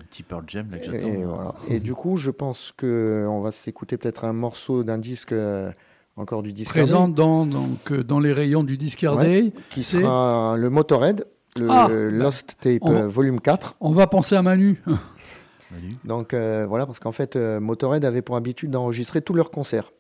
petit 0.06 0.24
Pearl 0.24 0.44
Jam, 0.48 0.68
là, 0.72 0.78
que 0.78 0.84
Et, 0.84 0.86
j'attends. 0.86 1.08
et 1.08 1.24
voilà. 1.24 1.54
Et 1.68 1.80
du 1.80 1.94
coup, 1.94 2.18
je 2.18 2.30
pense 2.32 2.74
qu'on 2.80 3.40
va 3.42 3.52
s'écouter 3.52 3.98
peut-être 3.98 4.26
un 4.26 4.34
morceau 4.34 4.84
d'un 4.84 4.98
disque, 4.98 5.32
euh, 5.32 5.72
encore 6.16 6.44
du 6.44 6.52
disque 6.54 6.72
Présent 6.72 7.08
dans, 7.08 7.46
donc, 7.46 7.92
euh, 7.92 8.04
dans 8.04 8.20
les 8.20 8.34
rayons 8.34 8.64
du 8.64 8.78
Discard 8.78 9.18
Day. 9.18 9.52
qui 9.70 9.84
c'est- 9.84 10.02
sera 10.02 10.56
le 10.58 10.70
Motorhead, 10.70 11.26
le 11.58 11.68
Ah, 11.70 11.88
Lost 11.90 12.58
Tape 12.62 12.80
on- 12.82 12.94
euh, 12.94 13.08
volume 13.08 13.40
4. 13.40 13.76
On 13.80 13.92
va 13.92 14.08
penser 14.08 14.36
à 14.36 14.42
Manu. 14.42 14.82
Manu. 15.72 15.90
Donc 16.04 16.34
euh, 16.34 16.66
voilà, 16.68 16.86
parce 16.86 17.00
qu'en 17.00 17.12
fait, 17.12 17.36
euh, 17.36 17.60
Motorhead 17.60 18.04
avait 18.06 18.22
pour 18.22 18.36
habitude 18.36 18.72
d'enregistrer 18.72 19.22
tous 19.22 19.34
leurs 19.34 19.52
concerts. 19.52 19.92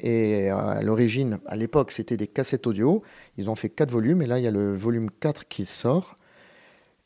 Et 0.00 0.48
à 0.50 0.82
l'origine, 0.82 1.38
à 1.46 1.56
l'époque, 1.56 1.92
c'était 1.92 2.16
des 2.16 2.26
cassettes 2.26 2.66
audio. 2.66 3.02
Ils 3.38 3.48
ont 3.48 3.54
fait 3.54 3.68
quatre 3.68 3.92
volumes, 3.92 4.22
et 4.22 4.26
là, 4.26 4.38
il 4.40 4.44
y 4.44 4.48
a 4.48 4.50
le 4.50 4.74
volume 4.74 5.08
4 5.20 5.46
qui 5.46 5.66
sort. 5.66 6.16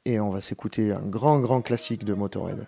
Et 0.05 0.21
on 0.21 0.31
va 0.31 0.41
s'écouter 0.41 0.93
un 0.93 1.03
grand, 1.03 1.41
grand 1.41 1.61
classique 1.63 2.05
de 2.05 2.15
Motorhead. 2.15 2.67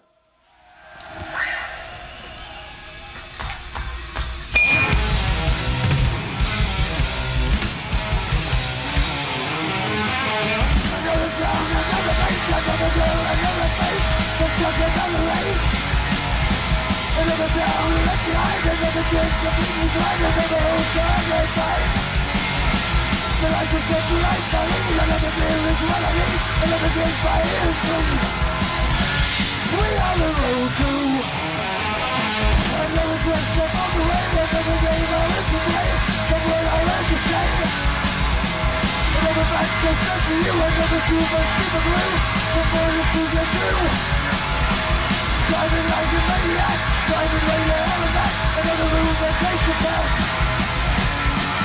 Me. 23.40 23.48
Another 23.48 25.32
beer 25.32 25.60
is 25.72 25.80
what 25.80 25.96
I 25.96 26.12
need. 26.12 26.40
Another 26.60 26.90
drink 26.92 27.16
by 27.24 27.40
ears 27.40 27.78
We 29.80 29.86
are 29.96 30.16
the 30.20 30.28
road 30.28 30.70
to. 30.76 30.90
Another 32.84 33.18
drink 33.24 33.44
step 33.48 33.72
on 33.80 33.90
the 33.96 34.02
way. 34.12 34.24
Another 34.44 34.76
game 34.84 35.08
I 35.08 35.24
live 35.24 35.48
to 35.48 35.58
play 35.72 35.88
Somewhere 36.28 36.66
I 36.68 36.78
learn 36.84 37.04
to 37.08 37.16
say. 37.16 37.48
Another 39.08 39.46
just 40.04 40.24
for 40.28 40.36
you. 40.36 40.52
Another 40.60 41.00
two 41.08 41.16
of 41.16 41.32
us 41.32 41.48
see 41.56 41.68
the 41.72 41.80
blue 41.80 42.12
Somewhere 42.44 42.92
the 42.92 43.04
two 43.08 43.24
get 43.24 43.48
through 43.56 43.88
Driving 45.48 45.86
like 45.88 46.12
a 46.12 46.20
maniac. 46.28 46.78
Driving 47.08 47.44
like 47.48 47.64
to 47.72 47.76
hell 47.88 48.04
and 48.04 48.16
Another 48.60 48.88
room 48.92 49.12
that 49.16 49.34
takes 49.40 49.64
the 49.64 49.74
back 49.80 50.49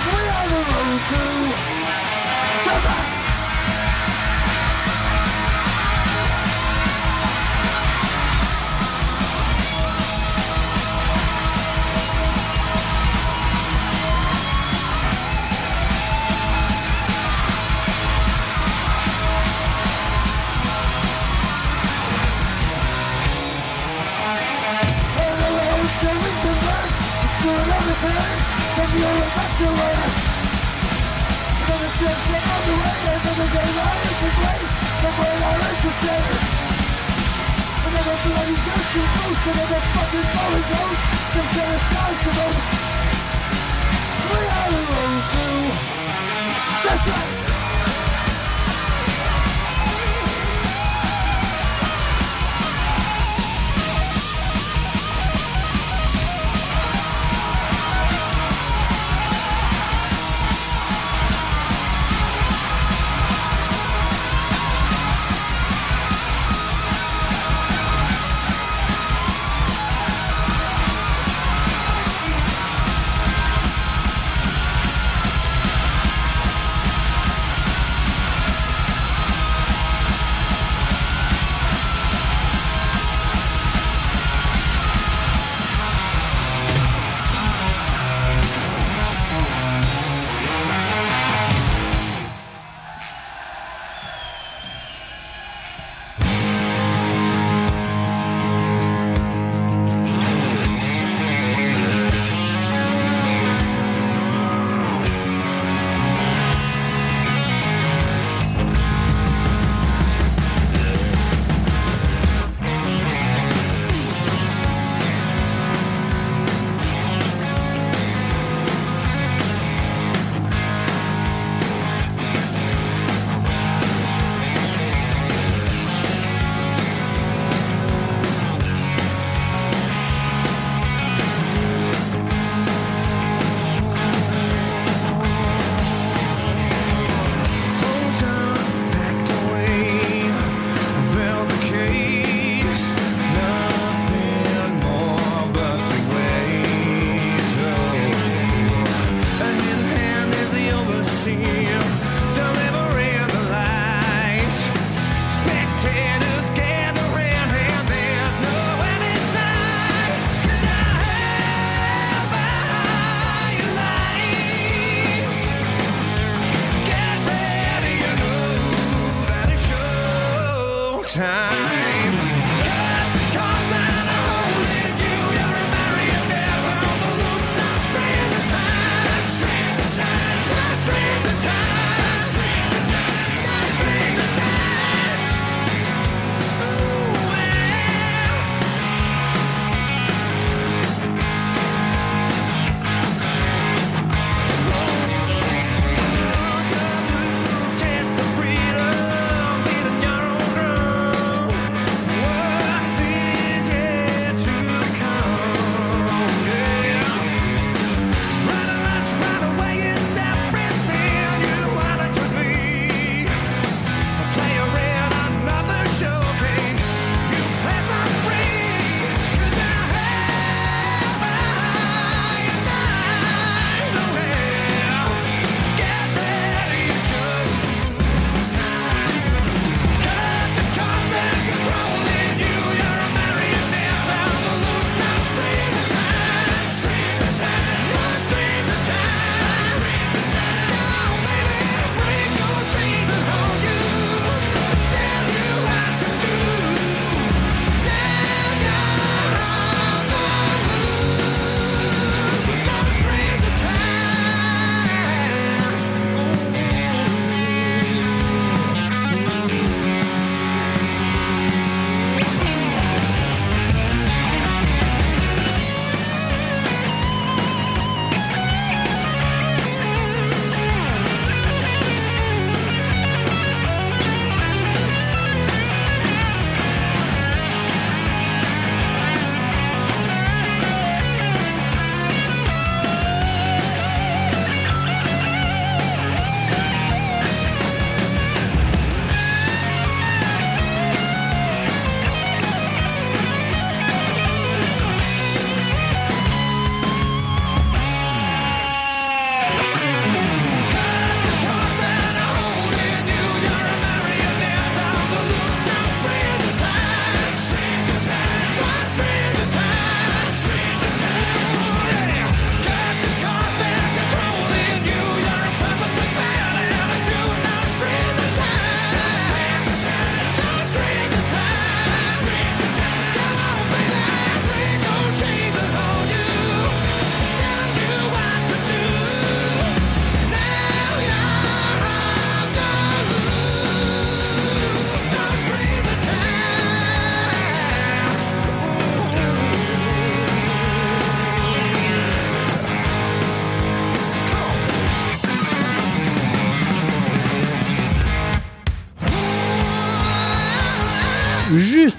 we 0.05 0.21
are 0.37 0.47
the 0.49 0.61
road 0.71 1.01
crew. 1.09 1.75
to 2.51 2.57
survive. 2.63 3.14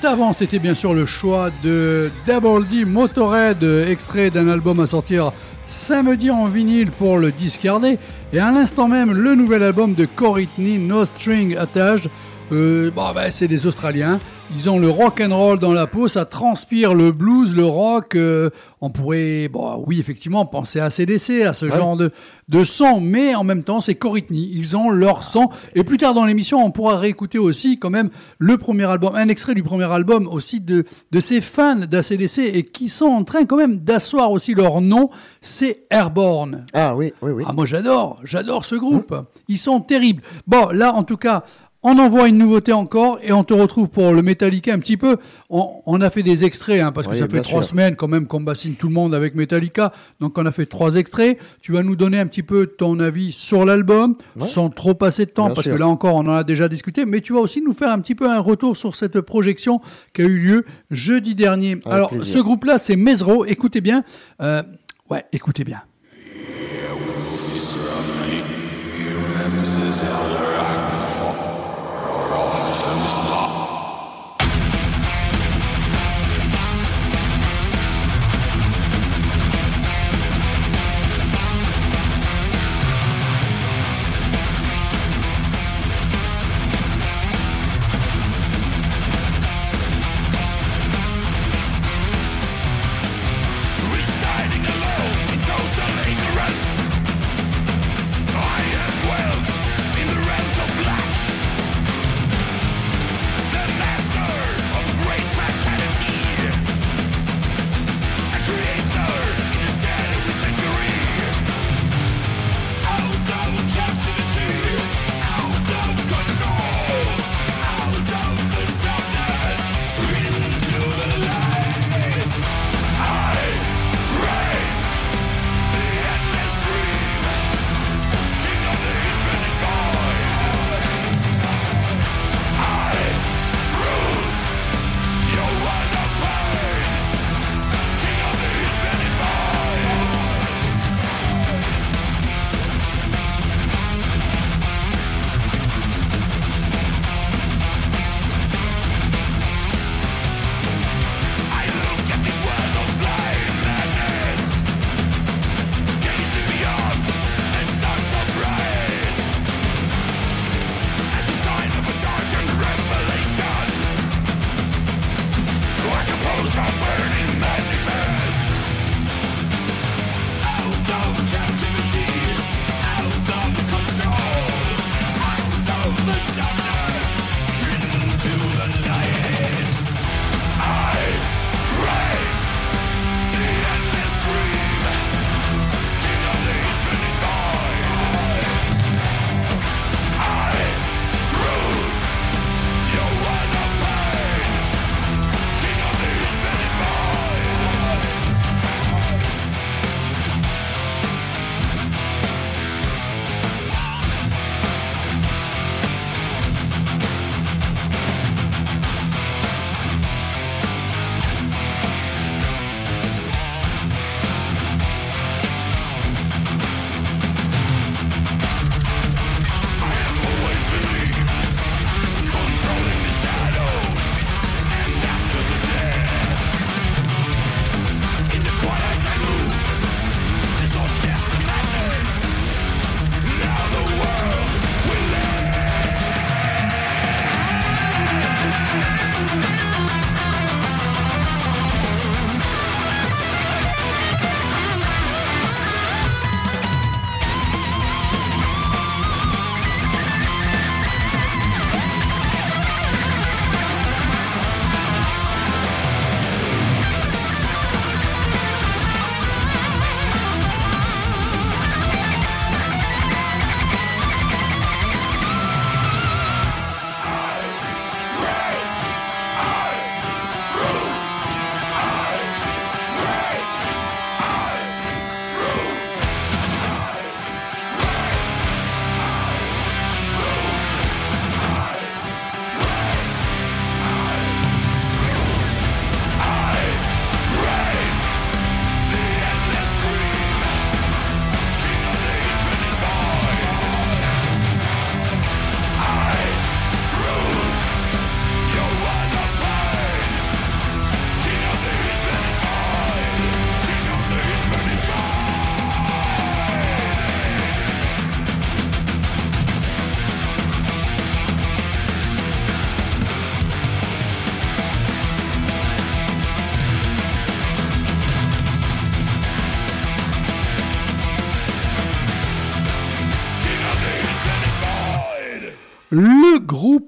Avant, 0.07 0.33
c'était 0.33 0.61
bien 0.61 0.75
sûr 0.75 0.95
le 0.95 1.05
choix 1.05 1.51
de 1.65 2.11
Double 2.27 2.67
D 2.69 2.85
Motorhead, 2.85 3.63
extrait 3.89 4.31
d'un 4.31 4.49
album 4.49 4.79
à 4.79 4.87
sortir 4.87 5.33
samedi 5.67 6.31
en 6.31 6.45
vinyle 6.45 6.93
pour 6.93 7.19
le 7.19 7.33
discarder. 7.33 7.99
Et 8.33 8.39
à 8.39 8.51
l'instant 8.53 8.87
même, 8.87 9.13
le 9.13 9.35
nouvel 9.35 9.65
album 9.65 9.95
de 9.95 10.07
Coritney, 10.07 10.79
No 10.79 11.05
String 11.05 11.57
Attached. 11.57 12.09
Euh, 12.53 12.91
bon, 12.93 13.11
ben, 13.13 13.31
c'est 13.31 13.49
des 13.49 13.67
Australiens. 13.67 14.21
Ils 14.55 14.71
ont 14.71 14.79
le 14.79 14.89
rock 14.89 15.21
and 15.21 15.37
roll 15.37 15.59
dans 15.59 15.73
la 15.73 15.87
peau, 15.87 16.07
ça 16.09 16.25
transpire 16.25 16.95
le 16.95 17.11
blues, 17.13 17.55
le 17.55 17.65
rock. 17.65 18.15
euh, 18.15 18.51
on 18.81 18.91
pourrait, 18.91 19.49
bon, 19.49 19.83
oui, 19.87 19.99
effectivement, 19.99 20.47
penser 20.47 20.79
à 20.79 20.89
CDC, 20.89 21.43
à 21.43 21.53
ce 21.53 21.69
genre 21.69 21.97
de, 21.97 22.13
de 22.49 22.63
son, 22.63 23.01
mais 23.01 23.35
en 23.35 23.43
même 23.43 23.65
temps, 23.65 23.81
c'est 23.81 23.97
Coritney. 23.97 24.49
Ils 24.55 24.77
ont 24.77 24.91
leur 24.91 25.25
son. 25.25 25.49
Et 25.75 25.83
plus 25.83 25.97
tard 25.99 26.15
dans 26.15 26.25
l'émission, 26.25 26.65
on 26.65 26.71
pourra 26.71 26.97
réécouter 26.97 27.39
aussi 27.39 27.79
quand 27.79 27.91
même 27.91 28.11
le 28.39 28.57
premier 28.57 28.85
album, 28.85 29.15
un 29.17 29.29
extrait 29.29 29.55
du 29.55 29.63
premier 29.65 29.91
album 29.91 30.29
aussi 30.29 30.61
de, 30.61 30.85
de 31.11 31.21
ces 31.21 31.41
fans 31.41 31.81
d'ACDC 31.91 32.39
et 32.39 32.63
qui 32.63 32.89
sont 32.89 33.07
en 33.07 33.25
train 33.25 33.45
quand 33.47 33.57
même 33.57 33.79
d'asseoir 33.79 34.31
aussi 34.31 34.55
leur 34.55 34.81
nom. 34.81 35.11
C'est 35.41 35.87
Airborne. 35.91 36.65
Ah 36.73 36.95
oui, 36.95 37.13
oui, 37.21 37.33
oui. 37.33 37.45
Ah, 37.47 37.53
moi 37.53 37.67
j'adore, 37.67 38.21
j'adore 38.25 38.65
ce 38.65 38.77
groupe. 38.77 39.15
Ils 39.49 39.59
sont 39.59 39.81
terribles. 39.81 40.23
Bon, 40.47 40.69
là 40.71 40.95
en 40.95 41.03
tout 41.03 41.17
cas, 41.17 41.45
on 41.83 41.99
envoie 41.99 42.27
une 42.29 42.39
nouveauté 42.39 42.73
encore 42.73 43.19
et 43.23 43.33
on 43.33 43.45
te 43.45 43.55
retrouve 43.55 43.89
pour 43.89 44.13
le 44.13 44.21
Metallica 44.23 44.73
un 44.75 44.79
petit 44.79 44.97
peu. 44.97 45.19
On, 45.51 45.81
on 45.87 46.01
a 46.01 46.11
fait 46.11 46.23
des 46.25 46.45
extraits 46.45 46.81
hein, 46.81 46.91
parce 46.91 47.07
que 47.07 47.13
Oui, 47.13 47.19
ça 47.21 47.29
fait 47.29 47.41
trois 47.43 47.63
sûr. 47.63 47.71
semaines 47.71 47.95
quand 47.95 48.09
même 48.09 48.27
qu'on 48.27 48.41
bassine 48.41 48.75
tout 48.75 48.89
le 48.89 48.95
monde 48.95 49.15
avec 49.15 49.35
Metallica. 49.37 49.93
Donc 50.19 50.37
on 50.39 50.47
a 50.47 50.51
fait 50.51 50.67
trois 50.67 50.97
extraits. 50.97 51.39
Tu 51.61 51.71
vas 51.73 51.83
nous 51.85 51.95
donner 51.95 52.19
un 52.19 52.27
petit 52.27 52.43
peu 52.43 52.67
ton 52.67 52.99
avis 52.99 53.31
sur 53.33 53.65
l'album 53.65 54.17
Ouais. 54.37 54.47
sans 54.49 54.69
trop 54.71 54.95
passer 54.95 55.27
de 55.27 55.31
temps 55.31 55.47
Bien 55.47 55.55
parce 55.55 55.65
sûr. 55.67 55.75
que 55.75 55.79
là 55.79 55.87
encore 55.87 56.17
on 56.17 56.27
en 56.27 56.35
a 56.35 56.45
déjà 56.45 56.69
discuté. 56.69 57.05
Mais 57.07 57.21
tu 57.21 57.33
vas 57.35 57.41
aussi 57.41 57.63
nous 57.63 57.73
faire 57.73 57.91
un 57.91 58.01
petit 58.01 58.15
peu 58.17 58.29
un 58.29 58.41
retour 58.41 58.77
sur 58.77 58.95
cette 58.97 59.21
projection 59.21 59.81
qui 60.13 60.23
a 60.23 60.25
eu 60.25 60.39
lieu 60.39 60.65
jeudi 60.91 61.35
dernier. 61.37 61.79
Alors 61.87 62.11
plaisir. 62.11 62.37
ce 62.39 62.43
groupe-là 62.43 62.79
c'est 62.79 62.97
Mesro. 62.97 63.45
Écoutez 63.45 63.81
bien. 63.81 64.03
Euh, 64.43 64.63
ouais, 65.11 65.25
écoutez 65.33 65.63
bien. 65.65 65.83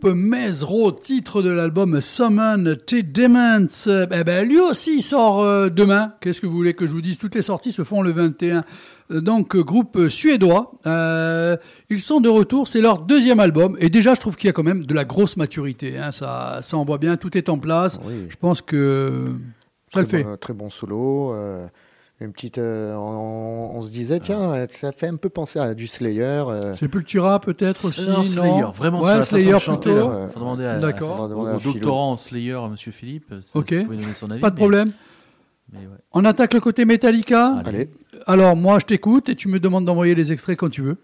Groupe 0.01 0.15
Mesro, 0.15 0.93
titre 0.93 1.43
de 1.43 1.51
l'album 1.51 2.01
Summon 2.01 2.77
to 2.87 2.97
Demons, 3.03 3.67
eh 4.13 4.23
ben, 4.25 4.47
lui 4.49 4.61
aussi 4.61 4.97
il 4.97 5.03
sort 5.03 5.41
euh, 5.41 5.69
demain. 5.71 6.13
Qu'est-ce 6.21 6.41
que 6.41 6.47
vous 6.47 6.55
voulez 6.55 6.75
que 6.75 6.87
je 6.87 6.93
vous 6.93 7.01
dise? 7.01 7.19
Toutes 7.19 7.35
les 7.35 7.43
sorties 7.43 7.73
se 7.73 7.83
font 7.83 8.03
le 8.03 8.13
21. 8.13 8.65
Euh, 9.11 9.21
Donc, 9.21 9.57
euh, 9.57 9.63
groupe 9.63 10.09
suédois. 10.09 10.73
Euh, 10.87 11.57
ils 11.91 12.01
sont 12.01 12.21
de 12.21 12.29
retour, 12.29 12.69
c'est 12.69 12.81
leur 12.81 13.01
deuxième 13.01 13.41
album. 13.41 13.77
Et 13.81 13.89
déjà, 13.89 14.15
je 14.15 14.21
trouve 14.21 14.37
qu'il 14.37 14.47
y 14.47 14.51
a 14.51 14.53
quand 14.53 14.63
même 14.63 14.87
de 14.87 14.95
la 14.95 15.05
grosse 15.05 15.37
maturité. 15.37 15.99
hein. 15.99 16.13
Ça, 16.13 16.61
ça 16.63 16.77
envoie 16.77 16.99
bien, 16.99 17.17
tout 17.17 17.37
est 17.37 17.49
en 17.49 17.59
place. 17.59 17.99
Oui. 18.05 18.27
Je 18.29 18.37
pense 18.37 18.63
que 18.63 19.25
ça 19.93 20.01
le 20.01 20.07
Très 20.07 20.19
fait. 20.19 20.25
bon- 20.25 20.37
très 20.37 20.53
bon 20.53 20.71
solo. 20.71 21.33
euh, 21.33 21.67
une 22.21 22.33
petite, 22.33 22.59
euh, 22.59 22.95
on, 22.97 23.77
on 23.77 23.83
se 23.83 23.93
disait, 23.93 24.19
tiens, 24.19 24.67
ça 24.69 24.91
fait 24.93 25.07
un 25.07 25.17
peu 25.17 25.29
penser 25.29 25.59
à 25.61 25.75
du 25.75 25.87
Slayer. 25.87 26.23
euh, 26.49 26.75
Sepultura 26.75 27.41
peut-être 27.41 27.85
aussi, 27.87 28.09
Non, 28.09 28.25
Slayer, 28.25 28.65
vraiment 28.75 28.99
Ouais, 29.01 29.07
sur 29.11 29.17
la 29.19 29.23
Slayer 29.23 29.45
façon 29.53 29.57
de 29.59 29.63
chanter, 29.77 29.91
plutôt. 29.93 30.09
là. 30.09 30.15
Euh, 30.15 30.29
Faut 30.31 30.41
demander 30.41 30.65
à, 30.65 30.79
D'accord. 30.81 31.17
à 31.23 31.27
au 31.29 31.59
doctorant 31.61 32.13
en 32.13 32.17
Slayer, 32.17 32.55
à 32.55 32.69
Monsieur 32.69 32.91
Philippe, 32.93 33.33
si 33.41 33.53
Ok. 33.57 33.73
vous 33.73 33.85
pouvez 33.85 33.97
donner 33.99 34.15
son 34.15 34.31
avis. 34.31 34.41
Pas 34.41 34.51
de 34.51 34.55
mais- 34.57 34.61
problème. 34.61 34.89
mais 35.73 35.79
ouais. 35.81 35.87
On 36.13 36.25
attaque 36.25 36.55
le 36.55 36.61
côté 36.61 36.85
Metallica. 36.85 37.55
Allez. 37.65 37.69
Allez. 37.69 37.91
Alors, 38.27 38.57
moi, 38.57 38.79
je 38.81 38.87
t'écoute 38.87 39.29
et 39.29 39.37
tu 39.37 39.47
me 39.49 39.61
demandes 39.61 39.85
d'envoyer 39.85 40.15
les 40.17 40.33
extraits 40.33 40.59
quand 40.59 40.71
tu 40.71 40.83
veux. 40.83 40.97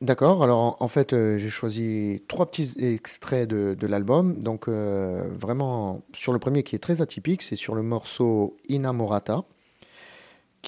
D'accord, 0.00 0.44
alors 0.44 0.58
en- 0.60 0.76
en 0.78 0.88
fait, 0.88 1.12
euh, 1.12 1.38
j'ai 1.38 1.48
choisi 1.48 2.22
trois 2.28 2.46
petits 2.50 2.74
extraits 2.78 3.48
de, 3.48 3.74
de 3.74 3.86
l'album. 3.88 4.38
Donc, 4.38 4.68
euh, 4.68 5.24
vraiment, 5.36 6.02
sur 6.12 6.32
le 6.32 6.38
premier 6.38 6.62
qui 6.62 6.76
est 6.76 6.78
très 6.78 7.00
atypique, 7.00 7.42
c'est 7.42 7.56
sur 7.56 7.74
le 7.74 7.82
morceau 7.82 8.56
Inamorata, 8.68 9.42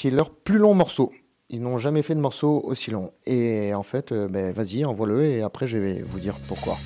qui 0.01 0.09
est 0.09 0.13
leur 0.13 0.31
plus 0.31 0.57
long 0.57 0.73
morceau. 0.73 1.13
Ils 1.51 1.61
n'ont 1.61 1.77
jamais 1.77 2.03
fait 2.03 2.15
de 2.15 2.21
morceau 2.21 2.63
aussi 2.65 2.91
long. 2.91 3.13
Et 3.27 3.75
en 3.75 3.83
fait, 3.83 4.13
euh, 4.13 4.29
ben, 4.29 4.51
vas-y, 4.51 4.83
envoie-le 4.87 5.25
et 5.27 5.43
après, 5.43 5.67
je 5.67 5.77
vais 5.77 6.01
vous 6.01 6.19
dire 6.19 6.37
pourquoi. 6.49 6.79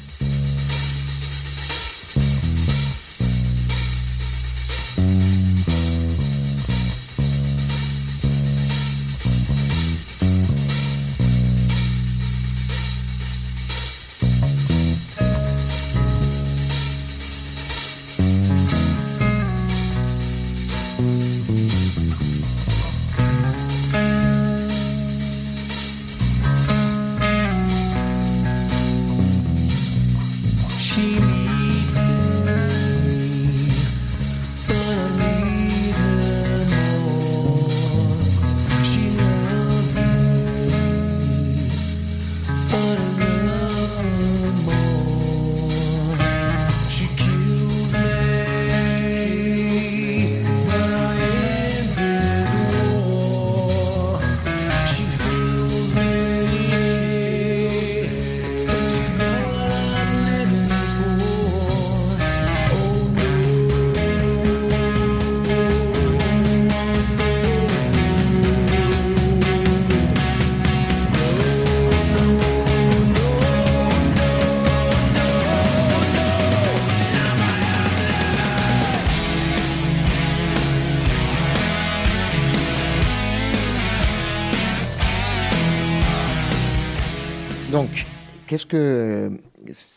Qu'est-ce 88.55 88.67
que. 88.67 89.31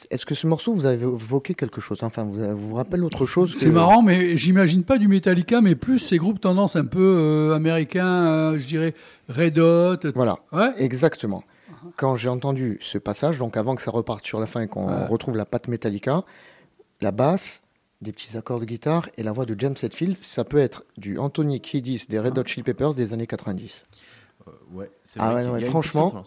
Est-ce 0.10 0.26
que 0.26 0.34
ce 0.34 0.48
morceau 0.48 0.74
vous 0.74 0.86
a 0.86 0.94
évoqué 0.94 1.54
quelque 1.54 1.82
chose? 1.82 2.00
Enfin, 2.02 2.24
vous, 2.24 2.58
vous 2.58 2.76
rappelle 2.76 3.04
autre 3.04 3.26
chose 3.26 3.54
C'est 3.56 3.70
marrant, 3.70 4.02
mais 4.02 4.38
j'imagine 4.38 4.84
pas 4.84 4.98
du 4.98 5.08
Metallica, 5.08 5.62
mais 5.62 5.76
plus 5.76 6.00
ces 6.00 6.18
groupes 6.18 6.40
tendance 6.40 6.76
un 6.76 6.86
peu 6.86 7.00
euh, 7.52 7.56
américains, 7.56 8.28
euh, 8.28 8.58
je 8.58 8.66
dirais 8.66 8.94
Red 9.30 9.60
Hot. 9.60 10.12
Voilà. 10.16 10.40
Ouais. 10.52 10.72
Exactement. 10.78 11.44
Quand 11.98 12.16
j'ai 12.16 12.30
entendu 12.30 12.78
ce 12.82 12.98
passage, 12.98 13.38
donc 13.40 13.58
avant 13.58 13.76
que 13.76 13.82
ça 13.82 13.92
reparte 13.92 14.26
sur 14.26 14.40
la 14.40 14.46
fin 14.46 14.62
et 14.62 14.68
qu'on 14.68 14.88
Ouais. 14.88 15.06
retrouve 15.08 15.36
la 15.38 15.46
patte 15.46 15.68
Metallica, 15.68 16.24
la 17.02 17.12
basse, 17.12 17.62
des 18.02 18.12
petits 18.12 18.38
accords 18.38 18.60
de 18.60 18.66
guitare 18.66 19.08
et 19.18 19.24
la 19.24 19.32
voix 19.32 19.46
de 19.46 19.56
James 19.60 19.76
Hetfield, 19.82 20.18
ça 20.22 20.44
peut 20.44 20.58
être 20.60 20.86
du 20.98 21.18
Anthony 21.18 21.60
Kiedis 21.62 22.06
des 22.10 22.20
Red 22.20 22.38
Hot 22.38 22.44
Chili 22.46 22.64
Peppers 22.64 22.94
des 22.94 23.12
années 23.14 23.28
90. 23.28 23.86
Euh, 24.48 24.52
ouais, 24.74 24.90
c'est 25.06 25.20
Ah 25.22 25.32
vrai 25.32 25.48
ouais, 25.50 25.62
franchement. 25.62 26.24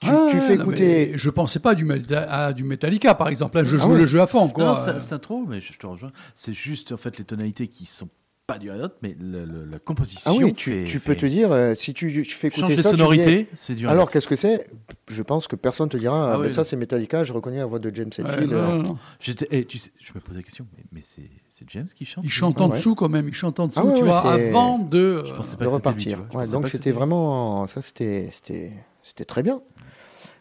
Tu, 0.00 0.08
Ah, 0.12 0.28
tu 0.30 0.38
fais 0.38 0.56
non, 0.56 0.62
écouter. 0.62 1.12
Je 1.16 1.28
pensais 1.30 1.58
pas 1.58 1.74
du, 1.74 1.86
à 2.14 2.52
du 2.52 2.62
Metallica, 2.62 3.14
par 3.14 3.28
exemple. 3.28 3.56
Là, 3.56 3.64
je 3.64 3.76
Ah 3.76 3.80
joue 3.80 3.92
ouais. 3.92 3.98
le 3.98 4.06
jeu 4.06 4.20
à 4.20 4.26
fond, 4.28 4.48
quoi. 4.48 4.64
Non, 4.64 4.74
c'est 5.00 5.12
un 5.12 5.18
trop, 5.18 5.44
mais 5.46 5.60
je, 5.60 5.72
te 5.76 5.86
rejoins. 5.86 6.12
C'est 6.36 6.52
juste 6.54 6.92
en 6.92 6.96
fait 6.96 7.18
les 7.18 7.24
tonalités 7.24 7.66
qui 7.66 7.84
sont 7.86 8.08
pas 8.46 8.58
du 8.58 8.70
Red 8.70 8.80
Hot, 8.80 8.88
mais 9.02 9.14
le- 9.20 9.44
le- 9.44 9.64
la 9.66 9.78
composition. 9.78 10.30
Ah 10.30 10.34
oui, 10.38 10.54
tu, 10.54 10.70
fait- 10.70 10.84
tu 10.84 11.00
peux 11.00 11.12
fait- 11.12 11.18
te 11.20 11.26
dire, 11.26 11.52
euh, 11.52 11.74
si 11.74 11.92
tu, 11.92 12.10
tu 12.22 12.34
fais 12.34 12.48
change 12.48 12.60
écouter 12.60 12.76
les 12.76 12.82
ça, 12.82 12.90
tu 12.90 12.94
dis, 12.96 13.00
sonorités, 13.02 13.48
c'est 13.52 13.74
du 13.74 13.86
Red 13.86 13.92
alors 13.92 14.08
qu'est-ce 14.10 14.26
que 14.28 14.36
c'est? 14.36 14.70
Je 15.10 15.22
pense 15.22 15.46
que 15.48 15.54
personne 15.56 15.88
te 15.90 15.98
dira, 15.98 16.30
Ah 16.30 16.34
ah, 16.36 16.38
ben 16.42 16.48
ça 16.48 16.64
c'est 16.64 16.76
Metallica, 16.76 17.24
je 17.24 17.34
reconnais 17.34 17.58
la 17.58 17.66
voix 17.66 17.78
de 17.78 17.94
James 17.94 18.08
Hetfield. 18.08 18.50
non, 18.52 18.56
euh, 18.56 18.66
non, 18.78 18.82
non. 18.84 18.98
J'étais- 19.20 19.48
eh, 19.50 19.66
tu 19.66 19.76
sais, 19.76 19.90
je 20.00 20.12
me 20.14 20.20
posais 20.20 20.38
la 20.38 20.42
question, 20.44 20.66
mais, 20.78 20.84
mais 20.92 21.00
c'est 21.02 21.28
c'est 21.50 21.68
James 21.68 21.88
qui 21.94 22.06
chante 22.06 22.24
Il 22.24 22.30
chante 22.30 22.54
Ah 22.58 22.62
en 22.62 22.70
ouais. 22.70 22.76
dessous 22.78 22.94
quand 22.94 23.08
même, 23.10 23.28
il 23.28 23.34
chante 23.34 23.60
en 23.60 23.66
dessous, 23.66 23.80
Ah 23.82 23.84
ouais, 23.84 23.92
tu 23.94 24.02
ouais, 24.04 24.08
vois, 24.08 24.32
avant 24.32 24.78
de... 24.78 25.24
Je 25.26 25.34
pensais 25.34 25.56
de 25.56 25.58
pas 25.58 25.64
que 25.66 25.70
c'était 25.72 25.90
lui, 25.90 26.04
tu 26.04 26.14
repartir. 26.14 26.16
vois. 26.18 26.26
Je 26.30 26.36
Ouais, 26.38 26.44
pensais 26.44 26.52
donc 26.52 26.68
c'était 26.68 26.90
lui. 26.90 26.96
vraiment, 26.96 27.66
ça 27.66 27.82
c'était, 27.82 28.30
c'était, 28.32 28.72
c'était 29.02 29.24
très 29.26 29.42
bien. 29.42 29.60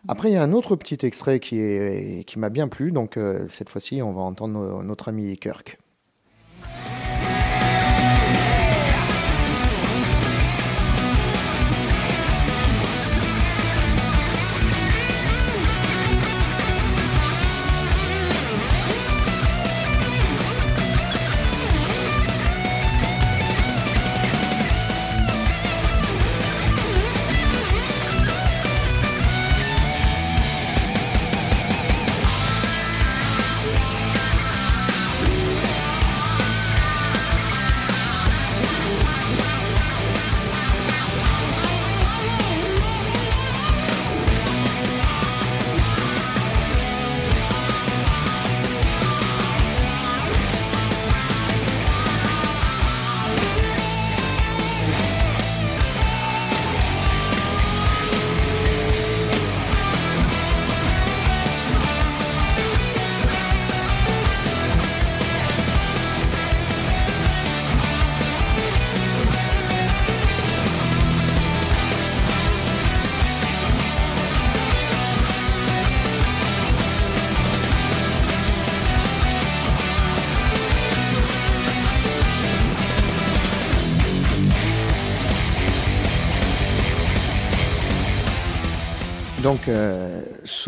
Après, 0.08 0.30
il 0.30 0.34
y 0.34 0.38
a 0.38 0.44
un 0.44 0.54
autre 0.54 0.76
petit 0.76 1.06
extrait 1.06 1.40
qui, 1.40 2.24
qui 2.26 2.40
m'a 2.40 2.50
bien 2.50 2.68
plu. 2.68 2.92
Donc, 2.92 3.18
euh, 3.18 3.48
cette 3.50 3.70
fois-ci, 3.70 4.02
on 4.02 4.14
va 4.14 4.22
entendre 4.22 4.54
no- 4.60 4.84
notre 4.84 5.10
ami 5.10 5.38
Kirk. 5.38 5.80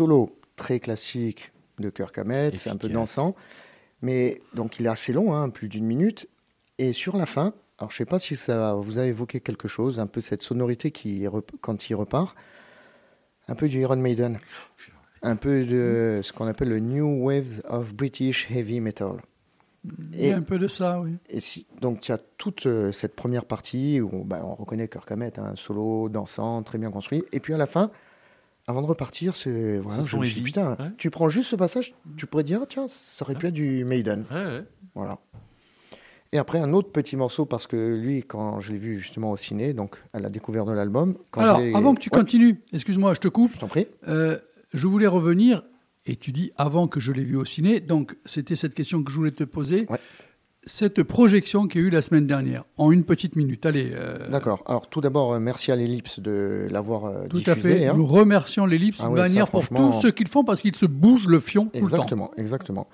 Solo 0.00 0.34
très 0.56 0.80
classique 0.80 1.52
de 1.78 1.90
Kirk 1.90 2.16
Hammett, 2.16 2.56
c'est 2.58 2.70
un 2.70 2.76
peu 2.78 2.88
dansant. 2.88 3.34
Mais 4.00 4.40
donc 4.54 4.80
il 4.80 4.86
est 4.86 4.88
assez 4.88 5.12
long, 5.12 5.34
hein, 5.34 5.50
plus 5.50 5.68
d'une 5.68 5.84
minute. 5.84 6.26
Et 6.78 6.94
sur 6.94 7.18
la 7.18 7.26
fin, 7.26 7.52
alors 7.78 7.90
je 7.90 7.98
sais 7.98 8.06
pas 8.06 8.18
si 8.18 8.34
ça 8.34 8.72
vous 8.74 8.98
a 8.98 9.04
évoqué 9.04 9.40
quelque 9.40 9.68
chose, 9.68 10.00
un 10.00 10.06
peu 10.06 10.22
cette 10.22 10.42
sonorité 10.42 10.90
qui 10.90 11.26
quand 11.60 11.90
il 11.90 11.94
repart, 11.94 12.34
un 13.46 13.54
peu 13.54 13.68
du 13.68 13.78
Iron 13.80 13.96
Maiden, 13.96 14.38
un 15.20 15.36
peu 15.36 15.66
de 15.66 16.20
ce 16.22 16.32
qu'on 16.32 16.46
appelle 16.46 16.70
le 16.70 16.78
New 16.78 17.22
Waves 17.26 17.60
of 17.68 17.92
British 17.94 18.50
Heavy 18.50 18.80
Metal. 18.80 19.16
Il 20.14 20.26
y 20.26 20.30
a 20.32 20.36
un 20.36 20.42
peu 20.42 20.58
de 20.58 20.68
ça, 20.68 21.00
oui. 21.00 21.16
Et 21.28 21.40
si- 21.40 21.66
donc 21.80 22.00
tu 22.00 22.10
as 22.12 22.18
toute 22.38 22.64
euh, 22.66 22.90
cette 22.92 23.14
première 23.16 23.44
partie 23.44 24.00
où 24.00 24.24
bah, 24.24 24.40
on 24.44 24.54
reconnaît 24.54 24.88
Kirk 24.88 25.10
Hammett, 25.12 25.38
un 25.38 25.56
solo 25.56 26.08
dansant, 26.08 26.62
très 26.62 26.78
bien 26.78 26.90
construit. 26.90 27.22
Et 27.32 27.40
puis 27.40 27.52
à 27.54 27.58
la 27.58 27.66
fin, 27.66 27.90
avant 28.70 28.80
de 28.82 28.86
repartir, 28.86 29.36
c'est 29.36 29.78
voilà, 29.78 30.02
je 30.02 30.16
me 30.16 30.24
suis 30.24 30.36
dit, 30.36 30.42
putain, 30.42 30.70
ouais. 30.78 30.90
tu 30.96 31.10
prends 31.10 31.28
juste 31.28 31.50
ce 31.50 31.56
passage, 31.56 31.94
tu 32.16 32.26
pourrais 32.26 32.44
dire 32.44 32.62
tiens, 32.66 32.86
ça 32.88 33.24
aurait 33.24 33.34
pu 33.34 33.46
être 33.46 33.52
du 33.54 33.84
Maiden, 33.84 34.24
Ouais, 34.30 34.44
ouais. 34.44 34.64
voilà. 34.94 35.18
Et 36.32 36.38
après 36.38 36.60
un 36.60 36.72
autre 36.72 36.92
petit 36.92 37.16
morceau 37.16 37.44
parce 37.44 37.66
que 37.66 37.76
lui, 37.96 38.22
quand 38.22 38.60
je 38.60 38.72
l'ai 38.72 38.78
vu 38.78 38.98
justement 39.00 39.32
au 39.32 39.36
ciné, 39.36 39.72
donc 39.74 39.96
à 40.12 40.20
la 40.20 40.30
découverte 40.30 40.68
de 40.68 40.72
l'album. 40.72 41.16
quand 41.32 41.40
Alors, 41.40 41.60
avant 41.74 41.92
que 41.94 42.00
tu 42.00 42.08
Ouais, 42.12 42.18
continues, 42.20 42.60
excuse-moi, 42.72 43.14
je 43.14 43.20
te 43.20 43.28
coupe. 43.28 43.50
je 43.52 43.58
t'en 43.58 43.66
prie. 43.68 43.88
Euh, 44.06 44.38
je 44.72 44.86
voulais 44.86 45.08
revenir, 45.08 45.64
et 46.06 46.14
tu 46.14 46.30
dis 46.30 46.52
avant 46.56 46.86
que 46.86 47.00
je 47.00 47.10
l'ai 47.12 47.24
vu 47.24 47.36
au 47.36 47.44
ciné, 47.44 47.80
donc 47.80 48.16
c'était 48.26 48.54
cette 48.56 48.74
question 48.74 49.02
que 49.02 49.10
je 49.10 49.16
voulais 49.16 49.32
te 49.32 49.42
poser. 49.44 49.86
Cette 50.64 51.02
projection 51.02 51.66
qu'il 51.66 51.80
y 51.80 51.84
a 51.84 51.86
eu 51.86 51.90
la 51.90 52.02
semaine 52.02 52.26
dernière, 52.26 52.64
en 52.76 52.92
une 52.92 53.04
petite 53.04 53.34
minute. 53.34 53.64
Allez, 53.64 53.92
euh, 53.94 54.28
D'accord. 54.28 54.62
Alors 54.66 54.88
tout 54.90 55.00
d'abord, 55.00 55.32
euh, 55.32 55.40
merci 55.40 55.72
à 55.72 55.76
l'Ellipse 55.76 56.20
de 56.20 56.68
l'avoir 56.70 57.06
euh, 57.06 57.26
tout 57.30 57.38
diffusé. 57.38 57.50
à 57.50 57.54
fait. 57.56 57.86
hein. 57.86 57.94
Nous 57.96 58.04
remercions 58.04 58.66
l'Ellipse 58.66 58.98
Ah 59.02 59.06
de 59.06 59.12
ouais, 59.12 59.16
ça, 59.16 59.22
manière 59.22 59.48
pour 59.50 59.66
tout 59.66 59.92
ce 60.02 60.08
qu'ils 60.08 60.28
font 60.28 60.44
parce 60.44 60.60
qu'ils 60.60 60.76
se 60.76 60.84
bougent 60.86 61.28
le 61.28 61.40
fion 61.40 61.64
tout 61.66 61.70
le 61.72 61.80
temps. 61.80 61.86
Exactement, 61.86 62.30
exactement. 62.36 62.88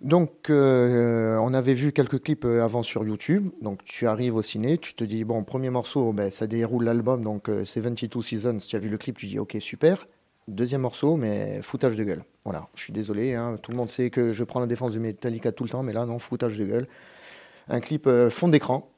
Donc, 0.00 0.50
euh, 0.50 1.36
on 1.38 1.54
avait 1.54 1.74
vu 1.74 1.92
quelques 1.92 2.20
clips 2.22 2.44
euh, 2.44 2.64
avant 2.64 2.82
sur 2.82 3.04
YouTube. 3.04 3.50
Donc, 3.62 3.84
tu 3.84 4.06
arrives 4.08 4.34
au 4.34 4.42
ciné, 4.42 4.76
tu 4.78 4.94
te 4.94 5.04
dis, 5.04 5.22
bon, 5.22 5.44
premier 5.44 5.70
morceau, 5.70 6.12
ben, 6.12 6.28
ça 6.30 6.48
déroule 6.48 6.84
l'album, 6.84 7.22
donc 7.22 7.48
euh, 7.48 7.64
72 7.64 8.24
Seasons. 8.24 8.58
Tu 8.58 8.74
as 8.74 8.80
vu 8.80 8.88
le 8.88 8.98
clip, 8.98 9.16
tu 9.16 9.26
dis, 9.26 9.38
ok, 9.38 9.56
super. 9.60 10.06
Deuxième 10.48 10.80
morceau, 10.80 11.16
mais 11.16 11.60
foutage 11.62 11.96
de 11.96 12.02
gueule. 12.04 12.24
Voilà, 12.44 12.66
je 12.74 12.82
suis 12.82 12.92
désolé, 12.92 13.34
hein, 13.34 13.56
tout 13.62 13.70
le 13.70 13.76
monde 13.76 13.88
sait 13.88 14.10
que 14.10 14.32
je 14.32 14.42
prends 14.44 14.58
la 14.60 14.66
défense 14.66 14.92
de 14.92 14.98
Metallica 14.98 15.52
tout 15.52 15.62
le 15.64 15.70
temps, 15.70 15.82
mais 15.84 15.92
là, 15.92 16.04
non, 16.04 16.18
foutage 16.18 16.58
de 16.58 16.64
gueule. 16.64 16.88
Un 17.68 17.78
clip 17.80 18.06
euh, 18.08 18.28
fond 18.28 18.48
d'écran. 18.48 18.88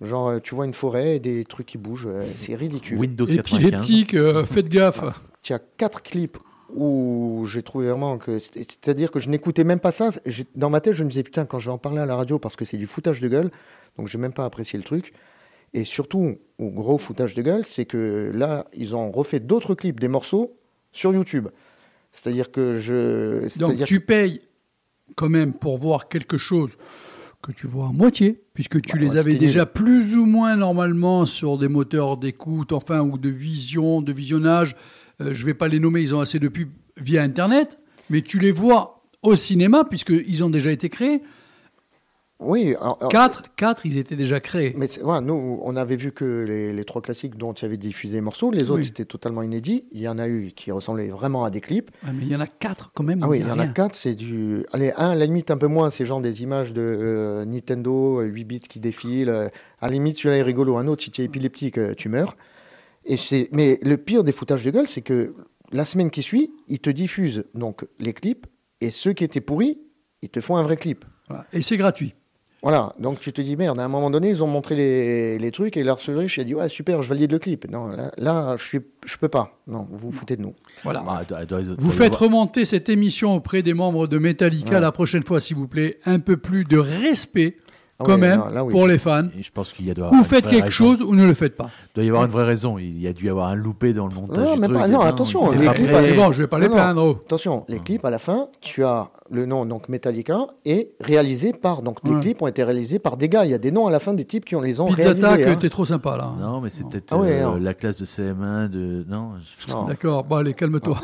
Genre, 0.00 0.28
euh, 0.28 0.38
tu 0.40 0.54
vois 0.54 0.66
une 0.66 0.74
forêt 0.74 1.16
et 1.16 1.18
des 1.18 1.44
trucs 1.44 1.66
qui 1.66 1.78
bougent, 1.78 2.06
euh, 2.06 2.24
c'est 2.36 2.54
ridicule. 2.54 2.98
Windows 2.98 3.26
95. 3.26 3.58
Épileptique, 3.64 4.14
euh, 4.14 4.44
faites 4.44 4.68
gaffe. 4.68 5.00
Tu 5.42 5.52
as 5.52 5.58
quatre 5.58 6.02
clips 6.02 6.38
où 6.74 7.44
j'ai 7.48 7.62
trouvé 7.62 7.88
vraiment 7.88 8.18
que. 8.18 8.38
c'est- 8.38 8.54
C'est-à-dire 8.58 9.10
que 9.10 9.18
je 9.20 9.28
n'écoutais 9.28 9.64
même 9.64 9.80
pas 9.80 9.92
ça. 9.92 10.10
Dans 10.54 10.70
ma 10.70 10.80
tête, 10.80 10.92
je 10.94 11.02
me 11.04 11.08
disais, 11.10 11.22
putain, 11.24 11.44
quand 11.44 11.58
je 11.58 11.66
vais 11.70 11.72
en 11.74 11.78
parler 11.78 12.00
à 12.00 12.06
la 12.06 12.14
radio, 12.16 12.38
parce 12.38 12.54
que 12.56 12.64
c'est 12.64 12.76
du 12.76 12.86
foutage 12.86 13.20
de 13.20 13.28
gueule, 13.28 13.50
donc 13.98 14.06
j'ai 14.08 14.18
même 14.18 14.32
pas 14.32 14.44
apprécié 14.44 14.76
le 14.78 14.84
truc. 14.84 15.12
Et 15.72 15.84
surtout, 15.84 16.38
au 16.58 16.70
gros 16.70 16.98
foutage 16.98 17.34
de 17.34 17.42
gueule, 17.42 17.64
c'est 17.64 17.84
que 17.84 18.30
là, 18.34 18.66
ils 18.74 18.94
ont 18.94 19.10
refait 19.10 19.40
d'autres 19.40 19.74
clips, 19.74 19.98
des 19.98 20.08
morceaux, 20.08 20.56
sur 20.94 21.12
YouTube. 21.12 21.48
C'est-à-dire 22.12 22.50
que 22.50 22.78
je. 22.78 23.58
Donc 23.58 23.84
tu 23.84 24.00
payes 24.00 24.38
quand 25.16 25.28
même 25.28 25.52
pour 25.52 25.76
voir 25.76 26.08
quelque 26.08 26.38
chose 26.38 26.70
que 27.42 27.52
tu 27.52 27.66
vois 27.66 27.88
à 27.88 27.92
moitié, 27.92 28.42
puisque 28.54 28.80
tu 28.80 28.94
Bah, 28.94 29.02
les 29.02 29.16
avais 29.18 29.34
déjà 29.34 29.66
plus 29.66 30.16
ou 30.16 30.24
moins 30.24 30.56
normalement 30.56 31.26
sur 31.26 31.58
des 31.58 31.68
moteurs 31.68 32.16
d'écoute, 32.16 32.72
enfin, 32.72 33.00
ou 33.00 33.18
de 33.18 33.28
vision, 33.28 34.00
de 34.00 34.12
visionnage. 34.12 34.76
Euh, 35.20 35.34
je 35.34 35.42
ne 35.42 35.46
vais 35.46 35.54
pas 35.54 35.68
les 35.68 35.78
nommer, 35.78 36.00
ils 36.00 36.14
ont 36.14 36.20
assez 36.20 36.38
de 36.38 36.48
pubs 36.48 36.70
via 36.96 37.22
Internet, 37.22 37.78
mais 38.08 38.22
tu 38.22 38.38
les 38.38 38.50
vois 38.52 39.02
au 39.22 39.36
cinéma, 39.36 39.84
puisqu'ils 39.84 40.42
ont 40.42 40.48
déjà 40.48 40.72
été 40.72 40.88
créés. 40.88 41.20
Oui. 42.44 42.74
alors- 42.80 42.98
Quatre, 43.10 43.54
quatre, 43.56 43.86
ils 43.86 43.96
étaient 43.98 44.16
déjà 44.16 44.40
créés. 44.40 44.74
Mais 44.76 44.86
voilà, 45.02 45.20
nous, 45.20 45.58
on 45.62 45.76
avait 45.76 45.96
vu 45.96 46.12
que 46.12 46.44
les, 46.46 46.72
les 46.72 46.84
trois 46.84 47.02
classiques 47.02 47.36
dont 47.36 47.52
tu 47.54 47.64
avais 47.64 47.76
diffusé 47.76 48.16
les 48.16 48.20
morceaux, 48.20 48.50
les 48.50 48.64
autres, 48.70 48.80
Oui. 48.80 48.84
c'était 48.84 49.04
totalement 49.04 49.42
inédit. 49.42 49.84
Il 49.92 50.00
y 50.00 50.08
en 50.08 50.18
a 50.18 50.28
eu 50.28 50.52
qui 50.54 50.70
ressemblaient 50.70 51.08
vraiment 51.08 51.44
à 51.44 51.50
des 51.50 51.60
clips. 51.60 51.90
Mais 52.04 52.12
il 52.22 52.28
y 52.28 52.36
en 52.36 52.40
a 52.40 52.46
quatre 52.46 52.92
quand 52.94 53.04
même. 53.04 53.20
Ah 53.22 53.28
oui, 53.28 53.38
y 53.38 53.40
il 53.42 53.48
y 53.48 53.50
en 53.50 53.58
a 53.58 53.66
quatre, 53.66 53.94
c'est 53.94 54.14
du. 54.14 54.64
Allez, 54.72 54.92
un, 54.96 55.10
à 55.10 55.14
la 55.14 55.26
limite, 55.26 55.50
un 55.50 55.56
peu 55.58 55.66
moins, 55.66 55.90
c'est 55.90 56.04
genre 56.04 56.20
des 56.20 56.42
images 56.42 56.72
de 56.72 56.80
euh, 56.82 57.44
Nintendo, 57.44 58.20
euh, 58.20 58.24
8 58.24 58.44
bits 58.44 58.60
qui 58.60 58.80
défilent. 58.80 59.28
euh, 59.28 59.48
à 59.80 59.88
la 59.88 59.92
limite, 59.94 60.18
celui-là 60.18 60.36
est 60.38 60.42
rigolo. 60.42 60.76
Un 60.76 60.86
autre, 60.86 61.02
si 61.02 61.10
tu 61.10 61.22
es 61.22 61.24
épileptique, 61.24 61.78
euh, 61.78 61.94
tu 61.94 62.08
meurs. 62.08 62.36
Et. 63.06 63.16
Mais 63.52 63.78
le 63.82 63.96
pire 63.96 64.24
des 64.24 64.32
foutages 64.32 64.64
de 64.64 64.70
gueule, 64.70 64.88
c'est 64.88 65.02
que 65.02 65.34
la 65.72 65.84
semaine 65.84 66.10
qui 66.10 66.22
suit, 66.22 66.52
ils 66.68 66.78
te 66.78 66.90
diffusent 66.90 67.44
donc 67.54 67.86
les 67.98 68.12
clips, 68.12 68.46
et 68.80 68.90
ceux 68.90 69.12
qui 69.12 69.24
étaient 69.24 69.40
pourris, 69.40 69.80
ils 70.22 70.28
te 70.30 70.40
font 70.40 70.56
un 70.56 70.62
vrai 70.62 70.76
clip. 70.76 71.04
Voilà. 71.28 71.46
Et 71.52 71.62
c'est 71.62 71.76
gratuit. 71.76 72.14
Voilà, 72.64 72.94
donc 72.98 73.20
tu 73.20 73.30
te 73.30 73.42
dis 73.42 73.56
merde, 73.58 73.78
à 73.78 73.84
un 73.84 73.88
moment 73.88 74.08
donné, 74.10 74.30
ils 74.30 74.42
ont 74.42 74.46
montré 74.46 74.74
les, 74.74 75.38
les 75.38 75.50
trucs 75.50 75.76
et 75.76 75.84
l'arcellerie, 75.84 76.28
je 76.28 76.40
dit 76.40 76.54
ouais, 76.54 76.70
super, 76.70 77.02
je 77.02 77.10
valide 77.10 77.30
le 77.30 77.38
clip. 77.38 77.70
Non, 77.70 77.88
là, 77.88 78.10
là 78.16 78.56
je, 78.56 78.64
suis, 78.64 78.80
je 79.04 79.18
peux 79.18 79.28
pas. 79.28 79.58
Non, 79.66 79.86
vous 79.90 79.98
vous 80.08 80.10
foutez 80.10 80.36
de 80.36 80.40
nous. 80.40 80.54
Voilà. 80.82 81.04
Bah, 81.06 81.20
Vous 81.76 81.90
faites 81.90 82.16
remonter 82.16 82.64
cette 82.64 82.88
émission 82.88 83.34
auprès 83.34 83.62
des 83.62 83.74
membres 83.74 84.06
de 84.06 84.16
Metallica 84.16 84.76
Ouais. 84.76 84.80
la 84.80 84.92
prochaine 84.92 85.22
fois, 85.24 85.40
s'il 85.42 85.56
vous 85.56 85.68
plaît. 85.68 85.98
Un 86.06 86.20
peu 86.20 86.38
plus 86.38 86.64
de 86.64 86.78
respect, 86.78 87.56
quand 87.98 88.06
ouais, 88.12 88.16
même, 88.16 88.38
non, 88.40 88.48
là, 88.48 88.64
oui. 88.64 88.72
pour 88.72 88.86
les 88.88 88.98
fans. 88.98 89.26
Et 89.38 89.42
je 89.42 89.52
pense 89.52 89.72
qu'il 89.72 89.86
y 89.86 89.90
a 89.90 89.94
Ou 90.12 90.24
faites 90.24 90.46
quelque 90.48 90.64
raison. 90.64 90.70
chose 90.70 91.02
ou 91.02 91.14
ne 91.14 91.24
le 91.24 91.32
faites 91.34 91.56
pas. 91.56 91.70
Il 91.92 91.94
doit 91.94 92.04
y 92.04 92.08
avoir 92.08 92.24
une 92.24 92.30
vraie 92.30 92.44
raison. 92.44 92.76
Il 92.78 93.00
y 93.00 93.06
a 93.06 93.12
dû 93.12 93.26
y 93.26 93.28
avoir 93.28 93.48
un 93.48 93.54
loupé 93.54 93.92
dans 93.92 94.08
le 94.08 94.14
montage. 94.14 94.38
Non, 94.44 94.56
truc. 94.60 94.72
pas. 94.76 94.88
Non, 94.88 95.00
attention, 95.00 95.50
les 95.52 95.66
pas 95.66 95.74
clips. 95.74 95.90
C'est 96.00 96.14
bon, 96.14 96.32
je 96.32 96.42
vais 96.42 96.48
pas 96.48 96.58
les 96.58 96.64
Non, 96.68 96.70
non. 96.74 96.82
plaindre. 96.82 97.04
oh. 97.04 97.18
Attention, 97.24 97.64
les 97.68 97.78
clips 97.78 98.04
à 98.04 98.10
la 98.10 98.18
fin, 98.18 98.48
tu 98.60 98.84
as 98.84 99.10
le 99.30 99.46
nom 99.46 99.64
donc 99.64 99.88
Metallica 99.88 100.46
et 100.64 100.90
réalisé 101.00 101.52
par 101.52 101.82
donc 101.82 101.98
les 102.04 102.10
Ouais. 102.10 102.20
clips 102.20 102.42
ont 102.42 102.46
été 102.48 102.64
réalisés 102.64 102.98
par 102.98 103.16
des 103.16 103.28
gars. 103.28 103.44
Il 103.44 103.50
y 103.52 103.54
a 103.54 103.58
des 103.58 103.70
noms 103.70 103.86
à 103.86 103.90
la 103.92 104.00
fin 104.00 104.12
des 104.12 104.24
types 104.24 104.44
qui 104.44 104.56
ont 104.56 104.60
les 104.60 104.80
ont 104.80 104.88
Pizza 104.88 105.02
réalisés. 105.04 105.26
Attack, 105.26 105.46
hein. 105.46 105.58
t'es 105.60 105.70
trop 105.70 105.84
sympa 105.84 106.16
là. 106.16 106.32
Non, 106.40 106.60
mais 106.60 106.70
c'est 106.70 106.82
peut-être 106.88 107.12
Ah 107.12 107.18
ouais, 107.18 107.40
euh, 107.40 107.44
non. 107.44 107.56
la 107.60 107.74
classe 107.74 108.00
de 108.00 108.06
CM1 108.06 108.68
de. 108.70 109.04
Non. 109.08 109.30
Non. 109.68 109.84
D'accord, 109.84 110.24
bon 110.24 110.36
allez, 110.36 110.52
calme-toi. 110.54 110.98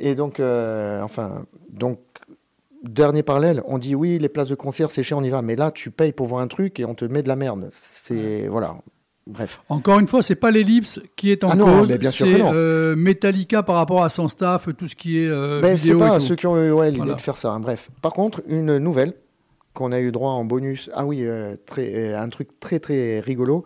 Et 0.00 0.14
donc, 0.14 0.38
euh, 0.38 1.02
enfin, 1.02 1.42
donc 1.72 1.98
dernier 2.84 3.22
parallèle, 3.22 3.62
on 3.66 3.78
dit 3.78 3.94
oui, 3.94 4.18
les 4.18 4.28
places 4.28 4.48
de 4.48 4.54
concert 4.54 4.90
c'est 4.90 5.02
cher, 5.02 5.18
on 5.18 5.22
y 5.24 5.30
va. 5.30 5.42
Mais 5.42 5.56
là, 5.56 5.70
tu 5.70 5.90
payes 5.90 6.12
pour 6.12 6.26
voir 6.26 6.40
un 6.42 6.48
truc 6.48 6.78
et 6.80 6.84
on 6.84 6.94
te 6.94 7.04
met 7.04 7.22
de 7.22 7.28
la 7.28 7.36
merde. 7.36 7.68
C'est 7.72 8.48
voilà. 8.48 8.76
Bref. 9.26 9.60
Encore 9.68 9.98
une 9.98 10.08
fois, 10.08 10.22
c'est 10.22 10.36
pas 10.36 10.50
l'ellipse 10.50 11.00
qui 11.14 11.30
est 11.30 11.44
en 11.44 11.50
Ah 11.50 11.54
non, 11.54 11.80
cause, 11.80 11.92
bien 11.98 12.10
sûr 12.10 12.26
c'est 12.26 12.40
euh, 12.42 12.96
Metallica 12.96 13.62
par 13.62 13.76
rapport 13.76 14.02
à 14.02 14.08
son 14.08 14.26
staff, 14.26 14.68
tout 14.74 14.86
ce 14.86 14.96
qui 14.96 15.18
est 15.22 15.28
euh, 15.28 15.60
Ben, 15.60 15.76
c'est 15.76 15.90
et 15.90 15.96
pas 15.96 16.14
tout. 16.18 16.20
ceux 16.24 16.34
qui 16.34 16.46
ont 16.46 16.56
eu 16.56 16.70
ouais, 16.70 16.86
l'idée 16.86 16.98
Voilà. 16.98 17.14
de 17.14 17.20
faire 17.20 17.36
ça. 17.36 17.52
hein. 17.52 17.60
Bref. 17.60 17.90
Par 18.00 18.14
contre, 18.14 18.40
une 18.48 18.78
nouvelle 18.78 19.12
qu'on 19.74 19.92
a 19.92 20.00
eu 20.00 20.12
droit 20.12 20.30
en 20.30 20.44
bonus. 20.46 20.88
Ah 20.94 21.04
oui, 21.04 21.24
euh, 21.26 21.56
très, 21.66 21.92
euh, 21.94 22.18
un 22.18 22.28
truc 22.30 22.58
très 22.58 22.80
très 22.80 23.20
rigolo. 23.20 23.64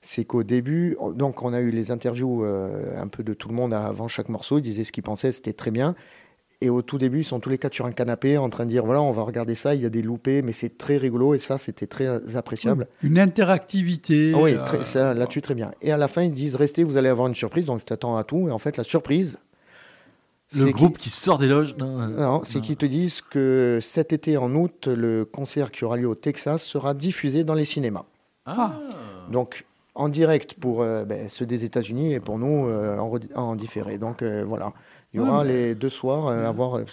C'est 0.00 0.24
qu'au 0.24 0.42
début, 0.42 0.96
donc 1.14 1.42
on 1.42 1.52
a 1.54 1.60
eu 1.60 1.70
les 1.70 1.90
interviews 1.92 2.44
un 2.44 3.06
peu 3.08 3.22
de 3.22 3.32
tout 3.32 3.48
le 3.48 3.54
monde 3.54 3.72
avant 3.72 4.06
chaque 4.06 4.28
morceau. 4.28 4.58
Ils 4.58 4.62
disaient 4.62 4.84
ce 4.84 4.92
qu'ils 4.92 5.02
pensaient, 5.02 5.32
c'était 5.32 5.54
très 5.54 5.70
bien. 5.70 5.94
Et 6.60 6.70
au 6.70 6.82
tout 6.82 6.98
début, 6.98 7.20
ils 7.20 7.24
sont 7.24 7.40
tous 7.40 7.50
les 7.50 7.58
quatre 7.58 7.74
sur 7.74 7.86
un 7.86 7.92
canapé 7.92 8.38
en 8.38 8.48
train 8.48 8.64
de 8.64 8.70
dire 8.70 8.84
voilà, 8.84 9.02
on 9.02 9.10
va 9.10 9.22
regarder 9.22 9.54
ça. 9.54 9.74
Il 9.74 9.82
y 9.82 9.86
a 9.86 9.90
des 9.90 10.02
loupés, 10.02 10.42
mais 10.42 10.52
c'est 10.52 10.78
très 10.78 10.96
rigolo 10.96 11.34
et 11.34 11.38
ça, 11.38 11.58
c'était 11.58 11.86
très 11.86 12.36
appréciable. 12.36 12.86
Une 13.02 13.18
interactivité. 13.18 14.32
Ah 14.34 14.40
oui, 14.40 14.54
euh, 14.54 15.14
là-dessus, 15.14 15.42
très 15.42 15.54
bien. 15.54 15.72
Et 15.82 15.92
à 15.92 15.96
la 15.96 16.08
fin, 16.08 16.22
ils 16.22 16.32
disent 16.32 16.54
restez, 16.56 16.84
vous 16.84 16.96
allez 16.96 17.08
avoir 17.08 17.28
une 17.28 17.34
surprise. 17.34 17.66
Donc, 17.66 17.80
tu 17.80 17.84
t'attends 17.86 18.16
à 18.16 18.24
tout. 18.24 18.48
Et 18.48 18.52
en 18.52 18.58
fait, 18.58 18.76
la 18.76 18.84
surprise, 18.84 19.38
Le 20.54 20.70
groupe 20.70 20.98
qui 20.98 21.10
sort 21.10 21.38
des 21.38 21.48
loges. 21.48 21.76
Non, 21.76 22.06
non, 22.08 22.44
c'est 22.44 22.60
qu'ils 22.60 22.76
te 22.76 22.86
disent 22.86 23.20
que 23.20 23.78
cet 23.80 24.12
été, 24.12 24.36
en 24.36 24.54
août, 24.54 24.86
le 24.86 25.24
concert 25.24 25.70
qui 25.70 25.84
aura 25.84 25.96
lieu 25.96 26.08
au 26.08 26.14
Texas 26.14 26.62
sera 26.62 26.94
diffusé 26.94 27.44
dans 27.44 27.54
les 27.54 27.64
cinémas. 27.64 28.04
Ah. 28.46 28.78
Donc, 29.30 29.64
en 29.94 30.08
direct 30.08 30.54
pour 30.54 30.82
euh, 30.82 31.04
ben, 31.04 31.28
ceux 31.28 31.46
des 31.46 31.64
États-Unis 31.64 32.14
et 32.14 32.20
pour 32.20 32.38
nous 32.38 32.68
euh, 32.68 32.98
en, 32.98 33.56
différé. 33.56 33.98
Donc, 33.98 34.22
euh, 34.22 34.44
voilà. 34.46 34.72
Il 35.14 35.18
y 35.18 35.20
Ouais, 35.22 35.28
aura 35.28 35.44
mais- 35.44 35.52
les 35.52 35.74
deux 35.76 35.88
soirs 35.90 36.26
euh, 36.26 36.48
à 36.48 36.50
voir. 36.50 36.74
euh, 36.78 36.84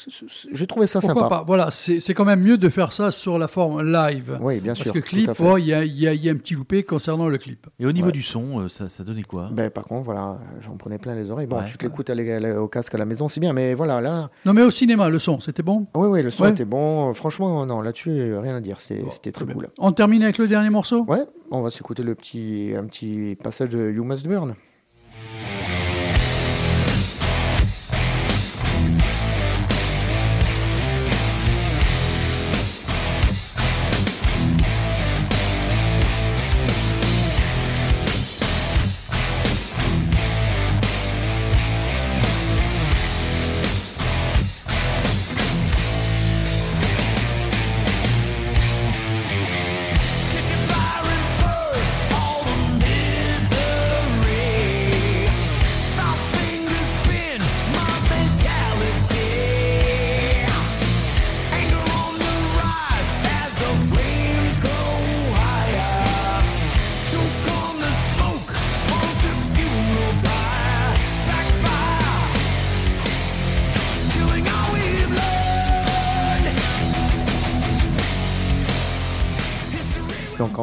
J'ai 0.54 0.68
trouvé 0.68 0.86
ça 0.86 1.00
Pourquoi 1.02 1.24
sympa. 1.24 1.38
pas 1.40 1.44
Voilà, 1.46 1.72
c'est 1.72 2.00
c'est 2.00 2.14
quand 2.14 2.24
même 2.24 2.42
mieux 2.42 2.58
de 2.60 2.70
faire 2.70 2.94
ça 2.94 3.10
sur 3.10 3.40
la 3.40 3.48
forme 3.48 3.82
live. 3.82 4.38
Oui, 4.40 4.60
bien 4.60 4.74
Parce 4.74 4.84
sûr. 4.84 4.94
que 4.94 5.00
tout 5.00 5.06
clip, 5.06 5.32
oh, 5.40 5.58
il 5.58 5.66
y, 5.66 5.74
a, 5.74 5.84
il 5.84 6.00
y 6.00 6.08
a- 6.08 6.14
il 6.14 6.24
y 6.24 6.30
a 6.30 6.32
un 6.32 6.36
petit 6.36 6.54
loupé 6.54 6.84
concernant 6.84 7.28
le 7.28 7.38
clip. 7.40 7.66
Et 7.80 7.86
au 7.88 7.92
niveau 7.92 8.08
Ouais. 8.08 8.12
du 8.14 8.22
son, 8.22 8.60
euh, 8.62 8.68
ça, 8.70 8.90
ça 8.90 9.04
donnait 9.04 9.24
quoi? 9.24 9.50
Ben, 9.52 9.72
par 9.72 9.86
contre, 9.86 10.04
voilà, 10.06 10.38
j'en 10.62 10.76
prenais 10.78 11.00
plein 11.00 11.16
les 11.16 11.32
oreilles. 11.32 11.48
Bon, 11.48 11.58
Ouais. 11.58 11.66
tu 11.66 11.78
te 11.78 11.84
l'écoutes 11.84 12.12
au 12.60 12.68
casque 12.68 12.94
à 12.94 12.98
la 13.00 13.06
maison, 13.06 13.28
c'est 13.28 13.40
bien, 13.40 13.54
mais 13.54 13.74
voilà, 13.74 14.00
là, 14.02 14.30
Non, 14.46 14.54
mais 14.54 14.62
au 14.62 14.70
cinéma, 14.72 15.10
le 15.10 15.18
son, 15.18 15.40
c'était 15.40 15.64
bon? 15.64 15.88
Oui, 15.96 16.08
oui, 16.08 16.22
le 16.22 16.30
son 16.30 16.44
Ouais. 16.44 16.52
était 16.52 16.64
bon. 16.66 17.14
Franchement, 17.16 17.66
non, 17.66 17.82
là-dessus, 17.82 18.36
rien 18.38 18.56
à 18.56 18.62
dire. 18.62 18.80
C'était 18.80 19.04
c'était 19.12 19.32
très 19.32 19.46
bien. 19.46 19.56
cool. 19.56 19.68
On 19.80 19.92
termine 19.94 20.22
avec 20.22 20.38
le 20.38 20.48
dernier 20.48 20.70
morceau? 20.70 21.04
Ouais, 21.08 21.26
on 21.50 21.62
va 21.62 21.72
s'écouter 21.72 22.04
le 22.04 22.14
petit, 22.14 22.74
un 22.78 22.84
petit 22.86 23.36
passage 23.44 23.70
de 23.70 23.90
You 23.92 24.04
Must 24.04 24.28
Burn. 24.28 24.54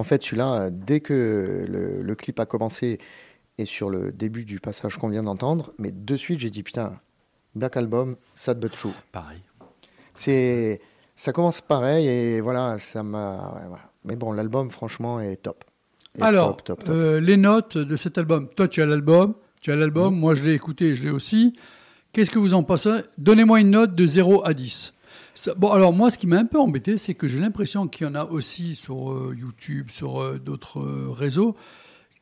Fait, 0.09 0.23
celui-là, 0.23 0.63
euh, 0.63 0.71
dès 0.73 1.01
que 1.01 1.65
le, 1.69 2.03
le 2.03 2.15
clip 2.17 2.41
a 2.41 2.47
commencé 2.47 2.99
et 3.59 3.65
sur 3.65 3.91
le 3.91 4.11
début 4.13 4.45
du 4.45 4.59
passage 4.61 4.97
qu'on 4.99 5.09
vient 5.09 5.23
d'entendre, 5.23 5.73
mais 5.79 5.91
de 5.93 6.17
suite, 6.17 6.41
j'ai 6.41 6.51
dit 6.51 6.63
putain, 6.63 6.95
Black 7.55 7.77
Album, 7.77 8.17
Sad 8.35 8.59
But 8.61 8.73
True. 8.73 8.91
Pareil. 9.13 9.41
C'est, 10.15 10.81
ça 11.17 11.33
commence 11.33 11.61
pareil 11.61 12.07
et 12.09 12.41
voilà, 12.41 12.79
ça 12.79 13.03
m'a. 13.03 13.53
ouais, 13.57 13.67
voilà. 13.69 13.91
Mais 14.05 14.17
bon, 14.17 14.33
l'album, 14.33 14.71
franchement, 14.71 15.21
est 15.21 15.37
top. 15.37 15.65
Est 16.19 16.23
Alors, 16.23 16.57
top, 16.57 16.65
top, 16.65 16.85
top. 16.85 16.89
euh, 16.95 17.21
les 17.21 17.37
notes 17.37 17.77
de 17.79 17.97
cet 17.97 18.17
album. 18.19 18.49
Toi, 18.57 18.69
tu 18.69 18.81
as 18.83 18.87
l'album, 18.87 19.35
tu 19.61 19.71
as 19.73 19.77
l'album, 19.77 20.15
moi 20.15 20.35
je 20.35 20.45
l'ai 20.45 20.53
écouté, 20.53 20.95
je 20.95 21.03
l'ai 21.05 21.11
aussi. 21.11 21.53
Qu'est-ce 22.13 22.31
que 22.31 22.39
vous 22.39 22.55
en 22.55 22.63
pensez? 22.63 23.01
Donnez-moi 23.19 23.61
une 23.61 23.71
note 23.71 23.95
de 23.95 24.07
0 24.07 24.45
à 24.47 24.55
10. 24.55 24.95
Ça- 25.41 25.55
bon, 25.55 25.71
alors 25.71 25.93
moi, 25.93 26.11
ce 26.11 26.19
qui 26.19 26.27
m'a 26.27 26.39
un 26.39 26.45
peu 26.47 26.59
embêté, 26.59 26.97
c'est 26.97 27.15
que 27.15 27.29
j'ai 27.29 27.39
l'impression 27.39 27.87
qu'il 27.87 28.07
y 28.09 28.11
en 28.11 28.17
a 28.17 28.25
aussi 28.25 28.75
sur 28.75 29.13
euh, 29.13 29.37
YouTube, 29.39 29.89
sur 29.89 30.21
euh, 30.21 30.41
d'autres 30.45 30.81
euh, 30.81 31.11
réseaux, 31.17 31.55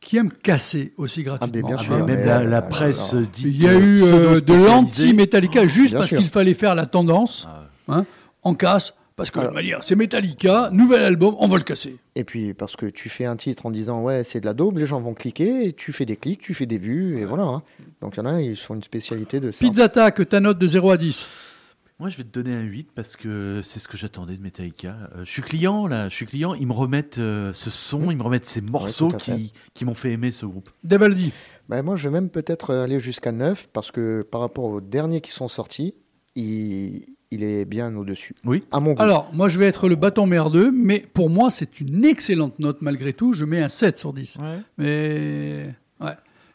qui 0.03 0.19
aiment 0.19 0.31
casser 0.33 0.93
aussi 0.99 1.23
gratuitement. 1.23 1.67
bien 1.69 1.77
Ah, 1.81 1.83
sûr, 1.83 1.95
mais 1.97 2.03
même 2.15 2.21
mais, 2.21 2.27
la, 2.27 2.45
la 2.45 2.61
presse 2.61 3.15
alors, 3.15 3.27
dite 3.33 3.47
Il 3.47 3.63
y 3.63 3.67
a 3.67 3.73
eu 3.75 4.03
euh, 4.03 4.41
de 4.43 4.53
l'anti-Metallica 4.53 5.67
juste 5.67 5.93
bien 5.93 6.01
parce 6.01 6.11
sûr. 6.11 6.19
qu'il 6.19 6.29
fallait 6.29 6.53
faire 6.53 6.75
la 6.75 6.85
tendance. 6.85 7.49
Ah, 7.89 8.03
On 8.45 8.53
casse, 8.55 8.93
parce 9.17 9.31
que 9.31 9.39
Alors- 9.41 9.55
c'est 9.81 9.97
Metallica, 9.97 10.69
nouvel 10.71 11.01
album, 11.03 11.35
on 11.39 11.49
va 11.49 11.57
le 11.57 11.63
casser. 11.65 11.97
Et 12.17 12.23
puis, 12.25 12.53
parce 12.53 12.77
que 12.77 12.85
tu 12.85 13.09
fais 13.09 13.25
un 13.25 13.37
titre 13.37 13.65
en 13.65 13.71
disant 13.71 14.03
ouais, 14.03 14.25
c'est 14.25 14.41
de 14.41 14.47
la 14.47 14.53
daube, 14.53 14.77
les 14.77 14.85
gens 14.87 15.01
vont 15.01 15.15
cliquer, 15.15 15.67
et 15.69 15.73
tu 15.73 15.95
fais 15.95 16.05
des 16.05 16.17
clics, 16.17 16.41
tu 16.43 16.53
fais 16.53 16.67
des 16.67 16.77
vues, 16.79 17.19
et 17.19 17.25
voilà. 17.25 17.45
hein. 17.45 17.63
Donc 18.03 18.17
il 18.17 18.19
y 18.19 18.21
en 18.21 18.27
a, 18.27 18.43
ils 18.43 18.57
font 18.57 18.75
une 18.75 18.83
spécialité 18.83 19.41
de 19.41 19.51
ça. 19.53 19.65
Pizza 19.65 19.85
Attack, 19.85 20.29
ta 20.29 20.39
note 20.39 20.59
de 20.59 20.67
0 20.67 20.91
à 20.91 20.97
10. 20.99 21.29
Moi, 21.99 22.11
je 22.11 22.19
vais 22.19 22.25
te 22.25 22.29
donner 22.29 22.55
un 22.55 22.63
8 22.63 22.91
parce 22.95 23.17
que 23.17 23.63
c'est 23.63 23.79
ce 23.79 23.89
que 23.89 23.97
j'attendais 23.97 24.37
de 24.37 24.43
Metallica. 24.43 24.97
Euh, 25.15 25.25
je 25.25 25.31
suis 25.31 25.41
client, 25.41 25.87
là. 25.87 26.11
Je 26.11 26.15
suis 26.15 26.27
client. 26.27 26.53
Ils 26.53 26.67
me 26.67 26.75
remettent 26.75 27.17
euh, 27.17 27.55
ce 27.55 27.71
son, 27.71 28.11
ils 28.11 28.19
me 28.19 28.23
remettent 28.23 28.45
ces 28.45 28.61
morceaux 28.61 29.09
qui, 29.09 29.55
qui 29.73 29.85
m'ont 29.87 29.95
fait 29.95 30.13
aimer 30.13 30.31
ce 30.31 30.45
groupe. 30.45 30.69
Debaldi. 30.85 31.33
Ben, 31.71 31.83
moi, 31.83 31.97
je 31.97 32.09
vais 32.09 32.13
même 32.13 32.29
peut-être 32.29 32.75
aller 32.75 33.01
jusqu'à 33.01 33.33
9, 33.33 33.69
parce 33.73 33.91
que 33.91 34.21
par 34.31 34.43
rapport 34.43 34.65
aux 34.65 34.81
derniers 34.83 35.23
qui 35.23 35.33
sont 35.33 35.49
sortis, 35.49 35.95
il, 36.35 37.07
il 37.31 37.43
est 37.43 37.65
bien 37.65 37.97
au-dessus. 37.97 38.35
Oui. 38.45 38.65
À 38.71 38.79
mon 38.79 38.93
goût. 38.93 39.03
Alors, 39.03 39.31
moi, 39.33 39.49
je 39.49 39.59
vais 39.59 39.67
être 39.67 39.89
le 39.89 39.97
bâton 39.97 40.27
merdeux, 40.27 40.71
mais 40.71 41.01
pour 41.01 41.31
moi, 41.31 41.51
c'est 41.51 41.81
une 41.81 42.05
excellente 42.05 42.59
note 42.59 42.83
malgré 42.83 43.15
tout. 43.15 43.33
Je 43.33 43.47
mets 43.47 43.63
un 43.63 43.71
7 43.71 43.97
sur 43.97 44.13
10. 44.13 44.39
Mais, 44.39 44.45
ouais. 44.45 44.61
mais 44.77 45.75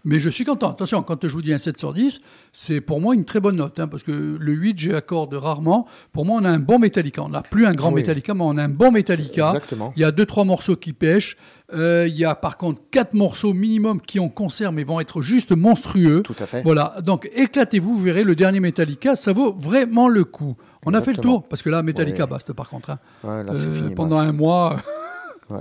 je 0.06 0.30
suis 0.30 0.44
content. 0.46 0.72
Attention, 0.72 1.02
quand 1.04 1.28
je 1.28 1.34
vous 1.34 1.42
dis 1.42 1.54
un 1.54 1.58
7 1.58 1.78
sur 1.78 1.94
10, 1.94 2.22
c'est 2.54 2.82
pour 2.82 3.00
moi 3.02 3.14
une 3.16 3.26
très 3.26 3.40
bonne 3.40 3.56
note, 3.58 3.80
hein, 3.80 3.88
parce 3.88 4.04
que 4.04 4.12
le 4.40 4.52
8, 4.54 4.80
j'accorde 4.80 5.34
rarement. 5.34 5.88
Pour 6.12 6.26
moi, 6.26 6.40
on 6.42 6.46
a 6.46 6.50
un 6.50 6.60
bon 6.60 6.80
Metallica. 6.80 7.22
On 7.24 7.30
n'a 7.30 7.42
plus 7.44 7.66
un 7.66 7.72
grand 7.72 7.90
Oui. 7.90 8.02
Metallica, 8.02 8.34
mais 8.34 8.44
on 8.44 8.58
a 8.58 8.64
un 8.64 8.70
bon 8.70 8.92
Metallica. 8.92 9.50
Exactement. 9.50 9.94
Il 9.96 10.02
y 10.02 10.06
a 10.06 10.12
deux 10.12 10.26
trois 10.26 10.44
morceaux 10.46 10.76
qui 10.76 10.94
pêchent. 10.94 11.38
Euh, 11.74 12.06
il 12.08 12.18
y 12.18 12.26
a 12.26 12.36
par 12.36 12.58
contre 12.58 12.82
quatre 12.92 13.14
morceaux 13.14 13.54
minimum 13.54 14.02
qui 14.02 14.20
en 14.20 14.28
concert, 14.28 14.72
mais 14.74 14.84
vont 14.84 15.00
être 15.00 15.22
juste 15.22 15.56
monstrueux. 15.56 16.22
Tout 16.24 16.36
à 16.40 16.46
fait. 16.46 16.64
Voilà, 16.64 16.96
donc 17.06 17.30
éclatez-vous, 17.34 17.96
vous 17.96 18.04
verrez 18.04 18.24
le 18.26 18.36
dernier 18.36 18.60
Metallica, 18.60 19.16
ça 19.16 19.32
vaut 19.32 19.54
vraiment 19.54 20.10
le 20.10 20.26
coup. 20.26 20.58
On 20.86 20.94
a 20.94 21.00
fait 21.02 21.14
le 21.14 21.20
tour, 21.20 21.44
parce 21.48 21.62
que 21.62 21.70
là, 21.70 21.82
Metallica 21.84 22.26
baste 22.26 22.52
par 22.54 22.68
contre. 22.68 22.90
hein. 22.90 23.00
Ouais, 23.24 23.44
là, 23.44 23.52
c'est 23.56 23.68
Euh, 23.68 23.74
fini. 23.74 23.96
pendant 23.96 24.18
bah, 24.18 24.24
un 24.24 24.32
mois, 24.34 24.82
Ouais. 25.50 25.60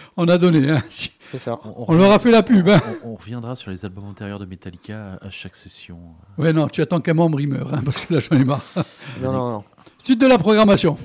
on 0.16 0.28
a 0.28 0.38
donné. 0.38 0.70
hein. 0.70 0.82
Si- 0.88 1.10
C'est 1.32 1.38
ça. 1.38 1.58
On 1.64 1.94
leur 1.94 2.10
a 2.12 2.18
fait 2.18 2.30
la 2.30 2.42
pub. 2.42 2.68
hein. 2.68 2.80
on- 3.04 3.10
on 3.10 3.14
reviendra 3.16 3.56
sur 3.56 3.70
les 3.70 3.84
albums 3.84 4.04
antérieurs 4.06 4.38
de 4.38 4.46
Metallica 4.46 5.18
à, 5.20 5.26
à 5.26 5.30
chaque 5.30 5.56
session. 5.56 5.98
Ouais, 6.38 6.52
non, 6.52 6.68
tu 6.68 6.80
attends 6.82 7.00
qu'un 7.00 7.14
membre 7.14 7.40
il 7.40 7.48
meure, 7.48 7.72
hein, 7.74 7.80
parce 7.84 8.00
que 8.00 8.14
là, 8.14 8.20
j'en 8.20 8.36
ai 8.36 8.44
marre. 8.44 8.62
Non, 9.22 9.32
non, 9.32 9.50
non. 9.50 9.64
Suite 9.98 10.20
de 10.20 10.26
la 10.26 10.38
programmation. 10.38 10.96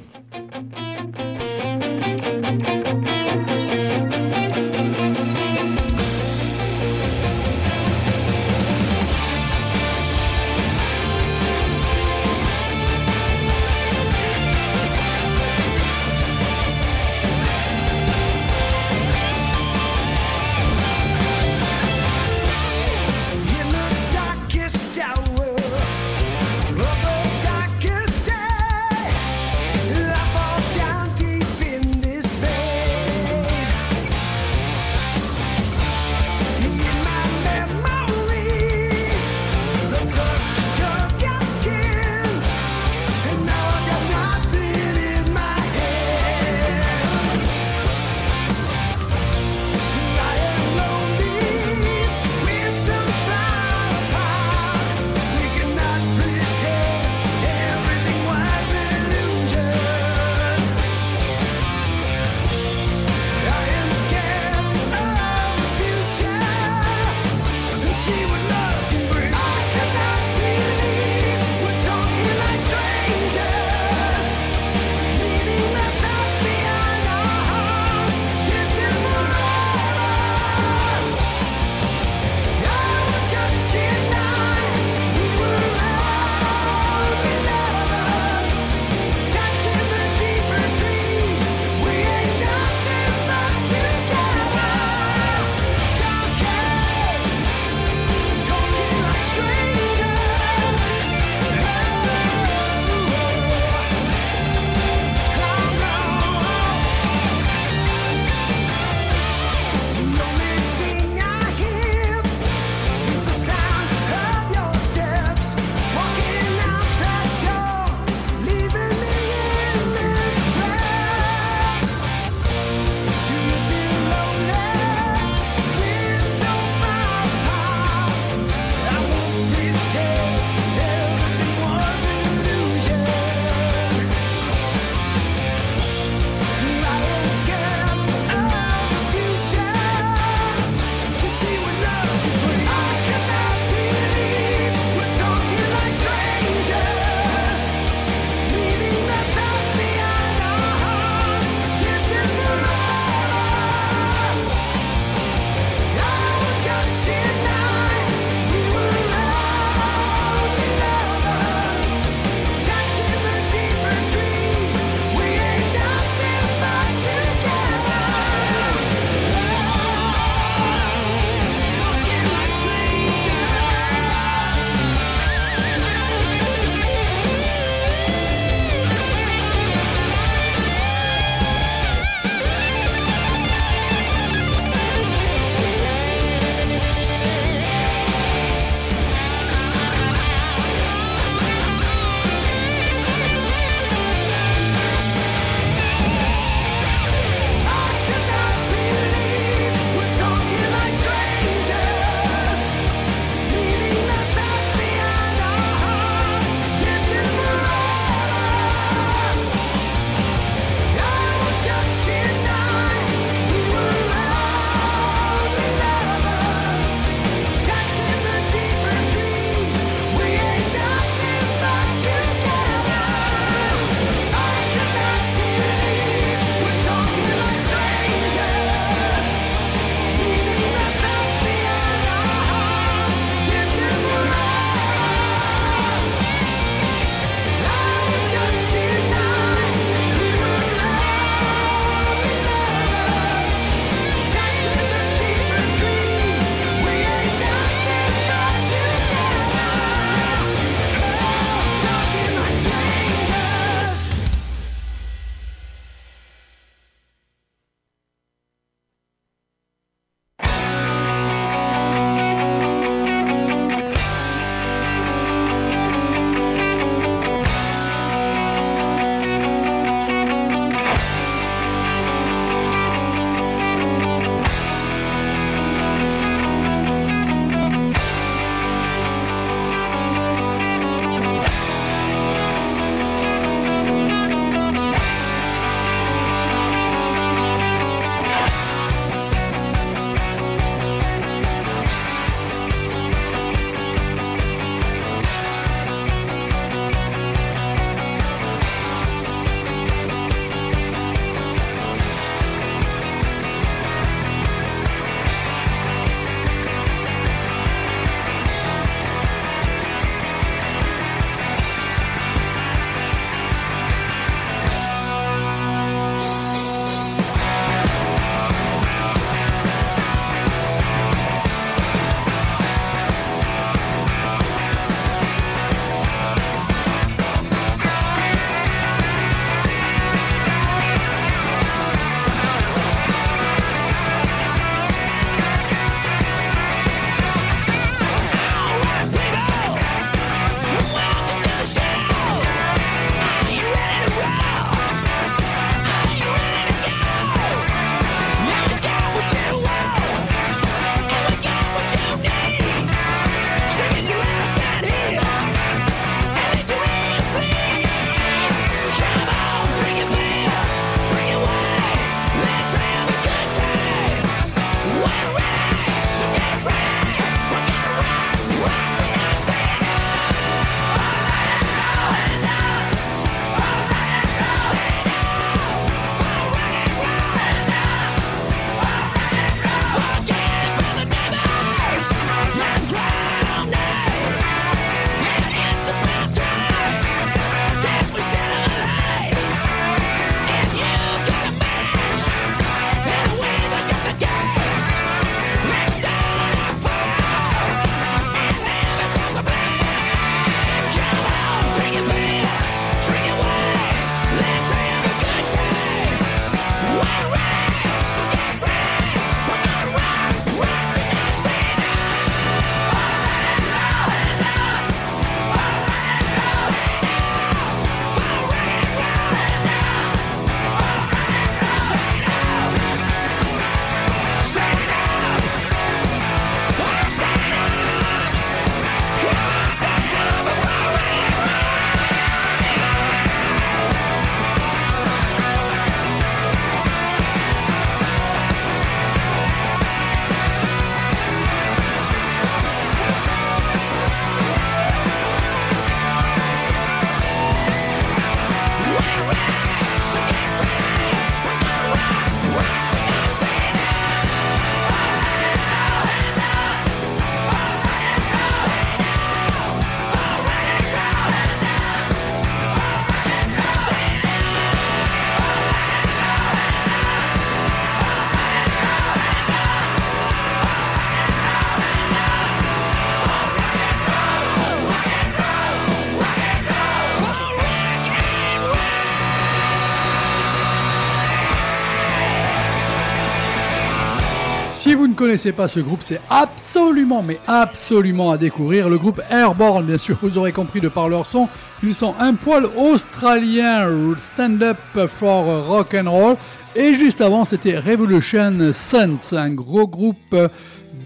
Connaissez 485.31 485.53
pas 485.53 485.69
ce 485.69 485.79
groupe, 485.79 486.01
c'est 486.01 486.19
absolument, 486.29 487.23
mais 487.23 487.39
absolument 487.47 488.31
à 488.31 488.37
découvrir. 488.37 488.89
Le 488.89 488.97
groupe 488.97 489.21
Airborne, 489.29 489.85
bien 489.85 489.97
sûr, 489.97 490.17
vous 490.21 490.37
aurez 490.37 490.51
compris 490.51 490.81
de 490.81 490.89
par 490.89 491.07
leur 491.07 491.25
son. 491.25 491.47
Ils 491.83 491.95
sont 491.95 492.13
un 492.19 492.33
poil 492.33 492.65
australien, 492.75 493.87
Stand 494.19 494.61
Up 494.61 495.07
for 495.07 495.67
Rock 495.67 495.95
and 495.95 496.11
Roll. 496.11 496.35
Et 496.75 496.93
juste 496.93 497.21
avant, 497.21 497.45
c'était 497.45 497.79
Revolution 497.79 498.73
Sons, 498.73 499.37
un 499.37 499.51
gros 499.51 499.87
groupe 499.87 500.35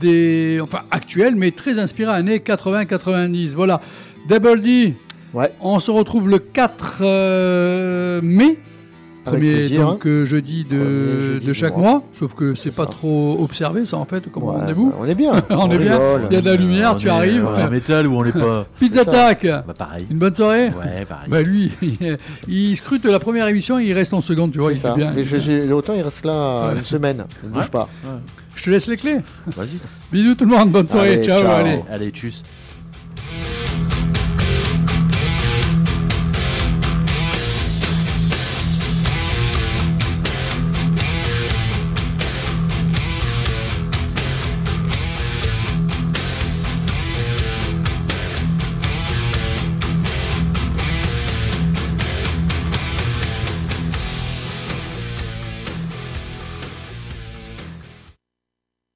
des, 0.02 0.58
enfin 0.60 0.82
actuel, 0.90 1.36
mais 1.36 1.52
très 1.52 1.78
inspiré 1.78 2.12
années 2.12 2.40
80-90. 2.40 3.54
Voilà. 3.54 3.80
Double 4.28 4.60
D, 4.60 4.96
Ouais. 5.36 5.52
on 5.62 5.78
se 5.80 5.92
retrouve 5.92 6.30
le 6.30 6.40
4 6.40 6.98
euh, 7.02 8.22
mai. 8.24 8.58
Premier 9.32 9.70
donc, 9.70 10.06
euh, 10.08 10.24
jeudi 10.26 10.66
de, 10.70 11.20
jeudi 11.20 11.46
de 11.48 11.54
chaque 11.54 11.76
mois. 11.78 11.92
mois, 11.92 12.04
sauf 12.20 12.34
que 12.34 12.56
c'est 12.56 12.72
pas 12.74 12.86
ça. 12.86 12.92
trop 12.92 13.38
observé 13.42 13.86
ça 13.86 13.98
en 13.98 14.06
fait 14.06 14.32
comme 14.32 14.44
Ouais, 14.44 14.56
rendez-vous. 14.58 14.90
bah, 14.92 14.98
on 15.02 15.06
est 15.06 15.16
bien. 15.16 15.44
On 15.50 15.70
est 15.72 15.78
bien. 15.78 16.00
Il 16.30 16.34
y 16.34 16.38
a 16.38 16.42
de 16.42 16.46
la 16.46 16.56
lumière, 16.56 16.92
On 16.94 16.98
tu 16.98 17.08
est- 17.08 17.10
arrives. 17.10 17.46
On 17.46 17.56
est 17.58 17.64
en 17.64 17.70
métal 17.70 18.08
ou 18.08 18.16
on 18.18 18.22
l'est 18.22 18.32
pas 18.32 18.66
Pizza. 18.80 19.02
Attack, 19.02 19.46
Bah 19.46 19.74
pareil. 19.78 20.06
une 20.10 20.18
bonne 20.20 20.36
soirée. 20.36 20.68
Ouais, 20.70 21.06
pareil. 21.08 21.30
Bah 21.30 21.42
lui, 21.42 21.72
il 22.48 22.76
scrute 22.78 23.06
la 23.06 23.20
première 23.20 23.48
émission, 23.48 23.80
il 23.80 23.92
reste 23.94 24.14
en 24.14 24.22
seconde, 24.22 24.52
tu 24.52 24.60
vois, 24.60 24.70
C'est 24.72 24.78
il 24.78 24.82
ça. 24.82 24.94
est 24.94 24.98
bien. 24.98 25.12
Mais 25.16 25.24
je- 25.24 25.38
j'ai- 25.38 25.72
Autant 25.72 25.94
il 25.94 26.02
reste 26.02 26.26
là 26.26 26.70
Ouais. 26.70 26.78
une 26.78 26.84
semaine. 26.86 27.26
Il 27.44 27.50
ne 27.50 27.54
bouge 27.54 27.64
Ouais. 27.64 27.70
pas. 27.70 27.90
Je 28.56 28.64
te 28.64 28.70
laisse 28.70 28.88
les 28.88 28.98
clés. 28.98 29.18
Vas-y. 29.56 29.68
Bisous 30.12 30.36
tout 30.36 30.46
le 30.46 30.56
monde, 30.56 30.70
bonne 30.72 30.88
soirée, 30.88 31.14
Allez, 31.14 31.24
ciao, 31.26 31.42
ciao. 31.42 31.52
allez. 31.52 31.80
Allez, 31.92 32.10
tchuss. 32.12 32.42